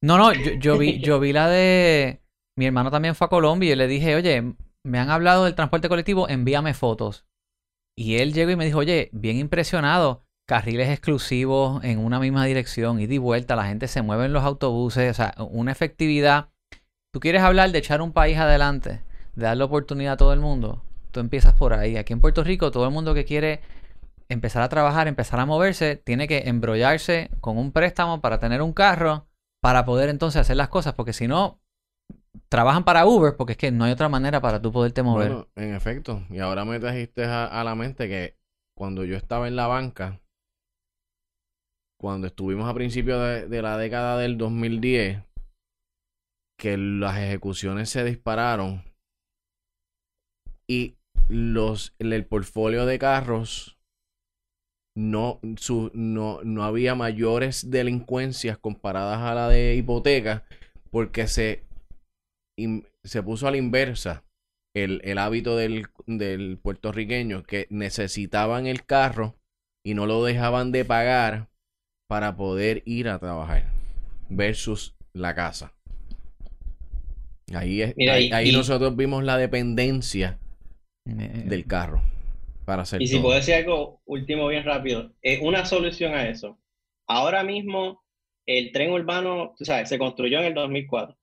No, 0.00 0.18
no, 0.18 0.32
yo, 0.32 0.52
yo, 0.58 0.78
vi, 0.78 0.98
yo 1.02 1.20
vi 1.20 1.32
la 1.32 1.48
de. 1.48 2.22
Mi 2.56 2.66
hermano 2.66 2.90
también 2.90 3.14
fue 3.14 3.26
a 3.26 3.30
Colombia 3.30 3.72
y 3.72 3.76
le 3.76 3.86
dije, 3.86 4.14
oye, 4.14 4.54
me 4.84 4.98
han 4.98 5.10
hablado 5.10 5.44
del 5.44 5.54
transporte 5.54 5.88
colectivo, 5.88 6.28
envíame 6.28 6.74
fotos. 6.74 7.24
Y 7.96 8.16
él 8.16 8.32
llegó 8.32 8.50
y 8.50 8.56
me 8.56 8.64
dijo, 8.64 8.78
oye, 8.78 9.10
bien 9.12 9.36
impresionado 9.36 10.24
carriles 10.46 10.90
exclusivos 10.90 11.82
en 11.84 11.98
una 11.98 12.18
misma 12.18 12.44
dirección, 12.44 13.00
y 13.00 13.06
de 13.06 13.18
vuelta, 13.18 13.56
la 13.56 13.64
gente 13.64 13.88
se 13.88 14.02
mueve 14.02 14.26
en 14.26 14.32
los 14.32 14.44
autobuses, 14.44 15.10
o 15.10 15.14
sea, 15.14 15.34
una 15.38 15.72
efectividad. 15.72 16.50
Tú 17.12 17.20
quieres 17.20 17.42
hablar 17.42 17.70
de 17.70 17.78
echar 17.78 18.00
un 18.00 18.12
país 18.12 18.38
adelante, 18.38 19.02
de 19.34 19.44
darle 19.44 19.64
oportunidad 19.64 20.14
a 20.14 20.16
todo 20.16 20.32
el 20.32 20.40
mundo, 20.40 20.82
tú 21.10 21.20
empiezas 21.20 21.52
por 21.52 21.74
ahí. 21.74 21.96
Aquí 21.98 22.14
en 22.14 22.20
Puerto 22.20 22.42
Rico, 22.42 22.70
todo 22.70 22.86
el 22.86 22.90
mundo 22.90 23.12
que 23.12 23.26
quiere 23.26 23.60
empezar 24.30 24.62
a 24.62 24.70
trabajar, 24.70 25.08
empezar 25.08 25.38
a 25.38 25.44
moverse, 25.44 25.96
tiene 25.96 26.26
que 26.26 26.48
embrollarse 26.48 27.30
con 27.42 27.58
un 27.58 27.70
préstamo 27.70 28.22
para 28.22 28.38
tener 28.38 28.62
un 28.62 28.72
carro, 28.72 29.26
para 29.60 29.84
poder 29.84 30.08
entonces 30.08 30.40
hacer 30.40 30.56
las 30.56 30.68
cosas, 30.68 30.94
porque 30.94 31.12
si 31.12 31.28
no, 31.28 31.60
trabajan 32.48 32.84
para 32.84 33.04
Uber, 33.04 33.36
porque 33.36 33.52
es 33.52 33.58
que 33.58 33.70
no 33.70 33.84
hay 33.84 33.92
otra 33.92 34.08
manera 34.08 34.40
para 34.40 34.62
tú 34.62 34.72
poderte 34.72 35.02
mover. 35.02 35.28
Bueno, 35.28 35.48
en 35.56 35.74
efecto, 35.74 36.22
y 36.30 36.38
ahora 36.38 36.64
me 36.64 36.80
trajiste 36.80 37.24
a 37.26 37.62
la 37.62 37.74
mente 37.74 38.08
que 38.08 38.38
cuando 38.74 39.04
yo 39.04 39.18
estaba 39.18 39.48
en 39.48 39.56
la 39.56 39.66
banca, 39.66 40.22
cuando 42.02 42.26
estuvimos 42.26 42.68
a 42.68 42.74
principios 42.74 43.48
de, 43.48 43.62
la 43.62 43.76
década 43.76 44.18
del 44.18 44.36
2010, 44.36 45.22
que 46.58 46.76
las 46.76 47.18
ejecuciones 47.18 47.90
se 47.90 48.04
dispararon 48.04 48.84
y 50.68 50.96
los, 51.28 51.94
el, 51.98 52.24
portfolio 52.26 52.86
de 52.86 52.98
carros 52.98 53.78
no, 54.94 55.40
su, 55.56 55.90
no, 55.94 56.40
no, 56.44 56.64
había 56.64 56.94
mayores 56.94 57.70
delincuencias 57.70 58.58
comparadas 58.58 59.20
a 59.20 59.34
la 59.34 59.48
de 59.48 59.74
hipoteca 59.74 60.44
porque 60.90 61.26
se, 61.26 61.64
se 63.02 63.22
puso 63.22 63.48
a 63.48 63.50
la 63.50 63.56
inversa 63.56 64.24
el, 64.74 65.00
el 65.04 65.18
hábito 65.18 65.56
del, 65.56 65.86
del 66.06 66.58
puertorriqueño 66.58 67.42
que 67.44 67.66
necesitaban 67.70 68.66
el 68.66 68.84
carro 68.84 69.36
y 69.84 69.94
no 69.94 70.06
lo 70.06 70.24
dejaban 70.24 70.72
de 70.72 70.84
pagar 70.84 71.48
para 72.08 72.36
poder 72.36 72.82
ir 72.84 73.08
a 73.08 73.18
trabajar 73.18 73.72
versus 74.28 74.94
la 75.12 75.34
casa. 75.34 75.72
Ahí, 77.54 77.82
es, 77.82 77.94
ahí, 78.32 78.52
nosotros 78.52 78.96
vimos 78.96 79.24
la 79.24 79.36
dependencia 79.36 80.38
eh, 81.06 81.42
del 81.46 81.66
carro 81.66 82.02
para 82.64 82.82
hacer 82.82 83.02
Y 83.02 83.06
si 83.06 83.18
puedo 83.18 83.34
decir 83.34 83.54
algo 83.54 84.00
último 84.04 84.48
bien 84.48 84.64
rápido, 84.64 85.12
es 85.22 85.40
una 85.42 85.64
solución 85.64 86.14
a 86.14 86.28
eso. 86.28 86.58
Ahora 87.06 87.42
mismo 87.42 88.02
el 88.46 88.72
tren 88.72 88.90
urbano, 88.90 89.54
tú 89.56 89.64
sabes, 89.64 89.88
se 89.88 89.98
construyó 89.98 90.38
en 90.38 90.46
el 90.46 90.54
2004. 90.54 91.16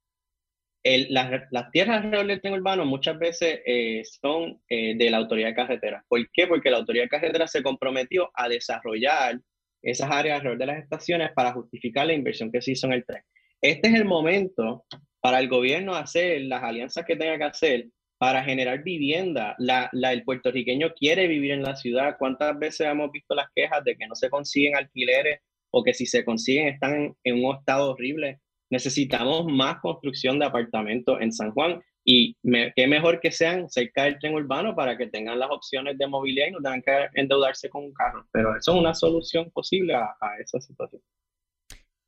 El, 0.82 1.08
las, 1.10 1.72
tierras 1.72 1.98
alrededor 1.98 2.28
del 2.28 2.42
tren 2.42 2.54
urbano 2.54 2.86
muchas 2.86 3.20
veces 3.20 3.60
eh, 3.66 4.02
son 4.22 4.62
eh, 4.70 4.96
de 4.96 5.10
la 5.10 5.18
autoridad 5.18 5.50
de 5.50 5.56
carretera. 5.56 6.06
¿Por 6.08 6.30
qué? 6.32 6.48
Porque 6.48 6.72
la 6.72 6.78
autoridad 6.78 7.06
de 7.06 7.10
carretera 7.10 7.48
se 7.48 7.62
comprometió 7.62 8.32
a 8.34 8.48
desarrollar 8.48 9.40
esas 9.82 10.10
áreas 10.10 10.38
alrededor 10.38 10.60
de 10.60 10.66
las 10.66 10.84
estaciones 10.84 11.32
para 11.34 11.52
justificar 11.52 12.08
la 12.08 12.14
inversión 12.14 12.52
que 12.52 12.62
se 12.62 12.72
hizo 12.72 12.88
en 12.88 12.94
el 12.94 13.06
tren. 13.06 13.24
Este 13.62 13.90
es 13.90 13.96
el 13.96 14.06
momento 14.06 14.86
para 15.22 15.40
el 15.40 15.50
gobierno 15.50 15.96
hacer 15.96 16.42
las 16.42 16.64
alianzas 16.64 17.06
que 17.06 17.16
tenga 17.16 17.38
que 17.38 17.44
hacer 17.44 17.88
para 18.18 18.44
generar 18.44 18.84
vivienda. 18.84 19.56
La, 19.58 19.90
el 19.94 20.24
puertorriqueño 20.24 20.94
quiere 20.94 21.28
vivir 21.28 21.52
en 21.52 21.64
la 21.64 21.76
ciudad. 21.76 22.18
¿Cuántas 22.20 22.58
veces 22.60 22.88
hemos 22.88 23.12
visto 23.12 23.34
las 23.34 23.48
quejas 23.56 23.84
de 23.84 23.96
que 23.96 24.08
no 24.08 24.16
se 24.16 24.30
consiguen 24.30 24.76
alquileres 24.76 25.40
o 25.72 25.84
que 25.84 25.94
si 25.94 26.06
se 26.06 26.26
consiguen 26.26 26.68
están 26.68 27.16
en 27.24 27.46
un 27.46 27.56
estado 27.56 27.92
horrible? 27.92 28.40
Necesitamos 28.70 29.46
más 29.46 29.80
construcción 29.80 30.38
de 30.38 30.46
apartamentos 30.46 31.18
en 31.22 31.32
San 31.32 31.52
Juan 31.52 31.82
y 32.04 32.36
qué 32.76 32.88
mejor 32.88 33.20
que 33.20 33.32
sean 33.32 33.70
cerca 33.70 34.04
del 34.04 34.20
tren 34.20 34.34
urbano 34.34 34.76
para 34.76 34.98
que 34.98 35.08
tengan 35.08 35.40
las 35.40 35.50
opciones 35.52 35.98
de 35.98 36.08
movilidad 36.08 36.48
y 36.48 36.52
no 36.52 36.60
tengan 36.60 36.82
que 36.82 37.08
endeudarse 37.14 37.70
con 37.70 37.86
un 37.86 37.94
carro. 37.94 38.26
Pero 38.32 38.56
eso 38.56 38.74
es 38.74 38.80
una 38.80 38.94
solución 38.94 39.50
posible 39.52 39.94
a, 39.94 40.16
esa 40.40 40.60
situación. 40.60 41.02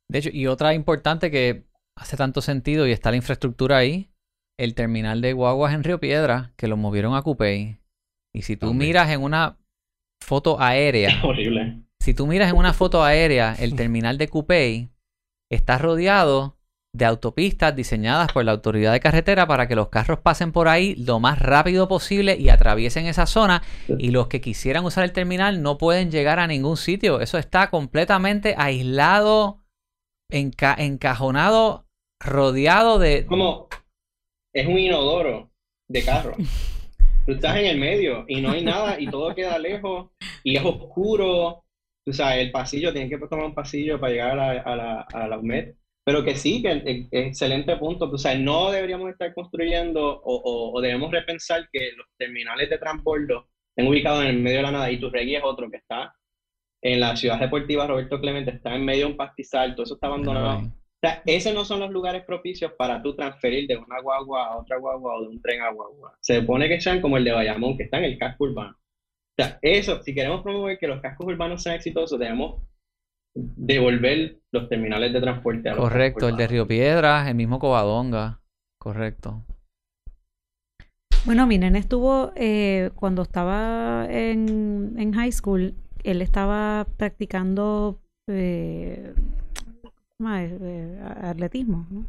De 0.08 0.18
hecho, 0.18 0.30
y 0.32 0.46
otra 0.46 0.74
importante 0.74 1.30
que 1.30 1.64
hace 2.02 2.16
tanto 2.16 2.42
sentido 2.42 2.86
y 2.86 2.92
está 2.92 3.10
la 3.10 3.16
infraestructura 3.16 3.78
ahí, 3.78 4.10
el 4.58 4.74
terminal 4.74 5.20
de 5.20 5.32
guaguas 5.32 5.72
en 5.72 5.84
Río 5.84 6.00
Piedra, 6.00 6.52
que 6.56 6.68
lo 6.68 6.76
movieron 6.76 7.14
a 7.14 7.22
Cupey. 7.22 7.78
Y 8.34 8.42
si 8.42 8.56
tú 8.56 8.74
miras 8.74 9.10
en 9.10 9.22
una 9.22 9.58
foto 10.20 10.60
aérea, 10.60 11.20
horrible. 11.24 11.82
Si 12.00 12.14
tú 12.14 12.26
miras 12.26 12.50
en 12.50 12.56
una 12.56 12.72
foto 12.72 13.04
aérea, 13.04 13.54
el 13.54 13.76
terminal 13.76 14.18
de 14.18 14.28
Cupey 14.28 14.90
está 15.50 15.78
rodeado 15.78 16.58
de 16.94 17.04
autopistas 17.04 17.74
diseñadas 17.74 18.32
por 18.32 18.44
la 18.44 18.52
autoridad 18.52 18.92
de 18.92 19.00
carretera 19.00 19.46
para 19.46 19.66
que 19.66 19.76
los 19.76 19.88
carros 19.88 20.18
pasen 20.18 20.52
por 20.52 20.68
ahí 20.68 20.94
lo 20.96 21.20
más 21.20 21.38
rápido 21.38 21.88
posible 21.88 22.36
y 22.36 22.50
atraviesen 22.50 23.06
esa 23.06 23.26
zona 23.26 23.62
y 23.98 24.10
los 24.10 24.26
que 24.26 24.42
quisieran 24.42 24.84
usar 24.84 25.04
el 25.04 25.12
terminal 25.12 25.62
no 25.62 25.78
pueden 25.78 26.10
llegar 26.10 26.38
a 26.38 26.46
ningún 26.46 26.76
sitio. 26.76 27.20
Eso 27.20 27.38
está 27.38 27.70
completamente 27.70 28.54
aislado, 28.58 29.62
encajonado, 30.30 31.86
rodeado 32.24 32.98
de... 32.98 33.26
Como 33.26 33.68
es 34.52 34.66
un 34.66 34.78
inodoro 34.78 35.50
de 35.88 36.04
carro. 36.04 36.36
Tú 37.26 37.32
estás 37.32 37.56
en 37.56 37.66
el 37.66 37.78
medio 37.78 38.24
y 38.26 38.40
no 38.40 38.50
hay 38.50 38.64
nada 38.64 39.00
y 39.00 39.06
todo 39.06 39.34
queda 39.34 39.58
lejos 39.58 40.10
y 40.42 40.56
es 40.56 40.64
oscuro. 40.64 41.64
O 42.04 42.12
sea, 42.12 42.36
el 42.38 42.50
pasillo, 42.50 42.92
tienes 42.92 43.10
que 43.10 43.26
tomar 43.28 43.46
un 43.46 43.54
pasillo 43.54 44.00
para 44.00 44.12
llegar 44.12 44.30
a 44.32 44.34
la, 44.34 44.60
a 44.60 44.76
la, 44.76 45.00
a 45.02 45.28
la 45.28 45.38
UMED 45.38 45.74
pero 46.04 46.24
que 46.24 46.34
sí, 46.34 46.62
que 46.62 47.08
excelente 47.12 47.76
punto. 47.76 48.10
O 48.10 48.18
sea, 48.18 48.36
no 48.36 48.70
deberíamos 48.70 49.10
estar 49.10 49.32
construyendo 49.34 50.20
o, 50.24 50.80
debemos 50.80 51.12
repensar 51.12 51.68
que 51.72 51.92
los 51.96 52.06
terminales 52.16 52.68
de 52.70 52.78
transbordo 52.78 53.48
estén 53.68 53.90
ubicados 53.90 54.24
en 54.24 54.30
el 54.30 54.38
medio 54.40 54.58
de 54.58 54.62
la 54.64 54.72
nada 54.72 54.90
y 54.90 54.98
Turregui 54.98 55.36
es 55.36 55.44
otro 55.44 55.70
que 55.70 55.76
está 55.76 56.14
en 56.82 56.98
la 56.98 57.14
ciudad 57.16 57.38
deportiva 57.38 57.86
Roberto 57.86 58.20
Clemente, 58.20 58.50
está 58.50 58.74
en 58.74 58.84
medio 58.84 59.06
de 59.06 59.12
un 59.12 59.16
pastizal, 59.16 59.74
todo 59.74 59.84
eso 59.84 59.94
está 59.94 60.08
abandonado. 60.08 60.58
O 60.58 60.72
sea, 61.06 61.22
esos 61.26 61.52
no 61.52 61.64
son 61.64 61.80
los 61.80 61.90
lugares 61.90 62.24
propicios 62.24 62.72
para 62.72 63.02
tú 63.02 63.14
transferir 63.14 63.66
de 63.66 63.76
una 63.76 64.00
guagua 64.00 64.46
a 64.46 64.58
otra 64.58 64.78
guagua 64.78 65.16
o 65.16 65.22
de 65.22 65.28
un 65.28 65.42
tren 65.42 65.60
a 65.60 65.70
guagua. 65.70 66.16
Se 66.20 66.40
supone 66.40 66.68
que 66.68 66.80
sean 66.80 67.00
como 67.00 67.16
el 67.16 67.24
de 67.24 67.32
Bayamón, 67.32 67.76
que 67.76 67.84
está 67.84 67.98
en 67.98 68.04
el 68.04 68.18
casco 68.18 68.44
urbano. 68.44 68.76
O 68.76 69.42
sea, 69.42 69.58
eso, 69.62 70.02
si 70.02 70.14
queremos 70.14 70.42
promover 70.42 70.78
que 70.78 70.86
los 70.86 71.00
cascos 71.00 71.26
urbanos 71.26 71.62
sean 71.62 71.76
exitosos, 71.76 72.18
debemos 72.18 72.62
devolver 73.34 74.38
los 74.52 74.68
terminales 74.68 75.12
de 75.12 75.20
transporte 75.20 75.70
a 75.70 75.76
Correcto, 75.76 76.28
el 76.28 76.36
de 76.36 76.46
Río 76.46 76.66
Piedras, 76.66 77.28
el 77.28 77.34
mismo 77.34 77.58
Covadonga. 77.58 78.40
Correcto. 78.78 79.42
Bueno, 81.24 81.46
mi 81.46 81.56
nene 81.56 81.78
estuvo, 81.78 82.32
eh, 82.34 82.90
cuando 82.96 83.22
estaba 83.22 84.06
en, 84.10 84.94
en, 84.98 85.12
high 85.12 85.30
school, 85.30 85.74
él 86.02 86.20
estaba 86.20 86.86
practicando 86.96 88.00
eh, 88.28 89.14
eh, 89.14 89.14
atletismo, 90.26 91.86
¿no? 91.90 92.04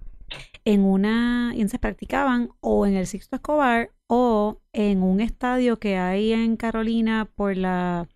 en 0.65 0.83
una, 0.83 1.53
y 1.55 1.67
se 1.67 1.79
practicaban 1.79 2.49
o 2.61 2.85
en 2.85 2.95
el 2.95 3.07
Sixto 3.07 3.35
Escobar 3.35 3.91
o 4.07 4.61
en 4.71 5.03
un 5.03 5.21
estadio 5.21 5.79
que 5.79 5.97
hay 5.97 6.33
en 6.33 6.55
Carolina 6.57 7.29
por 7.35 7.57
la, 7.57 8.07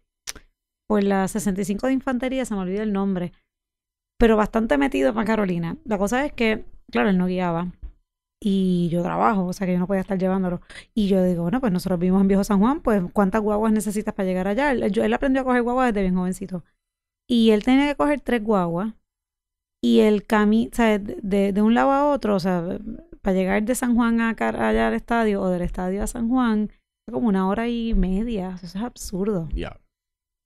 por 0.88 1.04
la 1.04 1.28
65 1.28 1.88
de 1.88 1.94
Infantería, 1.94 2.46
se 2.46 2.54
me 2.56 2.62
olvida 2.62 2.84
el 2.84 2.94
nombre, 2.94 3.34
pero 4.18 4.38
bastante 4.38 4.78
metido 4.78 5.14
para 5.14 5.26
Carolina. 5.26 5.78
La 5.86 5.98
cosa 5.98 6.26
es 6.26 6.34
que, 6.34 6.66
claro, 6.92 7.10
él 7.10 7.18
no 7.18 7.28
guiaba 7.28 7.72
y 8.40 8.90
yo 8.90 9.02
trabajo, 9.02 9.46
o 9.46 9.54
sea 9.54 9.66
que 9.66 9.74
yo 9.74 9.80
no 9.80 9.88
podía 9.88 10.02
estar 10.02 10.18
llevándolo. 10.18 10.62
Y 10.94 11.08
yo 11.08 11.24
digo, 11.24 11.44
bueno, 11.44 11.60
pues 11.60 11.74
nosotros 11.74 12.00
vivimos 12.00 12.22
en 12.22 12.28
Viejo 12.28 12.44
San 12.44 12.60
Juan, 12.60 12.82
pues 12.82 13.02
¿cuántas 13.14 13.42
guaguas 13.42 13.74
necesitas 13.74 14.14
para 14.14 14.28
llegar 14.28 14.48
allá? 14.48 14.88
Yo, 14.88 15.04
él 15.04 15.14
aprendió 15.14 15.42
a 15.42 15.46
coger 15.46 15.64
guaguas 15.64 15.88
desde 15.88 16.02
bien 16.04 16.16
jovencito. 16.16 16.64
Y 17.28 17.52
él 17.52 17.64
tenía 17.64 17.88
que 17.88 17.96
coger 17.96 18.22
tres 18.22 18.44
guaguas 18.44 18.94
y 19.84 20.00
el 20.00 20.26
camino, 20.26 20.70
o 20.72 20.76
sea, 20.76 21.00
de, 21.00 21.52
de, 21.54 21.62
un 21.62 21.74
lado 21.74 21.92
a 21.92 22.12
otro, 22.12 22.36
o 22.36 22.40
sea, 22.40 22.80
para 23.22 23.36
llegar 23.36 23.64
de 23.64 23.76
San 23.76 23.96
Juan 23.96 24.22
a 24.22 24.30
allá 24.30 24.88
al 24.88 24.94
estadio 24.94 25.42
o 25.42 25.50
del 25.50 25.62
estadio 25.62 26.04
a 26.04 26.08
San 26.08 26.30
Juan, 26.30 26.72
como 27.12 27.28
una 27.28 27.48
hora 27.48 27.68
y 27.68 27.94
media. 27.94 28.56
Eso 28.56 28.66
es 28.66 28.84
absurdo. 28.84 29.50
Ya. 29.54 29.80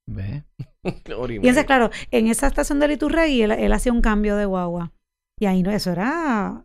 ¿Ve? 0.08 0.44
y 0.84 1.36
entonces, 1.36 1.64
claro, 1.64 1.90
en 2.10 2.26
esa 2.26 2.46
estación 2.46 2.80
de 2.80 2.88
Liturrey 2.88 3.42
él, 3.42 3.52
él 3.52 3.72
hacía 3.72 3.92
un 3.92 4.02
cambio 4.02 4.36
de 4.36 4.46
guagua. 4.46 4.92
Y 5.40 5.46
ahí 5.46 5.62
no, 5.62 5.70
eso 5.70 5.92
era 5.92 6.64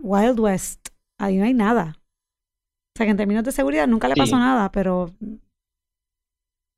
Wild 0.00 0.40
West. 0.40 0.88
Ahí 1.20 1.36
no 1.36 1.44
hay 1.44 1.54
nada. 1.54 1.96
O 1.98 2.98
sea 2.98 3.06
que 3.06 3.10
en 3.10 3.16
términos 3.16 3.44
de 3.44 3.52
seguridad 3.52 3.86
nunca 3.86 4.08
le 4.08 4.16
pasó 4.16 4.36
nada, 4.38 4.70
pero. 4.70 5.14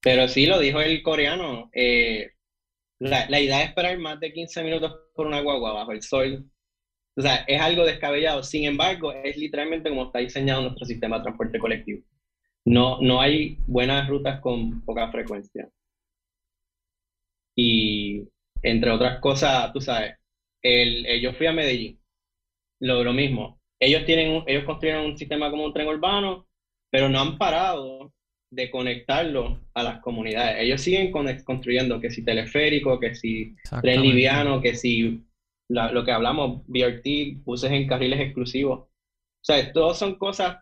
Pero 0.02 0.28
sí, 0.28 0.46
lo 0.46 0.58
dijo 0.58 0.80
el 0.80 1.02
coreano. 1.02 1.70
Eh, 1.72 2.32
la, 3.00 3.40
idea 3.40 3.62
es 3.62 3.68
esperar 3.70 3.98
más 3.98 4.20
de 4.20 4.32
15 4.32 4.62
minutos 4.62 4.94
por 5.14 5.26
una 5.26 5.40
guagua 5.40 5.72
bajo 5.72 5.92
el 5.92 6.02
sol. 6.02 6.44
O 7.16 7.22
sea, 7.22 7.36
es 7.46 7.60
algo 7.60 7.84
descabellado. 7.84 8.42
Sin 8.42 8.64
embargo, 8.64 9.12
es 9.12 9.36
literalmente 9.36 9.88
como 9.90 10.06
está 10.06 10.20
diseñado 10.20 10.62
nuestro 10.62 10.86
sistema 10.86 11.18
de 11.18 11.24
transporte 11.24 11.58
colectivo. 11.58 12.02
No, 12.64 13.00
no 13.00 13.20
hay 13.20 13.58
buenas 13.66 14.08
rutas 14.08 14.40
con 14.40 14.82
poca 14.84 15.10
frecuencia. 15.10 15.68
Y 17.54 18.28
entre 18.62 18.90
otras 18.90 19.20
cosas, 19.20 19.72
tú 19.72 19.80
sabes, 19.80 20.14
el, 20.62 21.06
el 21.06 21.20
yo 21.20 21.32
fui 21.34 21.46
a 21.46 21.52
Medellín 21.52 22.00
lo, 22.80 23.04
lo 23.04 23.12
mismo. 23.12 23.60
Ellos, 23.80 24.04
tienen, 24.04 24.44
ellos 24.46 24.64
construyeron 24.64 25.06
un 25.06 25.16
sistema 25.18 25.50
como 25.50 25.64
un 25.64 25.72
tren 25.72 25.88
urbano, 25.88 26.46
pero 26.90 27.08
no 27.08 27.20
han 27.20 27.38
parado 27.38 28.12
de 28.50 28.70
conectarlo 28.70 29.60
a 29.74 29.82
las 29.82 30.00
comunidades. 30.00 30.60
Ellos 30.60 30.80
siguen 30.80 31.12
construyendo 31.44 32.00
que 32.00 32.10
si 32.10 32.24
teleférico, 32.24 32.98
que 32.98 33.14
si 33.14 33.54
tren 33.80 34.02
liviano, 34.02 34.60
que 34.60 34.74
si 34.74 35.24
lo 35.68 36.04
que 36.04 36.12
hablamos, 36.12 36.62
BRT, 36.66 37.44
buses 37.44 37.70
en 37.70 37.86
carriles 37.86 38.20
exclusivos. 38.20 38.80
O 38.80 39.44
sea, 39.44 39.72
todas 39.72 39.98
son 39.98 40.16
cosas 40.16 40.58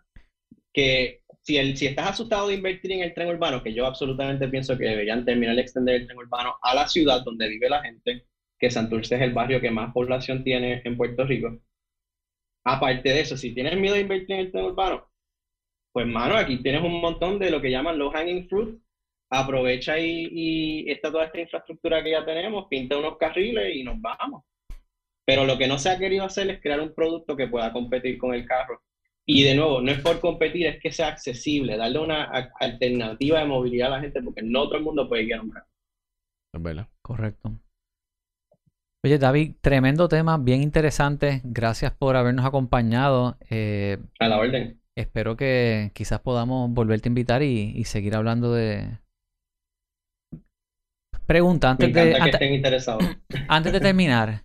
que 0.72 1.22
si, 1.42 1.56
el, 1.56 1.76
si 1.78 1.86
estás 1.86 2.10
asustado 2.10 2.48
de 2.48 2.54
invertir 2.54 2.92
en 2.92 3.00
el 3.00 3.14
tren 3.14 3.28
urbano, 3.28 3.62
que 3.62 3.72
yo 3.72 3.86
absolutamente 3.86 4.48
pienso 4.48 4.76
que 4.76 4.84
deberían 4.84 5.24
terminar 5.24 5.56
de 5.56 5.62
extender 5.62 5.94
el 5.96 6.06
tren 6.06 6.18
urbano 6.18 6.56
a 6.62 6.74
la 6.74 6.86
ciudad 6.86 7.22
donde 7.24 7.48
vive 7.48 7.70
la 7.70 7.82
gente, 7.82 8.26
que 8.58 8.70
Santurce 8.70 9.14
es 9.14 9.22
el 9.22 9.32
barrio 9.32 9.60
que 9.60 9.70
más 9.70 9.92
población 9.94 10.44
tiene 10.44 10.82
en 10.84 10.96
Puerto 10.96 11.24
Rico, 11.24 11.58
Aparte 12.64 13.08
de 13.08 13.20
eso, 13.20 13.34
si 13.34 13.54
tienes 13.54 13.78
miedo 13.78 13.94
de 13.94 14.02
invertir 14.02 14.32
en 14.32 14.40
el 14.40 14.52
tren 14.52 14.66
urbano, 14.66 15.07
pues 15.92 16.06
mano, 16.06 16.36
aquí 16.36 16.62
tienes 16.62 16.82
un 16.82 17.00
montón 17.00 17.38
de 17.38 17.50
lo 17.50 17.60
que 17.60 17.70
llaman 17.70 17.98
low 17.98 18.10
hanging 18.10 18.48
fruit. 18.48 18.78
Aprovecha 19.30 19.98
y, 19.98 20.28
y 20.32 20.90
está 20.90 21.10
toda 21.10 21.26
esta 21.26 21.40
infraestructura 21.40 22.02
que 22.02 22.12
ya 22.12 22.24
tenemos, 22.24 22.66
pinta 22.68 22.96
unos 22.96 23.18
carriles 23.18 23.76
y 23.76 23.84
nos 23.84 24.00
vamos. 24.00 24.44
Pero 25.26 25.44
lo 25.44 25.58
que 25.58 25.68
no 25.68 25.78
se 25.78 25.90
ha 25.90 25.98
querido 25.98 26.24
hacer 26.24 26.48
es 26.48 26.62
crear 26.62 26.80
un 26.80 26.94
producto 26.94 27.36
que 27.36 27.48
pueda 27.48 27.70
competir 27.70 28.16
con 28.16 28.34
el 28.34 28.46
carro. 28.46 28.80
Y 29.26 29.42
de 29.42 29.54
nuevo, 29.54 29.82
no 29.82 29.90
es 29.90 30.00
por 30.00 30.20
competir, 30.20 30.66
es 30.66 30.80
que 30.80 30.90
sea 30.90 31.08
accesible, 31.08 31.76
darle 31.76 31.98
una 31.98 32.24
alternativa 32.58 33.38
de 33.38 33.44
movilidad 33.44 33.88
a 33.88 33.96
la 33.96 34.00
gente, 34.00 34.22
porque 34.22 34.40
no 34.40 34.64
todo 34.64 34.78
el 34.78 34.84
mundo 34.84 35.06
puede 35.06 35.24
guiar 35.24 35.42
un 35.42 35.50
carro. 35.50 35.66
Es 36.54 36.62
verdad. 36.62 36.88
Correcto. 37.02 37.52
Oye, 39.04 39.18
David, 39.18 39.56
tremendo 39.60 40.08
tema, 40.08 40.38
bien 40.38 40.62
interesante. 40.62 41.42
Gracias 41.44 41.92
por 41.92 42.16
habernos 42.16 42.46
acompañado. 42.46 43.36
Eh, 43.50 43.98
a 44.18 44.28
la 44.28 44.38
orden. 44.38 44.77
Espero 44.98 45.36
que 45.36 45.90
quizás 45.94 46.20
podamos 46.20 46.70
volverte 46.70 47.08
a 47.08 47.10
invitar 47.10 47.42
y, 47.42 47.84
seguir 47.84 48.14
hablando 48.14 48.52
de. 48.52 48.98
Pregunta, 51.26 51.70
antes 51.70 51.92
de. 51.92 52.16
Antes, 52.16 52.88
antes 53.48 53.72
de 53.72 53.80
terminar, 53.80 54.44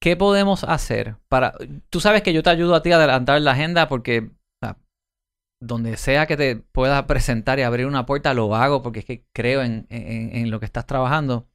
¿qué 0.00 0.16
podemos 0.16 0.64
hacer 0.64 1.16
para. 1.28 1.54
Tú 1.90 2.00
sabes 2.00 2.22
que 2.22 2.32
yo 2.32 2.42
te 2.42 2.50
ayudo 2.50 2.74
a 2.74 2.82
ti 2.82 2.92
a 2.92 2.96
adelantar 2.96 3.40
la 3.40 3.52
agenda 3.52 3.88
porque 3.88 4.30
donde 5.60 5.96
sea 5.96 6.26
que 6.26 6.36
te 6.36 6.56
pueda 6.56 7.06
presentar 7.06 7.58
y 7.58 7.62
abrir 7.62 7.86
una 7.86 8.04
puerta, 8.04 8.34
lo 8.34 8.54
hago 8.54 8.82
porque 8.82 8.98
es 8.98 9.04
que 9.06 9.24
creo 9.32 9.62
en, 9.62 9.86
en, 9.88 10.36
en 10.36 10.50
lo 10.50 10.60
que 10.60 10.66
estás 10.66 10.86
trabajando. 10.86 11.48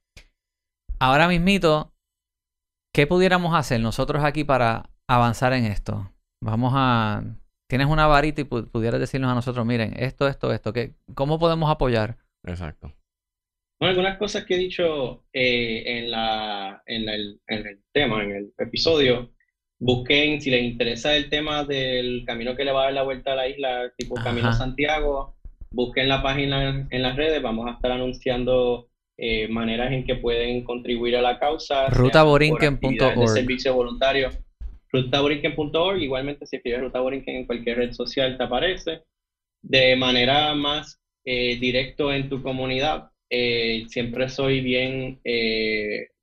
Ahora 0.98 1.28
mismito, 1.28 1.92
¿Qué 2.92 3.06
pudiéramos 3.06 3.54
hacer 3.54 3.80
nosotros 3.80 4.24
aquí 4.24 4.42
para 4.42 4.90
avanzar 5.08 5.52
en 5.52 5.64
esto? 5.64 6.12
Vamos 6.42 6.72
a... 6.74 7.22
Tienes 7.70 7.86
una 7.86 8.08
varita 8.08 8.40
y 8.40 8.44
pudieras 8.44 8.98
decirnos 8.98 9.30
a 9.30 9.34
nosotros, 9.36 9.64
miren, 9.64 9.94
esto, 9.96 10.26
esto, 10.26 10.52
esto, 10.52 10.72
¿qué, 10.72 10.94
¿cómo 11.14 11.38
podemos 11.38 11.70
apoyar? 11.70 12.16
Exacto. 12.44 12.92
Bueno, 13.78 13.92
algunas 13.92 14.18
cosas 14.18 14.44
que 14.44 14.56
he 14.56 14.58
dicho 14.58 15.22
eh, 15.32 15.84
en, 15.86 16.10
la, 16.10 16.82
en, 16.84 17.08
el, 17.08 17.40
en 17.46 17.66
el 17.68 17.80
tema, 17.92 18.24
en 18.24 18.32
el 18.32 18.52
episodio, 18.58 19.30
busquen, 19.78 20.40
si 20.40 20.50
les 20.50 20.64
interesa 20.64 21.14
el 21.14 21.30
tema 21.30 21.62
del 21.62 22.24
camino 22.26 22.56
que 22.56 22.64
le 22.64 22.72
va 22.72 22.80
a 22.80 22.84
dar 22.86 22.92
la 22.92 23.04
vuelta 23.04 23.34
a 23.34 23.36
la 23.36 23.48
isla, 23.48 23.92
tipo 23.96 24.16
Camino 24.16 24.52
Santiago, 24.52 25.36
busquen 25.70 26.08
la 26.08 26.24
página 26.24 26.88
en 26.90 27.02
las 27.02 27.14
redes, 27.14 27.40
vamos 27.40 27.68
a 27.68 27.74
estar 27.74 27.92
anunciando 27.92 28.90
eh, 29.16 29.46
maneras 29.46 29.92
en 29.92 30.04
que 30.04 30.16
pueden 30.16 30.64
contribuir 30.64 31.14
a 31.14 31.22
la 31.22 31.38
causa. 31.38 31.88
Rutaborinquen.org. 31.88 33.28
servicio 33.28 33.74
voluntario. 33.74 34.30
Rutaborinquen.org, 34.92 36.02
igualmente 36.02 36.46
si 36.46 36.56
escribes 36.56 36.80
Ruta 36.80 37.00
en 37.26 37.46
cualquier 37.46 37.78
red 37.78 37.92
social 37.92 38.36
te 38.36 38.44
aparece. 38.44 39.02
De 39.62 39.94
manera 39.96 40.54
más 40.54 41.00
eh, 41.24 41.56
directo 41.56 42.12
en 42.12 42.28
tu 42.28 42.42
comunidad, 42.42 43.10
eh, 43.28 43.84
siempre 43.88 44.28
soy 44.28 44.60
bien 44.60 45.20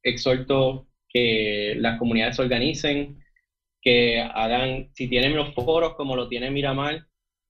exhorto 0.04 0.88
que 1.10 1.76
las 1.78 2.00
comunidades 2.00 2.36
se 2.36 2.42
organicen, 2.42 3.24
que 3.82 4.20
hagan, 4.20 4.90
si 4.94 5.08
tienen 5.08 5.36
los 5.36 5.54
foros 5.54 5.96
como 5.96 6.16
lo 6.16 6.28
tiene 6.28 6.52
Miramar, 6.52 7.08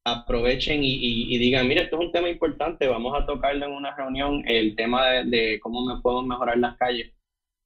aprovechen 0.07 0.81
y, 0.83 1.37
digan, 1.37 1.67
mira, 1.67 1.83
esto 1.83 1.99
es 1.99 2.05
un 2.05 2.11
tema 2.11 2.29
importante, 2.29 2.87
vamos 2.87 3.13
a 3.19 3.25
tocarlo 3.25 3.65
en 3.65 3.71
una 3.73 3.95
reunión, 3.95 4.43
el 4.47 4.75
tema 4.75 5.05
de, 5.23 5.59
cómo 5.61 5.85
me 5.85 6.01
puedo 6.01 6.21
mejorar 6.21 6.57
las 6.57 6.77
calles, 6.77 7.13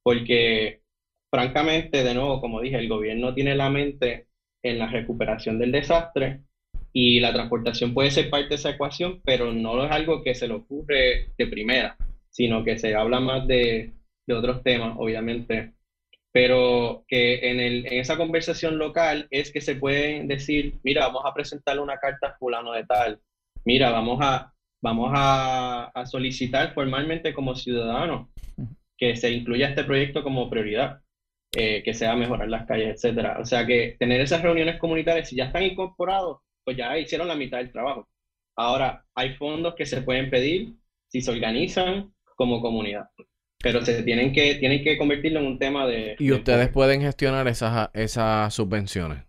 porque 0.03 0.80
francamente, 1.31 2.03
de 2.03 2.13
nuevo, 2.13 2.41
como 2.41 2.61
dije, 2.61 2.77
el 2.77 2.89
gobierno 2.89 3.33
tiene 3.33 3.55
la 3.55 3.69
mente 3.69 4.27
en 4.61 4.77
la 4.77 4.87
recuperación 4.87 5.57
del 5.57 5.71
desastre 5.71 6.41
y 6.93 7.19
la 7.19 7.33
transportación 7.33 7.93
puede 7.93 8.11
ser 8.11 8.29
parte 8.29 8.49
de 8.49 8.55
esa 8.55 8.71
ecuación, 8.71 9.21
pero 9.23 9.53
no 9.53 9.83
es 9.83 9.91
algo 9.91 10.23
que 10.23 10.35
se 10.35 10.47
le 10.47 10.55
ocurre 10.55 11.29
de 11.37 11.47
primera, 11.47 11.97
sino 12.29 12.63
que 12.63 12.77
se 12.77 12.93
habla 12.95 13.19
más 13.19 13.47
de, 13.47 13.93
de 14.27 14.33
otros 14.33 14.61
temas, 14.61 14.95
obviamente, 14.97 15.73
pero 16.31 17.03
que 17.07 17.49
en, 17.49 17.59
el, 17.59 17.85
en 17.85 17.99
esa 17.99 18.17
conversación 18.17 18.77
local 18.77 19.27
es 19.31 19.51
que 19.51 19.61
se 19.61 19.75
pueden 19.75 20.27
decir, 20.27 20.75
mira, 20.83 21.07
vamos 21.07 21.23
a 21.25 21.33
presentarle 21.33 21.81
una 21.81 21.97
carta 21.97 22.27
a 22.27 22.37
fulano 22.37 22.73
de 22.73 22.85
tal, 22.85 23.19
mira, 23.65 23.91
vamos 23.91 24.19
a, 24.21 24.53
vamos 24.81 25.11
a, 25.13 25.91
solicitar 26.05 26.73
formalmente 26.73 27.33
como 27.33 27.55
ciudadano 27.55 28.29
que 28.97 29.15
se 29.15 29.31
incluya 29.31 29.69
este 29.69 29.83
proyecto 29.83 30.23
como 30.23 30.49
prioridad, 30.49 31.00
eh, 31.55 31.83
que 31.83 31.93
sea 31.93 32.15
mejorar 32.15 32.49
las 32.49 32.65
calles, 32.65 32.95
etcétera. 32.95 33.37
O 33.39 33.45
sea 33.45 33.65
que 33.65 33.95
tener 33.99 34.21
esas 34.21 34.41
reuniones 34.41 34.79
comunitarias, 34.79 35.29
si 35.29 35.35
ya 35.35 35.45
están 35.45 35.63
incorporados, 35.63 36.39
pues 36.63 36.77
ya 36.77 36.97
hicieron 36.97 37.27
la 37.27 37.35
mitad 37.35 37.57
del 37.57 37.71
trabajo. 37.71 38.09
Ahora, 38.55 39.05
hay 39.15 39.35
fondos 39.35 39.75
que 39.75 39.85
se 39.85 40.01
pueden 40.01 40.29
pedir 40.29 40.75
si 41.07 41.21
se 41.21 41.31
organizan 41.31 42.13
como 42.35 42.61
comunidad 42.61 43.05
pero 43.61 43.83
se 43.85 44.03
tienen 44.03 44.33
que, 44.33 44.55
tienen 44.55 44.83
que 44.83 44.97
convertirlo 44.97 45.39
en 45.39 45.45
un 45.45 45.59
tema 45.59 45.85
de... 45.85 46.15
¿Y 46.19 46.31
ustedes 46.31 46.69
pueden 46.69 47.01
gestionar 47.01 47.47
esas, 47.47 47.89
esas 47.93 48.53
subvenciones? 48.53 49.23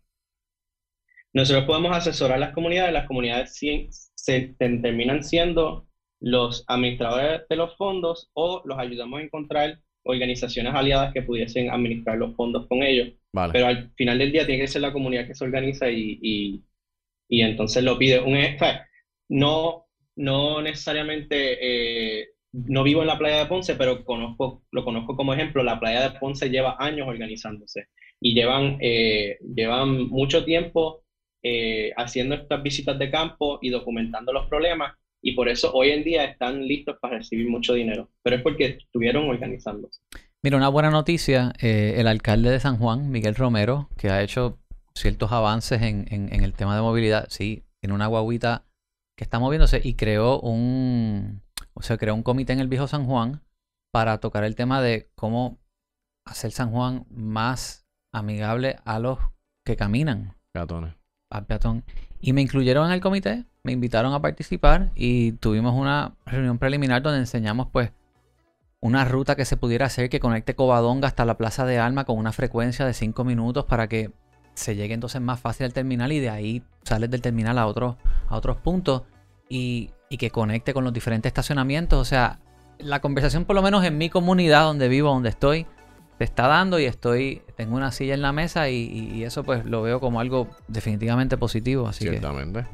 Nosotros 1.34 1.64
podemos 1.64 1.96
asesorar 1.96 2.36
a 2.36 2.40
las 2.40 2.54
comunidades, 2.54 2.92
las 2.92 3.06
comunidades 3.06 3.58
se, 4.14 4.54
terminan 4.58 5.22
siendo 5.24 5.86
los 6.20 6.64
administradores 6.68 7.42
de 7.48 7.56
los 7.56 7.76
fondos 7.76 8.30
o 8.34 8.62
los 8.64 8.78
ayudamos 8.78 9.20
a 9.20 9.22
encontrar 9.22 9.80
organizaciones 10.04 10.74
aliadas 10.74 11.12
que 11.12 11.22
pudiesen 11.22 11.70
administrar 11.70 12.18
los 12.18 12.34
fondos 12.34 12.66
con 12.66 12.82
ellos. 12.82 13.12
Pero 13.52 13.66
al 13.66 13.90
final 13.94 14.18
del 14.18 14.32
día 14.32 14.46
tiene 14.46 14.62
que 14.62 14.68
ser 14.68 14.82
la 14.82 14.92
comunidad 14.92 15.26
que 15.26 15.34
se 15.34 15.44
organiza 15.44 15.90
y, 15.90 16.62
y, 17.28 17.40
entonces 17.40 17.82
lo 17.82 17.98
pide. 17.98 18.20
Un, 18.20 18.36
no, 19.28 19.86
no 20.16 20.60
necesariamente 20.60 22.20
eh, 22.20 22.28
no 22.52 22.82
vivo 22.82 23.00
en 23.00 23.06
la 23.06 23.18
playa 23.18 23.38
de 23.38 23.46
Ponce, 23.46 23.76
pero 23.76 24.04
conozco, 24.04 24.62
lo 24.70 24.84
conozco 24.84 25.16
como 25.16 25.32
ejemplo. 25.32 25.62
La 25.62 25.80
playa 25.80 26.10
de 26.10 26.18
Ponce 26.18 26.50
lleva 26.50 26.76
años 26.78 27.08
organizándose 27.08 27.88
y 28.20 28.34
llevan, 28.34 28.76
eh, 28.80 29.38
llevan 29.54 30.08
mucho 30.08 30.44
tiempo 30.44 31.02
eh, 31.42 31.92
haciendo 31.96 32.34
estas 32.34 32.62
visitas 32.62 32.98
de 32.98 33.10
campo 33.10 33.58
y 33.62 33.70
documentando 33.70 34.32
los 34.32 34.46
problemas 34.46 34.94
y 35.22 35.32
por 35.32 35.48
eso 35.48 35.72
hoy 35.72 35.90
en 35.90 36.04
día 36.04 36.24
están 36.24 36.66
listos 36.66 36.96
para 37.00 37.18
recibir 37.18 37.48
mucho 37.48 37.74
dinero, 37.74 38.10
pero 38.22 38.36
es 38.36 38.42
porque 38.42 38.66
estuvieron 38.66 39.28
organizándose. 39.28 40.00
Mira, 40.42 40.56
una 40.56 40.68
buena 40.68 40.90
noticia, 40.90 41.52
eh, 41.60 41.94
el 41.98 42.08
alcalde 42.08 42.50
de 42.50 42.58
San 42.58 42.76
Juan, 42.76 43.10
Miguel 43.10 43.36
Romero, 43.36 43.88
que 43.96 44.10
ha 44.10 44.22
hecho 44.22 44.58
ciertos 44.94 45.30
avances 45.30 45.80
en, 45.82 46.06
en, 46.10 46.44
el 46.44 46.52
tema 46.52 46.74
de 46.74 46.82
movilidad, 46.82 47.28
sí, 47.30 47.62
tiene 47.80 47.94
una 47.94 48.08
guaguita 48.08 48.66
que 49.16 49.24
está 49.24 49.38
moviéndose 49.38 49.80
y 49.82 49.94
creó 49.94 50.40
un, 50.40 51.42
o 51.74 51.82
sea, 51.82 51.96
creó 51.96 52.14
un 52.14 52.24
comité 52.24 52.52
en 52.52 52.60
el 52.60 52.68
viejo 52.68 52.88
San 52.88 53.06
Juan 53.06 53.40
para 53.92 54.18
tocar 54.18 54.42
el 54.42 54.56
tema 54.56 54.82
de 54.82 55.08
cómo 55.14 55.58
hacer 56.26 56.50
San 56.50 56.70
Juan 56.72 57.06
más 57.08 57.86
amigable 58.12 58.76
a 58.84 58.98
los 58.98 59.18
que 59.64 59.76
caminan. 59.76 60.34
Peatones. 60.52 60.94
Al 61.30 61.46
peatón. 61.46 61.84
Y 62.22 62.32
me 62.32 62.40
incluyeron 62.40 62.86
en 62.86 62.92
el 62.92 63.00
comité, 63.00 63.44
me 63.64 63.72
invitaron 63.72 64.14
a 64.14 64.22
participar 64.22 64.92
y 64.94 65.32
tuvimos 65.32 65.74
una 65.74 66.14
reunión 66.24 66.56
preliminar 66.58 67.02
donde 67.02 67.18
enseñamos 67.18 67.66
pues 67.72 67.90
una 68.80 69.04
ruta 69.04 69.34
que 69.34 69.44
se 69.44 69.56
pudiera 69.56 69.86
hacer 69.86 70.08
que 70.08 70.20
conecte 70.20 70.54
Covadonga 70.54 71.08
hasta 71.08 71.24
la 71.24 71.36
Plaza 71.36 71.66
de 71.66 71.80
Alma 71.80 72.04
con 72.04 72.16
una 72.16 72.32
frecuencia 72.32 72.86
de 72.86 72.94
5 72.94 73.24
minutos 73.24 73.64
para 73.64 73.88
que 73.88 74.12
se 74.54 74.76
llegue 74.76 74.94
entonces 74.94 75.20
más 75.20 75.40
fácil 75.40 75.66
al 75.66 75.72
terminal 75.72 76.12
y 76.12 76.20
de 76.20 76.30
ahí 76.30 76.62
sales 76.84 77.10
del 77.10 77.22
terminal 77.22 77.58
a, 77.58 77.66
otros 77.66 77.96
a 78.28 78.36
otros 78.36 78.56
puntos 78.56 79.02
y, 79.48 79.90
y, 80.08 80.16
que 80.16 80.30
conecte 80.30 80.72
con 80.72 80.84
los 80.84 80.92
diferentes 80.92 81.28
estacionamientos. 81.28 81.98
O 81.98 82.04
sea, 82.04 82.38
la 82.78 83.00
conversación 83.00 83.44
por 83.44 83.56
lo 83.56 83.62
menos 83.62 83.84
en 83.84 83.98
mi 83.98 84.10
comunidad 84.10 84.62
donde 84.62 84.88
vivo, 84.88 85.10
donde 85.10 85.30
estoy, 85.30 85.66
se 86.22 86.24
está 86.24 86.46
dando 86.46 86.78
y 86.78 86.84
estoy, 86.84 87.42
tengo 87.56 87.74
una 87.74 87.90
silla 87.90 88.14
en 88.14 88.22
la 88.22 88.30
mesa 88.30 88.70
y, 88.70 89.24
eso 89.24 89.42
pues 89.42 89.64
lo 89.64 89.82
veo 89.82 89.98
como 89.98 90.20
algo 90.20 90.46
definitivamente 90.68 91.36
positivo. 91.36 91.88
Así 91.88 92.04
Ciertamente. 92.04 92.64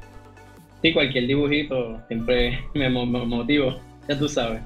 Sí, 0.83 0.93
cualquier 0.93 1.27
dibujito 1.27 1.99
siempre 2.09 2.59
me 2.75 2.91
motivo, 2.91 3.81
ya 4.07 4.19
tú 4.19 4.29
sabes. 4.29 4.61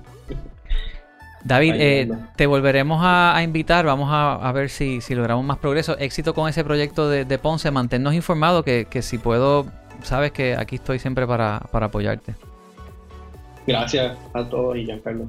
David, 1.44 1.74
eh, 1.76 2.08
te 2.36 2.46
volveremos 2.46 3.00
a, 3.02 3.40
invitar, 3.44 3.84
vamos 3.84 4.08
a, 4.10 4.50
ver 4.52 4.68
si, 4.68 5.00
logramos 5.10 5.44
más 5.44 5.58
progreso. 5.58 5.96
Éxito 5.98 6.34
con 6.34 6.48
ese 6.48 6.64
proyecto 6.64 7.08
de, 7.08 7.38
Ponce, 7.38 7.70
manténnos 7.70 8.14
informados 8.14 8.64
que, 8.64 9.02
si 9.02 9.18
puedo, 9.18 9.66
sabes 10.02 10.32
que 10.32 10.56
aquí 10.56 10.74
estoy 10.76 10.98
siempre 10.98 11.24
para, 11.24 11.58
apoyarte. 11.72 12.34
Gracias 13.64 14.18
a 14.34 14.44
todos 14.48 14.76
y 14.76 14.86
Giancarlo 14.86 15.28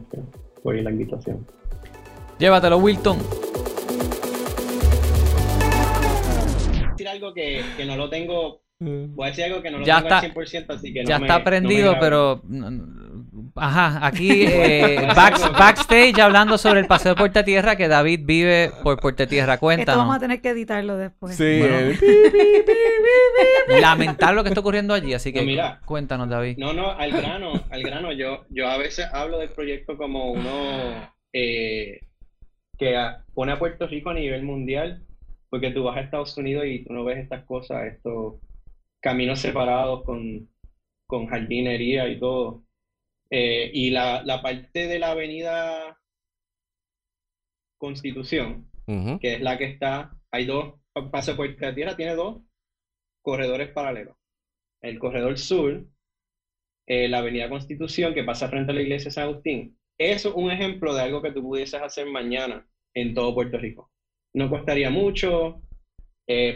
por 0.64 0.76
la 0.76 0.90
invitación. 0.90 1.46
Llévatelo, 2.40 2.78
Wilton. 2.78 3.43
Algo 7.24 7.34
que, 7.34 7.86
no 7.86 7.96
lo 7.96 8.10
tengo 8.10 8.64
mm. 8.80 9.16
Voy 9.16 9.26
a 9.26 9.30
decir 9.30 9.46
algo 9.46 9.62
que 9.62 9.72
no 9.72 9.80
lo 9.80 9.86
ya 9.86 9.98
tengo 9.98 10.16
está, 10.16 10.20
al 10.20 10.34
100%, 10.34 10.76
así 10.76 10.94
que 10.94 11.06
Ya 11.06 11.18
está 11.18 11.36
aprendido, 11.36 11.96
pero 12.00 12.42
Ajá, 13.56 14.06
aquí 14.06 14.46
eh, 14.48 15.08
backstage 15.16 16.20
hablando 16.20 16.58
sobre 16.58 16.80
el 16.80 16.88
paseo 16.88 17.14
de 17.14 17.20
Puerta 17.20 17.44
Tierra 17.44 17.76
que 17.76 17.88
David 17.88 18.22
vive 18.24 18.72
por 18.82 19.00
Puerta 19.00 19.28
Tierra. 19.28 19.54
Esto 19.54 19.98
vamos 19.98 20.16
a 20.16 20.20
tener 20.20 20.42
que 20.42 20.50
editarlo 20.50 20.98
después. 20.98 21.36
Sí. 21.36 21.62
lamentar 23.80 24.34
lo 24.34 24.44
que 24.44 24.50
está 24.50 24.62
ocurriendo 24.62 24.94
allí, 24.94 25.14
así 25.14 25.32
que 25.32 25.60
cuéntanos, 25.86 26.30
David. 26.30 26.58
No, 26.58 26.74
no, 26.74 26.92
al 26.92 27.12
grano, 27.12 27.54
al 27.70 27.84
grano. 27.84 28.12
Yo, 28.12 28.46
yo 28.50 28.68
a 28.68 28.78
veces 28.78 29.08
hablo 29.14 29.38
del 29.38 29.50
proyecto 29.50 29.98
como 29.98 30.32
uno 30.32 31.12
eh, 31.32 32.02
que 32.78 32.96
pone 33.34 33.52
a 33.52 33.60
Puerto 33.60 33.88
Rico 33.88 34.10
a 34.10 34.16
nivel 34.16 34.44
mundial, 34.44 35.04
porque 35.54 35.70
tú 35.70 35.84
vas 35.84 35.98
a 35.98 36.02
Estados 36.02 36.36
Unidos 36.36 36.66
y 36.66 36.84
tú 36.84 36.94
no 36.94 37.04
ves 37.04 37.20
estas 37.20 37.46
cosas, 37.46 37.86
estos 37.86 38.42
caminos 39.00 39.40
separados 39.40 40.04
con, 40.04 40.50
con 41.06 41.28
jardinería 41.28 42.08
y 42.10 42.20
todo 42.20 42.66
eh, 43.30 43.70
y 43.72 43.92
la, 43.92 44.24
la, 44.24 44.42
parte 44.42 44.88
de 44.88 44.98
la 44.98 45.12
avenida 45.12 46.02
Constitución, 47.78 48.68
que 49.22 49.36
es 49.36 49.42
la 49.42 49.60
que 49.60 49.66
está, 49.66 50.18
hay 50.32 50.48
dos, 50.48 50.74
Paso 51.12 51.36
Puerta 51.36 51.76
Tierra 51.76 51.96
tiene 51.96 52.16
dos 52.16 52.42
corredores 53.22 53.70
paralelos. 53.74 54.18
El 54.82 54.98
corredor 54.98 55.38
sur, 55.38 55.86
eh, 56.88 57.08
la 57.08 57.20
avenida 57.20 57.48
Constitución, 57.48 58.16
que 58.16 58.24
pasa 58.24 58.50
frente 58.50 58.72
a 58.72 58.74
la 58.74 58.82
iglesia 58.82 59.10
de 59.10 59.12
San 59.12 59.26
Agustín. 59.26 59.78
Eso 60.00 60.30
es 60.30 60.36
un 60.36 60.50
ejemplo 60.50 60.96
de 60.96 61.04
algo 61.04 61.22
que 61.22 61.32
tú 61.32 61.44
pudieses 61.44 61.80
hacer 61.80 62.08
mañana 62.08 62.68
en 62.96 63.14
todo 63.14 63.36
Puerto 63.36 63.60
Rico. 63.60 63.93
No 64.34 64.50
costaría 64.50 64.90
mucho, 64.90 65.62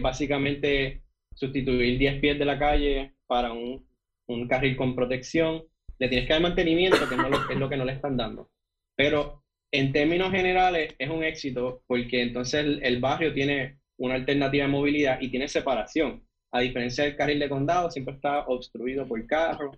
básicamente 0.01 1.03
sustituir 1.33 1.99
10 1.99 2.19
pies 2.19 2.39
de 2.39 2.45
la 2.45 2.57
calle 2.57 3.13
para 3.27 3.51
un, 3.51 3.85
un 4.27 4.47
carril 4.47 4.75
con 4.75 4.95
protección 4.95 5.63
le 5.99 6.09
tienes 6.09 6.27
que 6.27 6.33
dar 6.33 6.41
mantenimiento, 6.41 6.97
que 7.09 7.15
es 7.53 7.59
lo 7.59 7.69
que 7.69 7.77
no 7.77 7.85
le 7.85 7.93
están 7.93 8.17
dando. 8.17 8.49
Pero 8.95 9.43
en 9.71 9.91
términos 9.91 10.31
generales 10.31 10.95
es 10.97 11.09
un 11.09 11.23
éxito 11.23 11.83
porque 11.87 12.21
entonces 12.21 12.79
el, 12.81 12.99
barrio 12.99 13.33
tiene 13.33 13.79
una 13.97 14.15
alternativa 14.15 14.65
de 14.65 14.71
movilidad 14.71 15.19
y 15.21 15.29
tiene 15.29 15.47
separación. 15.47 16.23
A 16.51 16.61
diferencia 16.61 17.03
del 17.03 17.15
carril 17.15 17.39
de 17.39 17.49
condado, 17.49 17.91
siempre 17.91 18.15
está 18.15 18.47
obstruido 18.47 19.07
por 19.07 19.25
carros. 19.25 19.77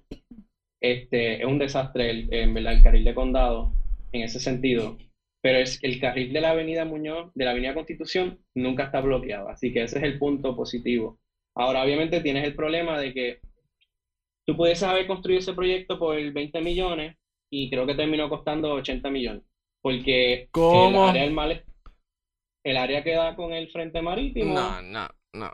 Este, 0.82 1.40
es 1.40 1.46
un 1.46 1.58
desastre 1.58 2.10
el, 2.10 2.34
el 2.34 2.84
carril 2.84 3.04
de 3.04 3.16
condado 3.16 3.74
en 4.12 4.24
ese 4.24 4.40
sentido. 4.40 4.98
Pero 5.42 5.60
es 5.60 5.82
el 5.84 6.00
carril 6.00 6.34
de 6.34 6.42
la 6.42 6.52
avenida 6.52 6.86
Muñoz, 6.86 7.32
de 7.34 7.46
la 7.46 7.52
avenida 7.52 7.74
Constitución, 7.74 8.40
nunca 8.56 8.86
está 8.86 9.02
bloqueado. 9.02 9.50
Así 9.50 9.72
que 9.72 9.84
ese 9.84 9.98
es 9.98 10.04
el 10.04 10.20
punto 10.20 10.56
positivo. 10.56 11.20
Ahora, 11.56 11.84
obviamente, 11.84 12.22
tienes 12.22 12.44
el 12.46 12.56
problema 12.56 13.00
de 13.00 13.14
que 13.14 13.40
Tú 14.50 14.58
puedes 14.58 14.82
haber 14.82 15.06
construido 15.06 15.42
ese 15.42 15.54
proyecto 15.54 16.00
por 16.00 16.20
20 16.20 16.62
millones 16.62 17.16
y 17.52 17.70
creo 17.70 17.86
que 17.86 17.94
terminó 17.94 18.30
costando 18.30 18.74
80 18.74 19.08
millones. 19.12 19.44
Porque 19.80 20.50
el 20.52 20.96
área 20.96 21.22
del 21.22 21.34
mal, 21.34 21.64
el 22.64 22.78
área 22.78 23.04
que 23.04 23.14
da 23.14 23.36
con 23.36 23.54
el 23.54 23.70
frente 23.70 24.02
marítimo. 24.02 24.56
No, 24.56 24.82
no, 24.82 25.08
no. 25.34 25.52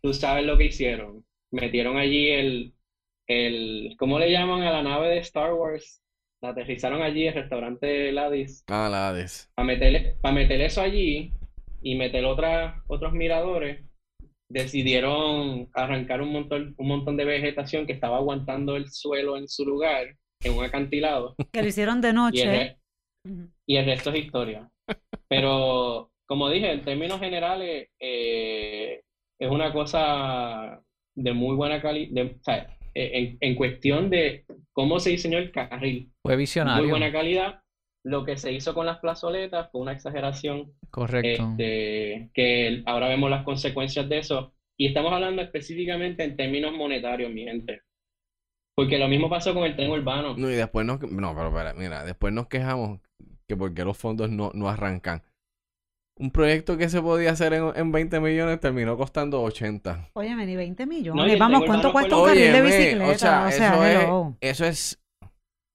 Tú 0.00 0.14
sabes 0.14 0.46
lo 0.46 0.56
que 0.56 0.64
hicieron. 0.64 1.26
Metieron 1.50 1.98
allí 1.98 2.28
el, 2.28 2.74
el 3.26 3.94
¿cómo 3.98 4.18
le 4.18 4.32
llaman 4.32 4.62
a 4.62 4.70
la 4.70 4.82
nave 4.82 5.08
de 5.08 5.18
Star 5.18 5.52
Wars? 5.52 6.02
La 6.40 6.50
aterrizaron 6.50 7.02
allí, 7.02 7.26
el 7.26 7.34
restaurante 7.34 8.12
Ladis. 8.12 8.64
Ah, 8.68 8.88
Ladis. 8.90 9.50
Para 9.54 9.66
meter, 9.66 10.16
para 10.20 10.34
meter 10.34 10.60
eso 10.60 10.80
allí 10.80 11.32
y 11.82 11.94
meter 11.96 12.24
otra, 12.24 12.82
otros 12.86 13.12
miradores 13.12 13.84
decidieron 14.48 15.68
arrancar 15.74 16.22
un 16.22 16.32
montón, 16.32 16.74
un 16.78 16.88
montón 16.88 17.16
de 17.16 17.24
vegetación 17.24 17.86
que 17.86 17.92
estaba 17.92 18.16
aguantando 18.16 18.76
el 18.76 18.90
suelo 18.90 19.36
en 19.36 19.48
su 19.48 19.64
lugar, 19.64 20.16
en 20.42 20.54
un 20.54 20.64
acantilado. 20.64 21.34
Que 21.52 21.62
lo 21.62 21.68
hicieron 21.68 22.00
de 22.00 22.12
noche. 22.12 22.76
Y 23.66 23.76
el, 23.76 23.84
resto 23.84 24.10
es 24.10 24.24
historia. 24.24 24.70
Pero, 25.28 26.10
como 26.26 26.48
dije, 26.48 26.72
en 26.72 26.82
términos 26.82 27.20
generales, 27.20 27.88
eh, 28.00 29.02
es 29.38 29.50
una 29.50 29.72
cosa 29.72 30.82
de 31.14 31.32
muy 31.32 31.56
buena 31.56 31.82
calidad. 31.82 32.30
En, 32.94 33.36
en, 33.40 33.54
cuestión 33.54 34.08
de 34.08 34.44
cómo 34.72 34.98
se 34.98 35.10
diseñó 35.10 35.38
el 35.38 35.52
carril. 35.52 36.10
Fue 36.28 36.36
visionario. 36.36 36.82
Muy 36.82 36.90
buena 36.90 37.12
calidad 37.12 37.62
lo 38.04 38.24
que 38.24 38.36
se 38.36 38.52
hizo 38.52 38.74
con 38.74 38.86
las 38.86 38.98
plazoletas 38.98 39.70
fue 39.70 39.80
una 39.80 39.92
exageración. 39.92 40.72
Correcto. 40.90 41.50
Este, 41.50 42.30
que 42.32 42.82
ahora 42.86 43.08
vemos 43.08 43.30
las 43.30 43.44
consecuencias 43.44 44.08
de 44.08 44.18
eso. 44.18 44.54
Y 44.78 44.86
estamos 44.86 45.12
hablando 45.12 45.42
específicamente 45.42 46.24
en 46.24 46.36
términos 46.36 46.72
monetarios, 46.72 47.30
mi 47.32 47.44
gente. 47.44 47.82
Porque 48.74 48.98
lo 48.98 49.08
mismo 49.08 49.28
pasó 49.28 49.52
con 49.52 49.64
el 49.64 49.74
tren 49.74 49.90
urbano. 49.90 50.36
No, 50.36 50.50
y 50.50 50.54
después 50.54 50.86
nos... 50.86 51.00
No, 51.00 51.34
pero 51.34 51.74
mira, 51.74 52.04
después 52.04 52.32
nos 52.32 52.46
quejamos 52.46 53.00
que 53.48 53.56
porque 53.56 53.84
los 53.84 53.96
fondos 53.96 54.30
no, 54.30 54.52
no 54.54 54.68
arrancan. 54.68 55.22
Un 56.16 56.30
proyecto 56.30 56.76
que 56.76 56.88
se 56.88 57.00
podía 57.00 57.32
hacer 57.32 57.52
en, 57.54 57.72
en 57.74 57.92
20 57.92 58.20
millones 58.20 58.60
terminó 58.60 58.96
costando 58.96 59.42
80. 59.42 60.10
Oye, 60.14 60.34
ni 60.34 60.56
20 60.56 60.86
millones. 60.86 61.38
Vamos, 61.38 61.64
¿cuánto 61.64 61.92
cuesta 61.92 62.16
un 62.16 62.26
carril 62.26 62.52
de 62.52 62.62
bicicleta? 62.62 63.10
O 63.10 63.14
sea, 63.14 63.48
eso, 63.48 63.84
es, 63.84 64.36
eso 64.40 64.64
es 64.64 65.02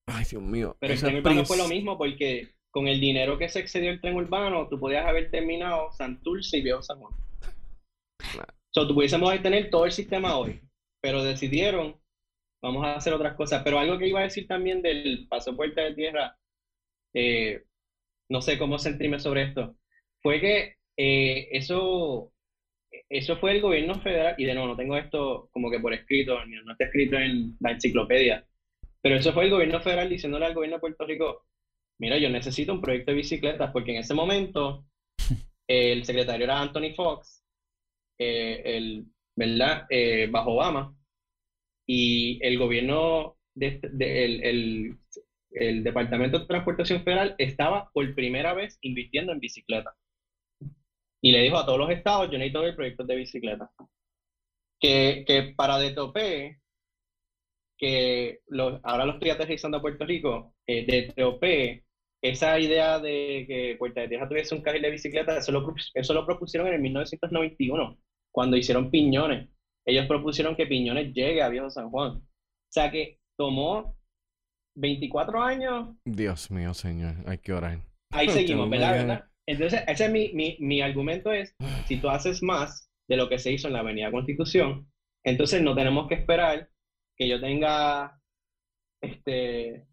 Ay, 0.05 0.25
Dios 0.29 0.41
mío. 0.41 0.75
Pero 0.79 0.93
el 0.93 0.99
tren 0.99 1.15
urbano 1.17 1.45
fue 1.45 1.57
lo 1.57 1.67
mismo 1.67 1.97
porque 1.97 2.49
con 2.71 2.87
el 2.87 2.99
dinero 2.99 3.37
que 3.37 3.49
se 3.49 3.59
excedió 3.59 3.91
el 3.91 4.01
tren 4.01 4.15
urbano, 4.15 4.67
tú 4.67 4.79
podías 4.79 5.05
haber 5.05 5.29
terminado 5.29 5.91
Santurce 5.93 6.57
y 6.57 6.61
Viejo 6.61 6.81
San 6.81 6.99
Juan. 6.99 7.13
O 7.13 8.73
sea, 8.73 8.87
tú 8.87 8.95
pudiésemos 8.95 9.41
tener 9.41 9.69
todo 9.69 9.85
el 9.85 9.91
sistema 9.91 10.37
hoy, 10.37 10.59
pero 10.99 11.23
decidieron, 11.23 11.95
vamos 12.61 12.83
a 12.85 12.95
hacer 12.95 13.13
otras 13.13 13.35
cosas. 13.35 13.61
Pero 13.63 13.77
algo 13.77 13.99
que 13.99 14.07
iba 14.07 14.21
a 14.21 14.23
decir 14.23 14.47
también 14.47 14.81
del 14.81 15.27
paso 15.29 15.55
puerta 15.55 15.81
de 15.81 15.93
tierra, 15.93 16.35
eh, 17.13 17.63
no 18.29 18.41
sé 18.41 18.57
cómo 18.57 18.79
sentirme 18.79 19.19
sobre 19.19 19.43
esto, 19.43 19.75
fue 20.23 20.41
que 20.41 20.75
eh, 20.97 21.49
eso, 21.51 22.33
eso 23.09 23.37
fue 23.37 23.51
el 23.51 23.61
gobierno 23.61 24.01
federal, 24.01 24.33
y 24.39 24.45
de 24.45 24.55
nuevo, 24.55 24.69
no 24.69 24.75
tengo 24.75 24.97
esto 24.97 25.49
como 25.51 25.69
que 25.69 25.79
por 25.79 25.93
escrito, 25.93 26.43
no 26.45 26.71
está 26.71 26.85
escrito 26.85 27.17
en 27.17 27.55
la 27.59 27.71
enciclopedia, 27.71 28.47
pero 29.03 29.17
eso 29.17 29.33
fue 29.33 29.43
el 29.43 29.51
gobierno 29.51 29.81
federal 29.81 30.09
diciéndole 30.09 30.45
al 30.45 30.53
gobierno 30.53 30.77
de 30.77 30.81
Puerto 30.81 31.05
Rico, 31.05 31.45
mira, 31.99 32.17
yo 32.17 32.29
necesito 32.29 32.71
un 32.71 32.81
proyecto 32.81 33.11
de 33.11 33.17
bicicletas, 33.17 33.69
porque 33.71 33.91
en 33.91 33.97
ese 33.97 34.13
momento 34.13 34.85
el 35.67 36.05
secretario 36.05 36.45
era 36.45 36.61
Anthony 36.61 36.95
Fox, 36.95 37.43
eh, 38.17 38.61
el, 38.63 39.05
¿verdad? 39.35 39.85
Eh, 39.89 40.27
bajo 40.31 40.51
Obama, 40.53 40.95
y 41.85 42.39
el 42.45 42.57
gobierno, 42.57 43.37
de, 43.53 43.81
el, 43.91 44.43
el, 44.43 44.97
el 45.51 45.83
Departamento 45.83 46.39
de 46.39 46.45
Transportación 46.45 47.03
Federal 47.03 47.35
estaba 47.37 47.89
por 47.93 48.15
primera 48.15 48.53
vez 48.53 48.77
invirtiendo 48.81 49.33
en 49.33 49.41
bicicletas. 49.41 49.93
Y 51.21 51.33
le 51.33 51.41
dijo 51.41 51.57
a 51.57 51.65
todos 51.65 51.79
los 51.79 51.89
estados, 51.89 52.31
yo 52.31 52.37
necesito 52.37 52.61
ver 52.61 52.75
proyectos 52.75 53.07
de 53.07 53.15
bicicleta. 53.17 53.69
Que, 54.79 55.25
que 55.27 55.53
para 55.57 55.77
de 55.77 55.91
que 57.83 58.39
ahora 58.83 59.05
lo 59.05 59.13
estoy 59.13 59.31
aterrizando 59.31 59.77
a 59.77 59.81
Puerto 59.81 60.05
Rico, 60.05 60.53
eh, 60.65 60.85
de 60.85 61.13
tope, 61.13 61.83
esa 62.21 62.57
idea 62.57 62.97
de 62.97 63.43
que 63.45 63.75
Puerto 63.77 63.99
de 63.99 64.07
Tierra 64.07 64.29
tuviese 64.29 64.55
un 64.55 64.61
carril 64.61 64.83
de 64.83 64.91
bicicleta, 64.91 65.37
eso 65.37 65.51
lo, 65.51 65.75
eso 65.93 66.13
lo 66.13 66.25
propusieron 66.25 66.69
en 66.69 66.75
el 66.75 66.81
1991, 66.81 67.97
cuando 68.31 68.55
hicieron 68.55 68.89
Piñones. 68.89 69.49
Ellos 69.85 70.05
propusieron 70.05 70.55
que 70.55 70.65
Piñones 70.65 71.13
llegue 71.13 71.41
a 71.41 71.49
Viejo 71.49 71.69
San 71.69 71.89
Juan. 71.89 72.11
O 72.11 72.23
sea 72.69 72.89
que 72.89 73.19
tomó 73.37 73.97
24 74.77 75.41
años. 75.41 75.89
Dios 76.05 76.49
mío, 76.51 76.73
señor, 76.73 77.15
hay 77.25 77.39
que 77.39 77.51
orar. 77.51 77.79
Ahí 78.13 78.29
seguimos, 78.29 78.69
¿verdad? 78.69 79.25
Entonces, 79.45 79.83
ese 79.87 80.05
es 80.05 80.11
mi, 80.11 80.31
mi, 80.31 80.55
mi 80.61 80.81
argumento 80.81 81.33
es, 81.33 81.53
si 81.85 81.97
tú 81.97 82.09
haces 82.09 82.41
más 82.41 82.89
de 83.09 83.17
lo 83.17 83.27
que 83.27 83.39
se 83.39 83.51
hizo 83.51 83.67
en 83.67 83.73
la 83.73 83.79
Avenida 83.79 84.09
Constitución, 84.09 84.89
entonces 85.25 85.61
no 85.61 85.75
tenemos 85.75 86.07
que 86.07 86.15
esperar 86.15 86.69
que 87.17 87.27
yo 87.27 87.39
tenga 87.39 88.19
este 89.01 89.87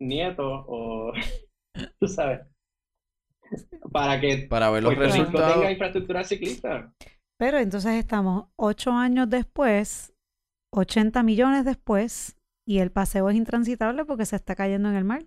nieto 0.00 0.64
o 0.68 1.12
tú 2.00 2.08
sabes 2.08 2.46
para 3.92 4.20
que 4.20 4.46
para 4.48 4.70
ver 4.70 4.82
los 4.82 4.96
resultados 4.96 5.54
tenga 5.54 5.70
infraestructura 5.70 6.24
ciclista. 6.24 6.92
Pero 7.38 7.58
entonces 7.58 7.92
estamos 7.94 8.46
ocho 8.56 8.92
años 8.92 9.28
después, 9.28 10.14
80 10.72 11.22
millones 11.22 11.64
después, 11.64 12.36
y 12.66 12.78
el 12.78 12.90
paseo 12.90 13.28
es 13.28 13.36
intransitable 13.36 14.04
porque 14.04 14.24
se 14.24 14.36
está 14.36 14.54
cayendo 14.54 14.88
en 14.88 14.96
el 14.96 15.04
mar. 15.04 15.26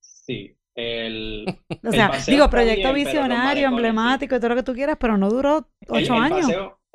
Sí, 0.00 0.56
el, 0.76 1.44
o 1.84 1.90
sea, 1.90 2.12
digo, 2.26 2.48
proyecto 2.48 2.92
visionario, 2.92 3.68
emblemático 3.68 4.36
y 4.36 4.38
todo 4.38 4.50
lo 4.50 4.56
que 4.56 4.62
tú 4.62 4.74
quieras, 4.74 4.96
pero 4.98 5.18
no 5.18 5.28
duró 5.28 5.68
ocho 5.88 6.14
años. 6.14 6.50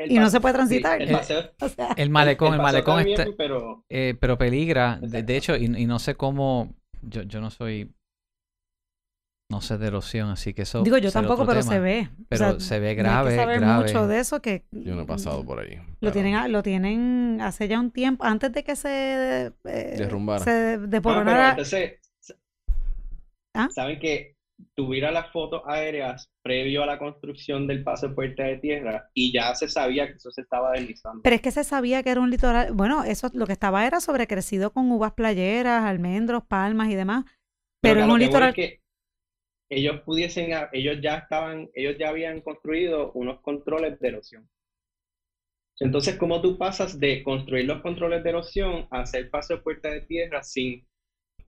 Y 0.05 0.19
no 0.19 0.29
se 0.29 0.39
puede 0.39 0.53
transitar. 0.53 1.01
el, 1.97 2.09
malecón, 2.09 2.53
el, 2.53 2.61
malecón 2.61 2.99
está, 3.07 3.25
pero... 3.37 3.83
Eh, 3.89 4.15
pero 4.19 4.37
peligra. 4.37 4.99
De, 5.01 5.37
hecho, 5.37 5.55
y, 5.55 5.65
y, 5.65 5.85
no 5.85 5.99
sé 5.99 6.15
cómo. 6.15 6.73
Yo, 7.01 7.23
yo 7.23 7.41
no 7.41 7.49
soy. 7.49 7.93
No 9.49 9.61
sé 9.61 9.77
de 9.77 9.87
erosión, 9.87 10.29
así 10.29 10.53
que 10.53 10.63
eso. 10.63 10.83
Digo, 10.83 10.97
yo 10.97 11.11
tampoco, 11.11 11.45
pero 11.45 11.61
se 11.61 11.79
ve. 11.79 12.09
Pero 12.27 12.59
se 12.59 12.79
ve 12.79 12.95
grave. 12.95 13.29
Hay 13.29 13.35
que 13.37 13.41
saber 13.41 13.59
grave. 13.61 13.85
mucho 13.85 14.07
de 14.07 14.19
eso 14.19 14.41
que. 14.41 14.65
Yo 14.71 14.93
no 14.95 15.03
he 15.03 15.05
pasado 15.05 15.45
por 15.45 15.59
ahí. 15.59 15.79
Lo, 16.01 16.11
tienen, 16.11 16.51
lo 16.51 16.61
tienen 16.63 17.39
hace 17.41 17.67
ya 17.67 17.79
un 17.79 17.91
tiempo, 17.91 18.25
antes 18.25 18.51
de 18.51 18.63
que 18.63 18.75
se. 18.75 19.53
Eh, 19.63 19.95
Derrumbara. 19.97 20.43
Se 20.43 20.77
deporonara. 20.77 21.57
¿Ah? 23.53 23.69
Saben 23.71 23.99
que 23.99 24.36
tuviera 24.75 25.11
las 25.11 25.31
fotos 25.31 25.61
aéreas 25.65 26.31
previo 26.41 26.83
a 26.83 26.85
la 26.85 26.99
construcción 26.99 27.67
del 27.67 27.83
paso 27.83 28.09
de 28.09 28.15
Puerta 28.15 28.43
de 28.43 28.57
Tierra 28.57 29.09
y 29.13 29.31
ya 29.31 29.53
se 29.55 29.67
sabía 29.69 30.07
que 30.07 30.13
eso 30.13 30.31
se 30.31 30.41
estaba 30.41 30.71
deslizando. 30.71 31.21
Pero 31.23 31.35
es 31.35 31.41
que 31.41 31.51
se 31.51 31.63
sabía 31.63 32.03
que 32.03 32.09
era 32.09 32.21
un 32.21 32.29
litoral, 32.29 32.73
bueno, 32.73 33.03
eso 33.03 33.29
lo 33.33 33.45
que 33.45 33.53
estaba 33.53 33.85
era 33.85 33.99
sobrecrecido 33.99 34.71
con 34.71 34.91
uvas 34.91 35.13
playeras, 35.13 35.83
almendros, 35.83 36.43
palmas 36.43 36.89
y 36.89 36.95
demás, 36.95 37.25
pero, 37.81 38.01
en 38.01 38.11
un 38.11 38.19
litoral 38.19 38.53
que 38.53 38.81
ellos 39.69 40.01
pudiesen, 40.01 40.51
ellos 40.71 40.97
ya 41.01 41.17
estaban, 41.17 41.69
ellos 41.73 41.95
ya 41.99 42.09
habían 42.09 42.41
construido 42.41 43.11
unos 43.13 43.41
controles 43.41 43.99
de 43.99 44.07
erosión. 44.07 44.49
Entonces, 45.79 46.15
¿cómo 46.15 46.41
tú 46.41 46.57
pasas 46.57 46.99
de 46.99 47.21
construir 47.23 47.65
los 47.65 47.81
controles 47.81 48.23
de 48.23 48.29
erosión 48.29 48.87
a 48.89 49.01
hacer 49.01 49.29
paso 49.29 49.55
de 49.55 49.61
puerta 49.61 49.91
de 49.91 50.01
tierra 50.01 50.41
sin 50.41 50.87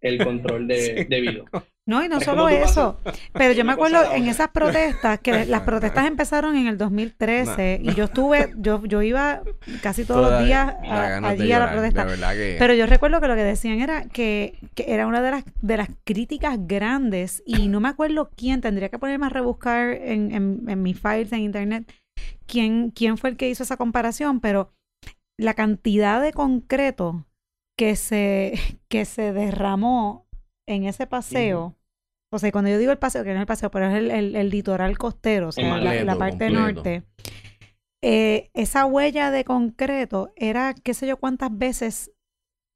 el 0.01 0.24
control 0.24 0.68
de, 0.68 1.05
debido? 1.10 1.45
No, 1.90 2.04
y 2.04 2.08
no 2.08 2.22
solo 2.22 2.48
eso, 2.50 3.00
pero 3.34 3.54
yo 3.54 3.66
me 3.66 3.72
acuerdo 3.72 4.14
en 4.14 4.28
esas 4.28 4.50
protestas, 4.50 5.20
que 5.22 5.46
las 5.48 5.62
protestas 5.62 6.06
empezaron 6.06 6.56
en 6.56 6.68
el 6.68 6.78
2013 6.78 7.82
y 7.82 7.96
yo 7.96 8.04
estuve, 8.04 8.54
yo, 8.58 8.86
yo 8.86 9.02
iba 9.02 9.42
casi 9.82 10.06
todos 10.06 10.30
los 10.30 10.46
días 10.46 10.76
allí 10.84 11.52
a 11.52 11.58
la 11.58 11.72
protesta. 11.72 12.06
Pero 12.60 12.76
yo 12.76 12.86
recuerdo 12.86 13.20
que 13.20 13.28
lo 13.28 13.34
que 13.34 13.44
decían 13.44 13.82
era 13.82 14.06
que, 14.06 14.60
era 14.78 15.08
una 15.08 15.24
de 15.24 15.32
las, 15.32 15.44
de 15.62 15.78
las 15.78 15.90
críticas 16.04 16.60
grandes 16.60 17.42
y 17.44 17.68
no 17.70 17.80
me 17.80 17.90
acuerdo 17.90 18.30
quién, 18.36 18.62
tendría 18.62 18.90
que 18.90 19.00
ponerme 19.00 19.26
a 19.26 19.30
rebuscar 19.30 19.90
en, 19.90 20.32
en, 20.32 20.64
en 20.68 20.84
mis 20.84 21.00
files 21.00 21.34
en 21.34 21.40
internet 21.40 21.92
quién, 22.46 22.92
quién 22.92 23.18
fue 23.18 23.32
el 23.32 23.38
que 23.38 23.50
hizo 23.50 23.64
esa 23.64 23.78
comparación, 23.78 24.42
pero 24.42 24.72
la 25.40 25.56
cantidad 25.56 26.22
de 26.22 26.34
concreto 26.34 27.26
que 27.76 27.96
se, 27.96 28.54
que 28.90 29.06
se 29.06 29.34
derramó 29.34 30.28
en 30.68 30.84
ese 30.84 31.08
paseo 31.08 31.76
o 32.32 32.40
sea, 32.40 32.52
cuando 32.52 32.70
yo 32.70 32.78
digo 32.78 32.92
el 32.92 33.00
paseo, 33.00 33.24
que 33.24 33.30
no 33.30 33.36
es 33.36 33.42
el 33.42 33.48
paseo, 33.48 33.72
pero 33.72 33.88
es 33.88 33.96
el, 33.96 34.50
litoral 34.50 34.98
costero, 34.98 35.50
o 35.50 35.52
sea, 35.52 35.78
la, 35.78 36.16
parte 36.16 36.50
norte. 36.50 37.04
Eh, 38.02 38.50
esa 38.54 38.86
huella 38.86 39.32
de 39.32 39.44
concreto 39.44 40.32
era 40.36 40.74
qué 40.74 40.94
sé 40.94 41.08
yo 41.08 41.18
cuántas 41.18 41.58
veces 41.58 42.12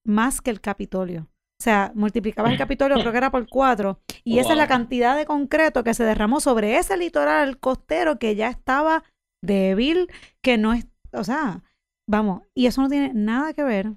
más 0.05 0.41
que 0.41 0.49
el 0.49 0.59
Capitolio. 0.59 1.29
O 1.59 1.63
sea, 1.63 1.93
multiplicaba 1.95 2.51
el 2.51 2.57
Capitolio, 2.57 2.97
creo 2.99 3.11
que 3.11 3.17
era 3.17 3.31
por 3.31 3.47
cuatro. 3.47 4.01
Y 4.25 4.39
esa 4.39 4.51
es 4.51 4.57
la 4.57 4.67
cantidad 4.67 5.15
de 5.15 5.25
concreto 5.25 5.83
que 5.83 5.93
se 5.93 6.03
derramó 6.03 6.41
sobre 6.41 6.77
ese 6.77 6.97
litoral 6.97 7.57
costero 7.57 8.19
que 8.19 8.35
ya 8.35 8.49
estaba 8.49 9.03
débil, 9.41 10.09
que 10.41 10.57
no 10.57 10.73
es, 10.73 10.87
o 11.13 11.23
sea, 11.23 11.63
vamos, 12.09 12.41
y 12.53 12.65
eso 12.65 12.81
no 12.81 12.89
tiene 12.89 13.11
nada 13.13 13.53
que 13.53 13.63
ver 13.63 13.93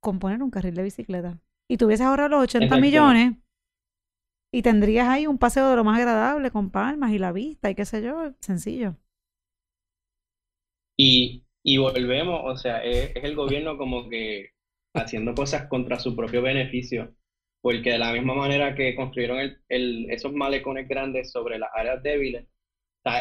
con 0.00 0.18
poner 0.18 0.42
un 0.42 0.50
carril 0.50 0.74
de 0.74 0.82
bicicleta. 0.82 1.38
Y 1.70 1.76
tuvieses 1.76 2.06
ahorrado 2.06 2.30
los 2.30 2.42
80 2.42 2.76
millones 2.78 3.36
y 4.54 4.62
tendrías 4.62 5.08
ahí 5.08 5.26
un 5.26 5.38
paseo 5.38 5.68
de 5.70 5.76
lo 5.76 5.82
más 5.82 5.98
agradable 5.98 6.52
con 6.52 6.70
palmas 6.70 7.10
y 7.12 7.18
la 7.18 7.32
vista 7.32 7.70
y 7.70 7.74
qué 7.74 7.84
sé 7.84 8.02
yo, 8.02 8.32
sencillo. 8.40 8.96
Y, 10.96 11.44
y 11.64 11.78
volvemos, 11.78 12.40
o 12.44 12.56
sea, 12.56 12.84
es, 12.84 13.10
el 13.16 13.34
gobierno 13.34 13.76
como 13.76 14.08
que 14.08 14.50
haciendo 14.94 15.34
cosas 15.34 15.66
contra 15.68 15.98
su 15.98 16.14
propio 16.14 16.40
beneficio, 16.40 17.16
porque 17.62 17.90
de 17.92 17.98
la 17.98 18.12
misma 18.12 18.34
manera 18.34 18.76
que 18.76 18.94
construyeron 18.94 19.40
el, 19.40 19.58
el, 19.68 20.10
esos 20.10 20.32
malecones 20.32 20.86
grandes 20.88 21.32
sobre 21.32 21.58
las 21.58 21.70
áreas 21.74 22.00
débiles, 22.04 22.46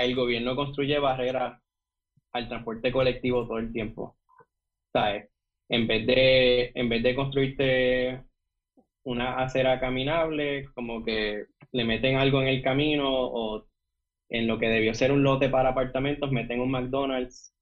el 0.02 0.16
gobierno 0.16 0.56
construye 0.56 1.00
barreras 1.00 1.60
al 2.32 2.48
transporte 2.48 2.92
colectivo 2.92 3.48
todo 3.48 3.58
el 3.58 3.74
tiempo. 3.74 4.18
¿sabes? 4.94 5.30
En 5.70 5.88
vez 5.88 6.06
de, 6.08 6.72
en 6.76 6.90
vez 6.90 7.04
de 7.04 7.16
construirte 7.16 8.24
una 9.06 9.44
acera 9.44 9.80
caminable, 9.80 10.66
como 10.74 11.04
que 11.04 11.46
le 11.72 11.86
meten 11.86 12.18
algo 12.18 12.42
en 12.42 12.48
el 12.48 12.62
camino 12.62 13.08
o 13.10 13.66
en 14.30 14.48
lo 14.48 14.58
que 14.60 14.68
debió 14.68 14.94
ser 14.94 15.12
un 15.12 15.24
lote 15.24 15.50
para 15.50 15.70
apartamentos, 15.70 16.32
meten 16.32 16.60
un 16.60 16.72
McDonald's. 16.72 17.54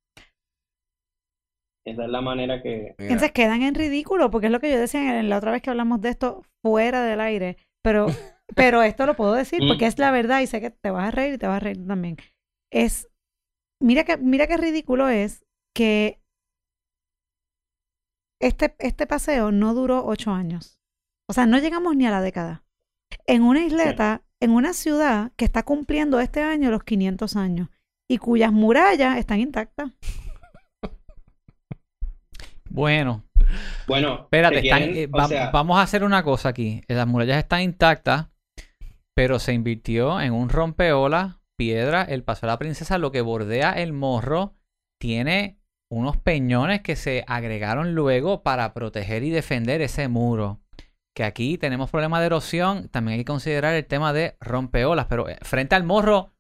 Esa 1.86 2.06
es 2.06 2.10
la 2.10 2.22
manera 2.22 2.62
que... 2.62 2.96
Entonces 3.00 3.32
quedan 3.32 3.64
en 3.64 3.76
ridículo, 3.76 4.30
porque 4.30 4.48
es 4.48 4.52
lo 4.52 4.60
que 4.60 4.72
yo 4.72 4.80
decía 4.80 5.20
en 5.20 5.30
la 5.30 5.38
otra 5.38 5.52
vez 5.52 5.62
que 5.62 5.72
hablamos 5.72 6.00
de 6.02 6.10
esto 6.10 6.44
fuera 6.62 7.04
del 7.04 7.20
aire, 7.20 7.58
pero, 7.84 8.06
pero 8.56 8.84
esto 8.84 9.06
lo 9.06 9.16
puedo 9.16 9.34
decir 9.34 9.60
porque 9.68 9.86
mm. 9.86 9.88
es 9.88 10.00
la 10.00 10.12
verdad 10.12 10.42
y 10.42 10.48
sé 10.48 10.62
que 10.62 10.70
te 10.70 10.92
vas 10.92 11.08
a 11.08 11.12
reír 11.12 11.34
y 11.34 11.38
te 11.38 11.48
vas 11.48 11.58
a 11.58 11.60
reír 11.60 11.86
también. 11.86 12.18
Es, 12.72 13.10
mira 13.82 14.04
que, 14.04 14.18
mira 14.18 14.48
qué 14.48 14.58
ridículo 14.58 15.10
es 15.10 15.44
que 15.76 16.22
este, 18.40 18.76
este 18.80 19.08
paseo 19.08 19.52
no 19.52 19.74
duró 19.74 20.06
ocho 20.06 20.32
años. 20.32 20.81
O 21.32 21.34
sea, 21.34 21.46
no 21.46 21.60
llegamos 21.60 21.96
ni 21.96 22.06
a 22.06 22.12
la 22.12 22.20
década. 22.20 22.62
En 23.26 23.44
una 23.44 23.64
isleta, 23.64 24.22
en 24.42 24.52
una 24.52 24.74
ciudad 24.74 25.32
que 25.38 25.46
está 25.46 25.64
cumpliendo 25.64 26.20
este 26.20 26.44
año 26.44 26.70
los 26.72 26.84
500 26.84 27.38
años 27.38 27.70
y 28.10 28.18
cuyas 28.18 28.52
murallas 28.52 29.18
están 29.18 29.40
intactas. 29.40 29.92
Bueno. 32.70 33.24
Bueno, 33.88 34.24
espérate, 34.24 34.60
eh, 35.04 35.08
vamos 35.08 35.78
a 35.78 35.84
hacer 35.84 36.04
una 36.04 36.22
cosa 36.22 36.50
aquí. 36.50 36.84
Las 36.90 37.08
murallas 37.08 37.38
están 37.38 37.62
intactas, 37.62 38.28
pero 39.16 39.40
se 39.40 39.54
invirtió 39.54 40.20
en 40.20 40.34
un 40.34 40.50
rompeola, 40.50 41.40
piedra, 41.56 42.04
el 42.04 42.26
paso 42.26 42.42
de 42.42 42.52
la 42.52 42.60
princesa, 42.60 42.98
lo 42.98 43.14
que 43.14 43.22
bordea 43.22 43.72
el 43.72 43.94
morro, 43.94 44.56
tiene 45.00 45.62
unos 45.90 46.18
peñones 46.18 46.82
que 46.82 46.98
se 46.98 47.24
agregaron 47.26 47.96
luego 47.96 48.44
para 48.44 48.74
proteger 48.74 49.24
y 49.24 49.30
defender 49.30 49.82
ese 49.82 50.10
muro 50.10 50.61
que 51.16 51.24
aquí 51.24 51.58
tenemos 51.58 51.92
problemas 51.92 52.22
de 52.22 52.28
erosión, 52.28 52.88
también 52.90 53.14
hay 53.18 53.20
que 53.26 53.32
considerar 53.32 53.74
el 53.76 53.86
tema 53.86 54.14
de 54.14 54.38
rompeolas, 54.40 55.08
pero 55.08 55.28
eh, 55.28 55.38
frente 55.42 55.76
al 55.76 55.84
morro, 55.84 56.32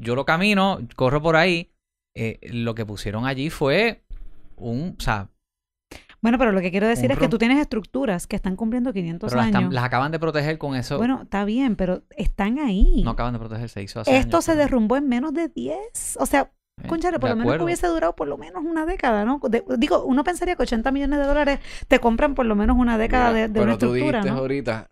yo 0.00 0.14
lo 0.14 0.24
camino, 0.24 0.78
corro 0.96 1.20
por 1.22 1.36
ahí, 1.36 1.70
eh, 2.16 2.38
lo 2.50 2.74
que 2.74 2.86
pusieron 2.86 3.26
allí 3.26 3.50
fue 3.50 4.04
un, 4.56 4.96
o 4.98 5.02
sea, 5.02 5.28
Bueno, 6.22 6.38
pero 6.38 6.50
lo 6.50 6.60
que 6.62 6.70
quiero 6.70 6.88
decir 6.88 7.12
es 7.12 7.18
que 7.18 7.28
tú 7.28 7.36
tienes 7.38 7.58
estructuras 7.58 8.26
que 8.26 8.36
están 8.36 8.56
cumpliendo 8.56 8.92
500 8.92 9.28
Pero 9.30 9.36
las, 9.38 9.46
están- 9.48 9.62
años. 9.64 9.74
las 9.74 9.84
acaban 9.84 10.10
de 10.12 10.18
proteger 10.18 10.56
con 10.58 10.74
eso. 10.74 10.96
Bueno, 10.96 11.22
está 11.22 11.44
bien, 11.44 11.76
pero 11.76 12.02
están 12.16 12.58
ahí. 12.58 13.02
no 13.04 13.10
acaban 13.10 13.34
de 13.34 13.38
proteger, 13.38 13.68
se 13.68 13.82
hizo 13.82 14.00
hace 14.00 14.16
Esto 14.16 14.36
años, 14.38 14.44
se 14.46 14.52
pero- 14.52 14.62
derrumbó 14.62 14.96
en 14.96 15.08
menos 15.08 15.34
de 15.34 15.48
10. 15.48 16.16
O 16.18 16.24
sea, 16.26 16.50
Eh, 16.82 16.88
conchale, 16.88 17.18
por 17.18 17.30
de 17.30 17.30
lo 17.30 17.36
menos 17.36 17.56
que 17.56 17.62
hubiese 17.64 17.86
durado 17.86 18.14
por 18.14 18.28
lo 18.28 18.38
menos 18.38 18.64
una 18.64 18.86
década, 18.86 19.24
¿no? 19.24 19.40
De- 19.48 19.64
digo, 19.78 20.04
uno 20.04 20.24
pensaría 20.24 20.56
que 20.56 20.62
80 20.62 20.92
millones 20.92 21.18
de 21.18 21.24
dólares 21.26 21.60
te 21.88 22.00
compran 22.00 22.34
por 22.34 22.46
lo 22.46 22.54
menos 22.54 22.76
una 22.76 22.98
década 22.98 23.30
Mira, 23.30 23.32
de, 23.32 23.48
de 23.48 23.60
una 23.60 23.72
pero 23.72 23.78
tú 23.78 23.94
estructura, 23.94 24.18
dijiste 24.20 24.30
¿no? 24.30 24.38
ahorita 24.38 24.90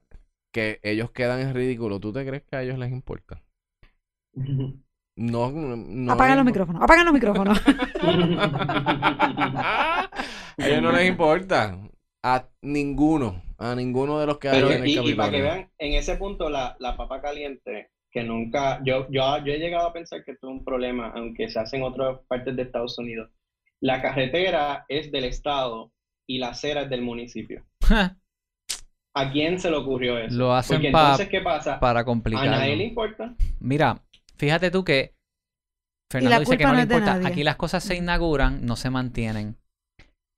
que 0.52 0.80
ellos 0.82 1.10
quedan 1.12 1.40
en 1.40 1.54
ridículo. 1.54 2.00
¿Tú 2.00 2.12
te 2.12 2.26
crees 2.26 2.44
que 2.44 2.56
a 2.56 2.62
ellos 2.62 2.78
les 2.78 2.92
importa? 2.92 3.42
No, 5.16 5.50
no 5.50 6.12
Apagan 6.12 6.36
los 6.36 6.44
micrófonos, 6.46 6.82
apagan 6.82 7.04
los 7.06 7.14
micrófonos. 7.14 7.60
a 10.58 10.68
ellos 10.68 10.82
no 10.82 10.92
les 10.92 11.08
importa. 11.08 11.78
A 12.22 12.48
ninguno. 12.62 13.42
A 13.58 13.74
ninguno 13.74 14.18
de 14.18 14.26
los 14.26 14.38
que 14.38 14.48
hay 14.48 14.60
en 14.70 14.82
el 14.82 14.88
y, 14.88 14.98
y 15.10 15.14
para 15.14 15.30
que 15.30 15.42
vean, 15.42 15.70
en 15.78 15.92
ese 15.94 16.16
punto 16.16 16.48
la, 16.50 16.76
la 16.78 16.96
papa 16.96 17.20
caliente, 17.20 17.90
que 18.14 18.22
nunca, 18.22 18.80
yo, 18.84 19.08
yo, 19.10 19.38
yo 19.44 19.52
he 19.52 19.58
llegado 19.58 19.88
a 19.88 19.92
pensar 19.92 20.24
que 20.24 20.30
esto 20.30 20.46
es 20.46 20.52
un 20.52 20.64
problema, 20.64 21.12
aunque 21.16 21.48
se 21.48 21.58
hace 21.58 21.76
en 21.76 21.82
otras 21.82 22.20
partes 22.28 22.54
de 22.54 22.62
Estados 22.62 22.96
Unidos. 22.96 23.28
La 23.80 24.00
carretera 24.00 24.84
es 24.88 25.10
del 25.10 25.24
estado 25.24 25.90
y 26.26 26.38
la 26.38 26.50
acera 26.50 26.82
es 26.82 26.90
del 26.90 27.02
municipio. 27.02 27.64
¿A 29.16 29.30
quién 29.32 29.58
se 29.58 29.68
le 29.68 29.76
ocurrió 29.76 30.16
eso? 30.18 30.36
Lo 30.36 30.54
hacen 30.54 30.76
Porque 30.76 30.88
entonces, 30.88 31.28
¿qué 31.28 31.40
pasa? 31.40 31.80
para 31.80 32.00
A 32.00 32.04
complicarlo. 32.04 32.52
nadie 32.52 32.76
le 32.76 32.84
importa. 32.84 33.34
Mira, 33.58 34.00
fíjate 34.36 34.70
tú 34.70 34.84
que 34.84 35.14
Fernando 36.10 36.38
dice 36.40 36.56
que 36.56 36.64
no 36.64 36.70
no 36.70 36.76
le 36.76 36.82
importa. 36.82 37.14
nadie. 37.14 37.26
Aquí 37.26 37.42
las 37.42 37.56
cosas 37.56 37.82
se 37.82 37.96
inauguran, 37.96 38.64
no 38.64 38.76
se 38.76 38.90
mantienen. 38.90 39.56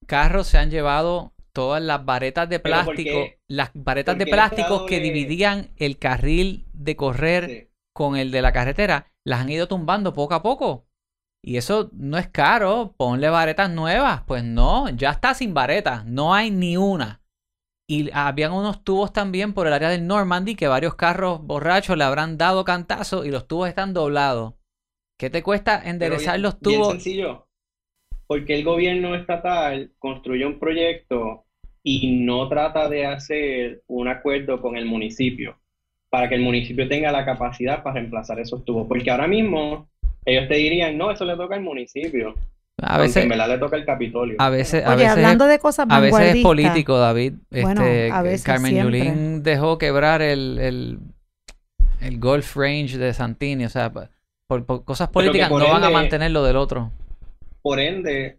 Carros 0.06 0.46
se 0.46 0.56
han 0.58 0.70
llevado 0.70 1.32
todas 1.52 1.82
las 1.82 2.04
varetas 2.04 2.48
de 2.48 2.60
Pero 2.60 2.84
¿por 2.84 2.94
plástico, 2.94 3.26
las 3.48 3.70
varetas 3.74 4.18
de 4.18 4.24
Porque 4.26 4.30
el 4.30 4.36
plástico 4.36 4.86
que 4.86 5.00
dividían 5.00 5.68
el 5.76 5.98
carril 5.98 6.64
de 6.74 6.96
correr 6.96 7.46
Sí. 7.46 7.65
Con 7.96 8.16
el 8.16 8.30
de 8.30 8.42
la 8.42 8.52
carretera, 8.52 9.10
las 9.24 9.40
han 9.40 9.48
ido 9.48 9.66
tumbando 9.66 10.12
poco 10.12 10.34
a 10.34 10.42
poco. 10.42 10.86
Y 11.42 11.56
eso 11.56 11.90
no 11.94 12.18
es 12.18 12.28
caro, 12.28 12.94
ponle 12.96 13.28
varetas 13.30 13.70
nuevas. 13.70 14.22
Pues 14.26 14.44
no, 14.44 14.88
ya 14.90 15.10
está 15.10 15.32
sin 15.34 15.54
varetas, 15.54 16.04
no 16.04 16.34
hay 16.34 16.50
ni 16.50 16.76
una. 16.76 17.22
Y 17.88 18.10
habían 18.12 18.52
unos 18.52 18.84
tubos 18.84 19.12
también 19.12 19.54
por 19.54 19.66
el 19.66 19.72
área 19.72 19.88
del 19.88 20.06
Normandy 20.06 20.56
que 20.56 20.68
varios 20.68 20.96
carros 20.96 21.40
borrachos 21.42 21.96
le 21.96 22.04
habrán 22.04 22.36
dado 22.36 22.64
cantazo 22.64 23.24
y 23.24 23.30
los 23.30 23.46
tubos 23.48 23.68
están 23.68 23.94
doblados. 23.94 24.54
¿Qué 25.18 25.30
te 25.30 25.42
cuesta 25.42 25.80
enderezar 25.88 26.34
bien- 26.34 26.42
los 26.42 26.60
bien 26.60 26.74
tubos? 26.80 26.92
sencillo. 26.92 27.48
Porque 28.26 28.56
el 28.56 28.64
gobierno 28.64 29.14
estatal 29.14 29.92
construye 29.98 30.44
un 30.44 30.58
proyecto 30.58 31.46
y 31.82 32.24
no 32.24 32.48
trata 32.48 32.88
de 32.88 33.06
hacer 33.06 33.82
un 33.86 34.08
acuerdo 34.08 34.60
con 34.60 34.76
el 34.76 34.84
municipio 34.84 35.58
para 36.10 36.28
que 36.28 36.34
el 36.36 36.42
municipio 36.42 36.88
tenga 36.88 37.12
la 37.12 37.24
capacidad 37.24 37.82
para 37.82 37.94
reemplazar 37.94 38.38
esos 38.40 38.64
tubos. 38.64 38.86
Porque 38.88 39.10
ahora 39.10 39.26
mismo 39.26 39.88
ellos 40.24 40.48
te 40.48 40.54
dirían, 40.54 40.96
no, 40.96 41.10
eso 41.10 41.24
le 41.24 41.36
toca 41.36 41.54
al 41.54 41.62
municipio. 41.62 42.34
A 42.82 42.98
veces, 42.98 43.22
en 43.22 43.30
verdad 43.30 43.48
le 43.48 43.58
toca 43.58 43.76
al 43.76 43.86
Capitolio. 43.86 44.36
a 44.38 44.50
veces, 44.50 44.84
a 44.84 44.88
Oye, 44.88 44.96
veces, 45.04 45.12
hablando 45.12 45.46
de 45.46 45.58
cosas 45.58 45.86
a 45.88 45.98
veces 46.00 46.36
es 46.36 46.42
político, 46.42 46.98
David. 46.98 47.34
Bueno, 47.50 47.80
Este, 47.82 48.10
a 48.10 48.22
veces 48.22 48.42
Carmen 48.44 48.72
siempre. 48.72 48.98
Yulín 48.98 49.42
dejó 49.42 49.78
quebrar 49.78 50.20
el, 50.20 50.58
el, 50.58 50.98
el 52.02 52.18
golf 52.18 52.54
range 52.56 52.98
de 52.98 53.14
Santini. 53.14 53.64
O 53.64 53.70
sea, 53.70 53.90
por, 54.46 54.66
por 54.66 54.84
cosas 54.84 55.08
políticas 55.08 55.48
por 55.48 55.62
no 55.62 55.72
van 55.72 55.84
a 55.84 55.90
mantener 55.90 56.30
lo 56.32 56.44
del 56.44 56.56
otro. 56.56 56.92
Por 57.62 57.80
ende, 57.80 58.38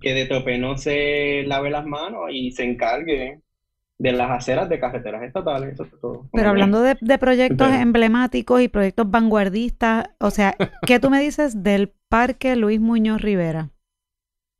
que 0.00 0.12
de 0.12 0.26
tope 0.26 0.58
no 0.58 0.76
se 0.76 1.44
lave 1.46 1.70
las 1.70 1.86
manos 1.86 2.24
y 2.30 2.52
se 2.52 2.64
encargue 2.64 3.40
de 4.00 4.12
las 4.12 4.30
aceras 4.30 4.68
de 4.70 4.80
carreteras 4.80 5.22
estatales. 5.22 5.74
Eso 5.74 5.84
es 5.84 5.90
todo. 6.00 6.26
Pero 6.32 6.48
hablando 6.48 6.80
de, 6.80 6.96
de 7.00 7.18
proyectos 7.18 7.70
emblemáticos 7.72 8.62
y 8.62 8.68
proyectos 8.68 9.10
vanguardistas, 9.10 10.08
o 10.18 10.30
sea, 10.30 10.56
¿qué 10.86 10.98
tú 10.98 11.10
me 11.10 11.20
dices 11.20 11.62
del 11.62 11.92
Parque 12.08 12.56
Luis 12.56 12.80
Muñoz 12.80 13.20
Rivera? 13.20 13.70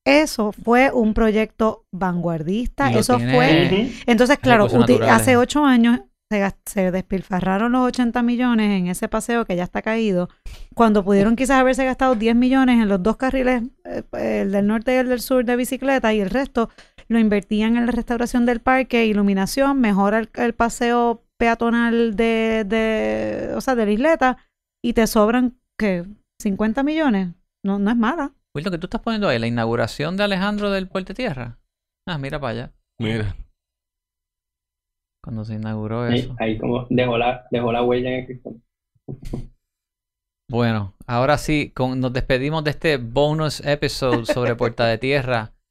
Eso 0.06 0.52
fue 0.52 0.90
un 0.92 1.14
proyecto 1.14 1.84
vanguardista, 1.92 2.90
eso 2.90 3.16
tiene- 3.16 3.34
fue... 3.34 3.90
Entonces, 4.06 4.38
claro, 4.38 4.66
hace 5.08 5.36
ocho 5.36 5.64
años 5.64 6.00
se, 6.64 6.92
despilfarraron 6.92 7.72
los 7.72 7.88
80 7.88 8.22
millones 8.22 8.78
en 8.78 8.86
ese 8.86 9.08
paseo 9.08 9.44
que 9.44 9.56
ya 9.56 9.64
está 9.64 9.82
caído, 9.82 10.28
cuando 10.74 11.04
pudieron 11.04 11.34
quizás 11.34 11.58
haberse 11.58 11.84
gastado 11.84 12.14
10 12.14 12.36
millones 12.36 12.80
en 12.80 12.88
los 12.88 13.02
dos 13.02 13.16
carriles, 13.16 13.64
eh, 13.84 14.04
el 14.12 14.52
del 14.52 14.66
norte 14.66 14.94
y 14.94 14.98
el 14.98 15.08
del 15.08 15.20
sur 15.20 15.44
de 15.44 15.56
bicicleta, 15.56 16.14
y 16.14 16.20
el 16.20 16.30
resto 16.30 16.70
lo 17.08 17.18
invertían 17.18 17.76
en 17.76 17.86
la 17.86 17.92
restauración 17.92 18.46
del 18.46 18.60
parque, 18.60 19.06
iluminación, 19.06 19.80
mejora 19.80 20.20
el, 20.20 20.30
el 20.34 20.54
paseo 20.54 21.24
peatonal 21.36 22.14
de, 22.14 22.64
de, 22.64 23.52
o 23.56 23.60
sea, 23.60 23.74
de 23.74 23.86
la 23.86 23.92
isleta, 23.92 24.36
y 24.84 24.92
te 24.92 25.06
sobran, 25.08 25.58
¿qué? 25.76 26.04
¿50 26.40 26.84
millones? 26.84 27.34
No, 27.64 27.78
no 27.80 27.90
es 27.90 27.96
mala. 27.96 28.32
Wilton, 28.54 28.72
¿qué 28.72 28.78
tú 28.78 28.86
estás 28.86 29.00
poniendo 29.00 29.28
ahí? 29.28 29.38
¿La 29.38 29.46
inauguración 29.48 30.16
de 30.16 30.24
Alejandro 30.24 30.70
del 30.70 30.88
Puerto 30.88 31.12
Tierra? 31.12 31.58
Ah, 32.06 32.18
mira 32.18 32.40
para 32.40 32.52
allá. 32.52 32.72
Mira. 32.98 33.36
Cuando 35.22 35.44
se 35.44 35.54
inauguró 35.54 36.02
Ahí, 36.02 36.20
eso. 36.20 36.34
ahí 36.38 36.58
como 36.58 36.86
dejó 36.90 37.18
la, 37.18 37.44
dejó 37.50 37.72
la 37.72 37.82
huella 37.82 38.10
en 38.10 38.20
el 38.20 38.26
cristal. 38.26 38.62
Bueno, 40.50 40.94
ahora 41.06 41.38
sí, 41.38 41.70
con- 41.74 42.00
nos 42.00 42.12
despedimos 42.12 42.64
de 42.64 42.70
este 42.70 42.96
bonus 42.96 43.60
episode 43.64 44.26
sobre 44.26 44.56
Puerta 44.56 44.86
de 44.86 44.98
Tierra. 44.98 45.52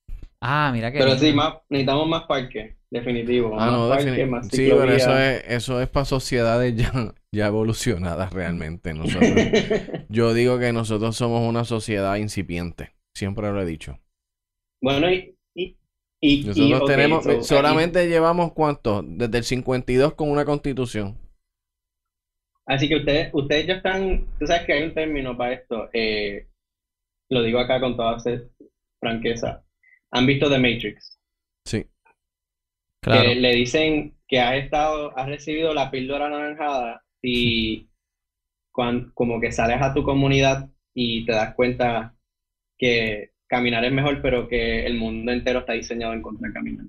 Ah, 0.41 0.69
mira 0.73 0.89
que 0.89 0.99
Pero 0.99 1.17
sí, 1.17 1.33
más, 1.33 1.55
necesitamos 1.67 2.07
más 2.07 2.23
parques, 2.23 2.77
definitivo. 2.89 3.59
Ah, 3.59 3.65
más 3.65 3.71
no, 3.73 3.89
parques, 3.89 4.05
defini- 4.13 4.29
más 4.29 4.47
Sí, 4.47 4.69
pero 4.71 4.89
eso 4.93 5.17
es, 5.19 5.43
eso 5.49 5.81
es 5.81 5.89
para 5.89 6.05
sociedades 6.05 6.77
ya, 6.77 7.13
ya 7.35 7.47
evolucionadas 7.47 8.31
realmente. 8.31 8.93
Nosotros, 8.93 9.29
yo 10.07 10.33
digo 10.33 10.57
que 10.57 10.71
nosotros 10.71 11.17
somos 11.17 11.41
una 11.45 11.65
sociedad 11.65 12.15
incipiente. 12.15 12.95
Siempre 13.13 13.51
lo 13.51 13.61
he 13.61 13.65
dicho. 13.65 13.99
Bueno, 14.81 15.11
y, 15.11 15.35
y, 16.21 16.43
Nosotros 16.43 16.81
y, 16.83 16.85
tenemos, 16.85 17.23
so, 17.23 17.43
solamente 17.43 18.07
llevamos 18.07 18.51
cuánto, 18.53 19.01
desde 19.03 19.37
el 19.37 19.43
52 19.43 20.13
con 20.15 20.29
una 20.29 20.45
constitución. 20.45 21.17
así 22.65 22.87
que 22.87 22.97
ustedes, 22.97 23.29
ustedes 23.33 23.67
ya 23.67 23.73
están, 23.75 24.27
tú 24.39 24.45
sabes 24.45 24.65
que 24.65 24.73
hay 24.73 24.83
un 24.83 24.93
término 24.93 25.35
para 25.37 25.53
esto, 25.53 25.89
eh, 25.93 26.47
lo 27.29 27.41
digo 27.43 27.59
acá 27.59 27.79
con 27.79 27.95
toda 27.95 28.17
franqueza. 28.99 29.63
¿Han 30.11 30.25
visto 30.25 30.49
The 30.49 30.57
Matrix? 30.59 31.19
Sí. 31.65 31.85
Claro. 33.01 33.29
que 33.29 33.35
le 33.35 33.51
dicen 33.53 34.17
que 34.27 34.39
has 34.41 34.55
estado, 34.55 35.17
has 35.17 35.27
recibido 35.27 35.73
la 35.73 35.89
píldora 35.89 36.25
anaranjada 36.27 37.01
y 37.21 37.87
cuan- 38.71 39.11
como 39.13 39.39
que 39.39 39.51
sales 39.53 39.81
a 39.81 39.93
tu 39.93 40.03
comunidad 40.03 40.69
y 40.93 41.25
te 41.25 41.31
das 41.31 41.55
cuenta 41.55 42.13
que 42.77 43.31
caminar 43.49 43.83
es 43.83 43.91
mejor, 43.91 44.21
pero 44.21 44.47
que 44.47 44.85
el 44.85 44.95
mundo 44.97 45.31
entero 45.31 45.59
está 45.59 45.73
diseñado 45.73 46.13
en 46.13 46.21
contra 46.21 46.47
de 46.47 46.53
caminar. 46.53 46.85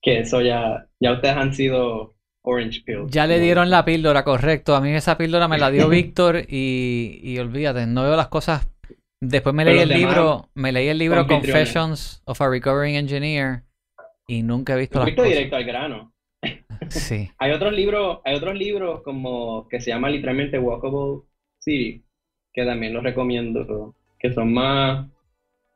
Que 0.00 0.20
eso 0.20 0.40
ya, 0.40 0.86
ya 1.00 1.12
ustedes 1.12 1.36
han 1.36 1.54
sido 1.54 2.14
orange 2.42 2.82
pills. 2.84 3.10
Ya 3.10 3.26
le 3.26 3.40
dieron 3.40 3.70
la 3.70 3.84
píldora, 3.84 4.22
correcto. 4.22 4.76
A 4.76 4.80
mí 4.80 4.90
esa 4.90 5.18
píldora 5.18 5.48
me 5.48 5.58
la 5.58 5.70
dio 5.70 5.88
Víctor 5.90 6.44
y, 6.48 7.20
y 7.22 7.38
olvídate, 7.38 7.86
no 7.86 8.04
veo 8.04 8.16
las 8.16 8.28
cosas. 8.28 8.68
Después 9.20 9.54
me 9.54 9.64
leí 9.64 9.78
el 9.78 9.88
libro, 9.88 10.48
me 10.54 10.70
leí 10.70 10.88
el 10.88 10.98
libro. 10.98 11.26
Confessions 11.26 12.22
of 12.24 12.40
a 12.40 12.48
Recovering 12.48 12.96
Engineer 12.96 13.62
y 14.26 14.42
nunca 14.42 14.74
he 14.74 14.80
visto 14.80 14.98
las 14.98 15.14
cosas. 15.14 15.30
directo 15.30 15.56
al 15.56 15.64
grano. 15.64 16.12
Sí. 16.90 17.30
Hay 17.38 17.52
otros 17.52 17.72
libros, 17.72 18.18
hay 18.24 18.36
otros 18.36 18.54
libros 18.54 19.00
como 19.02 19.66
que 19.68 19.80
se 19.80 19.90
llama 19.90 20.10
literalmente 20.10 20.58
Walkable 20.58 21.22
City, 21.58 22.04
que 22.52 22.64
también 22.66 22.92
los 22.92 23.02
recomiendo, 23.02 23.94
que 24.18 24.32
son 24.34 24.52
más, 24.52 25.08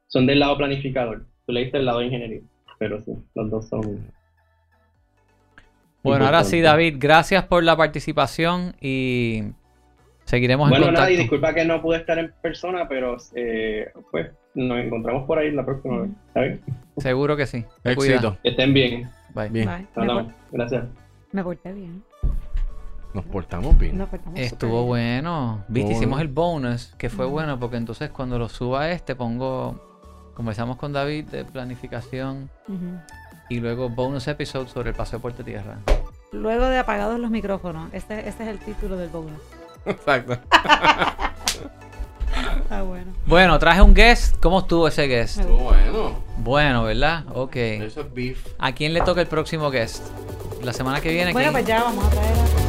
son 0.08 0.26
del 0.26 0.40
lado 0.40 0.56
planificador. 0.56 1.24
Tú 1.46 1.52
leíste 1.52 1.78
el 1.78 1.86
lado 1.86 2.00
de 2.00 2.06
ingeniería, 2.06 2.40
pero 2.78 3.00
sí, 3.02 3.12
los 3.34 3.50
dos 3.50 3.68
son. 3.68 4.10
Bueno, 6.02 6.24
ahora 6.26 6.44
sí. 6.44 6.60
David, 6.60 6.96
gracias 6.98 7.44
por 7.44 7.62
la 7.62 7.76
participación 7.76 8.74
y 8.80 9.44
seguiremos 10.24 10.66
en 10.66 10.70
Bueno, 10.70 10.92
nada, 10.92 11.10
y 11.10 11.16
contacto. 11.16 11.22
disculpa 11.22 11.54
que 11.54 11.64
no 11.64 11.82
pude 11.82 11.98
estar 11.98 12.18
en 12.18 12.32
persona, 12.42 12.88
pero 12.88 13.16
eh, 13.34 13.90
pues 14.10 14.30
nos 14.54 14.78
encontramos 14.78 15.26
por 15.26 15.38
ahí 15.38 15.50
la 15.52 15.64
próxima 15.64 16.02
vez. 16.02 16.10
¿Está 16.28 16.40
bien? 16.40 16.60
Seguro 16.98 17.36
que 17.36 17.46
sí. 17.46 17.64
Éxito. 17.84 18.38
Que 18.42 18.50
estén 18.50 18.72
bien. 18.74 19.10
Bye. 19.34 19.48
Bien. 19.50 19.86
Bye. 19.94 20.26
Gracias. 20.52 20.84
me 21.32 21.42
porté 21.44 21.72
bien. 21.72 22.02
Nos 23.14 23.24
portamos 23.24 23.78
bien. 23.78 23.96
Nos 23.98 24.08
portamos 24.08 24.38
Estuvo 24.38 24.94
bien. 24.94 25.24
bueno. 25.24 25.64
Viste, 25.68 25.92
hicimos 25.92 26.18
bueno. 26.18 26.22
el 26.22 26.28
bonus, 26.28 26.94
que 26.98 27.08
fue 27.10 27.26
bueno, 27.26 27.58
porque 27.58 27.76
entonces 27.76 28.10
cuando 28.10 28.38
lo 28.38 28.48
suba 28.48 28.90
este 28.90 29.14
pongo, 29.16 29.87
conversamos 30.38 30.76
con 30.76 30.92
David 30.92 31.24
de 31.24 31.44
planificación 31.44 32.48
y 33.48 33.58
luego 33.58 33.88
bonus 33.88 34.28
episode 34.28 34.68
sobre 34.68 34.90
el 34.90 34.94
paseo 34.94 35.18
Puerto 35.18 35.42
Tierra. 35.42 35.78
Luego 36.30 36.66
de 36.66 36.78
apagados 36.78 37.18
los 37.18 37.28
micrófonos. 37.28 37.92
Este, 37.92 38.28
este 38.28 38.44
es 38.44 38.48
el 38.50 38.60
título 38.60 38.96
del 38.96 39.08
bonus. 39.08 39.40
Exacto. 39.84 40.34
Está 42.62 42.82
bueno. 42.86 43.12
Bueno, 43.26 43.58
traje 43.58 43.82
un 43.82 43.94
guest. 43.94 44.36
¿Cómo 44.38 44.60
estuvo 44.60 44.86
ese 44.86 45.08
guest? 45.08 45.40
Estuvo 45.40 45.58
bueno. 45.58 46.22
Bueno, 46.36 46.84
¿verdad? 46.84 47.24
Ok. 47.34 47.56
Eso 47.56 48.02
es 48.02 48.14
beef. 48.14 48.46
¿A 48.60 48.70
quién 48.70 48.94
le 48.94 49.00
toca 49.00 49.20
el 49.20 49.26
próximo 49.26 49.72
guest? 49.72 50.04
La 50.62 50.72
semana 50.72 51.00
que 51.00 51.10
viene. 51.10 51.32
Bueno, 51.32 51.50
¿quién? 51.50 51.64
pues 51.64 51.66
ya 51.66 51.82
vamos 51.82 52.04
a 52.04 52.10
traer 52.10 52.67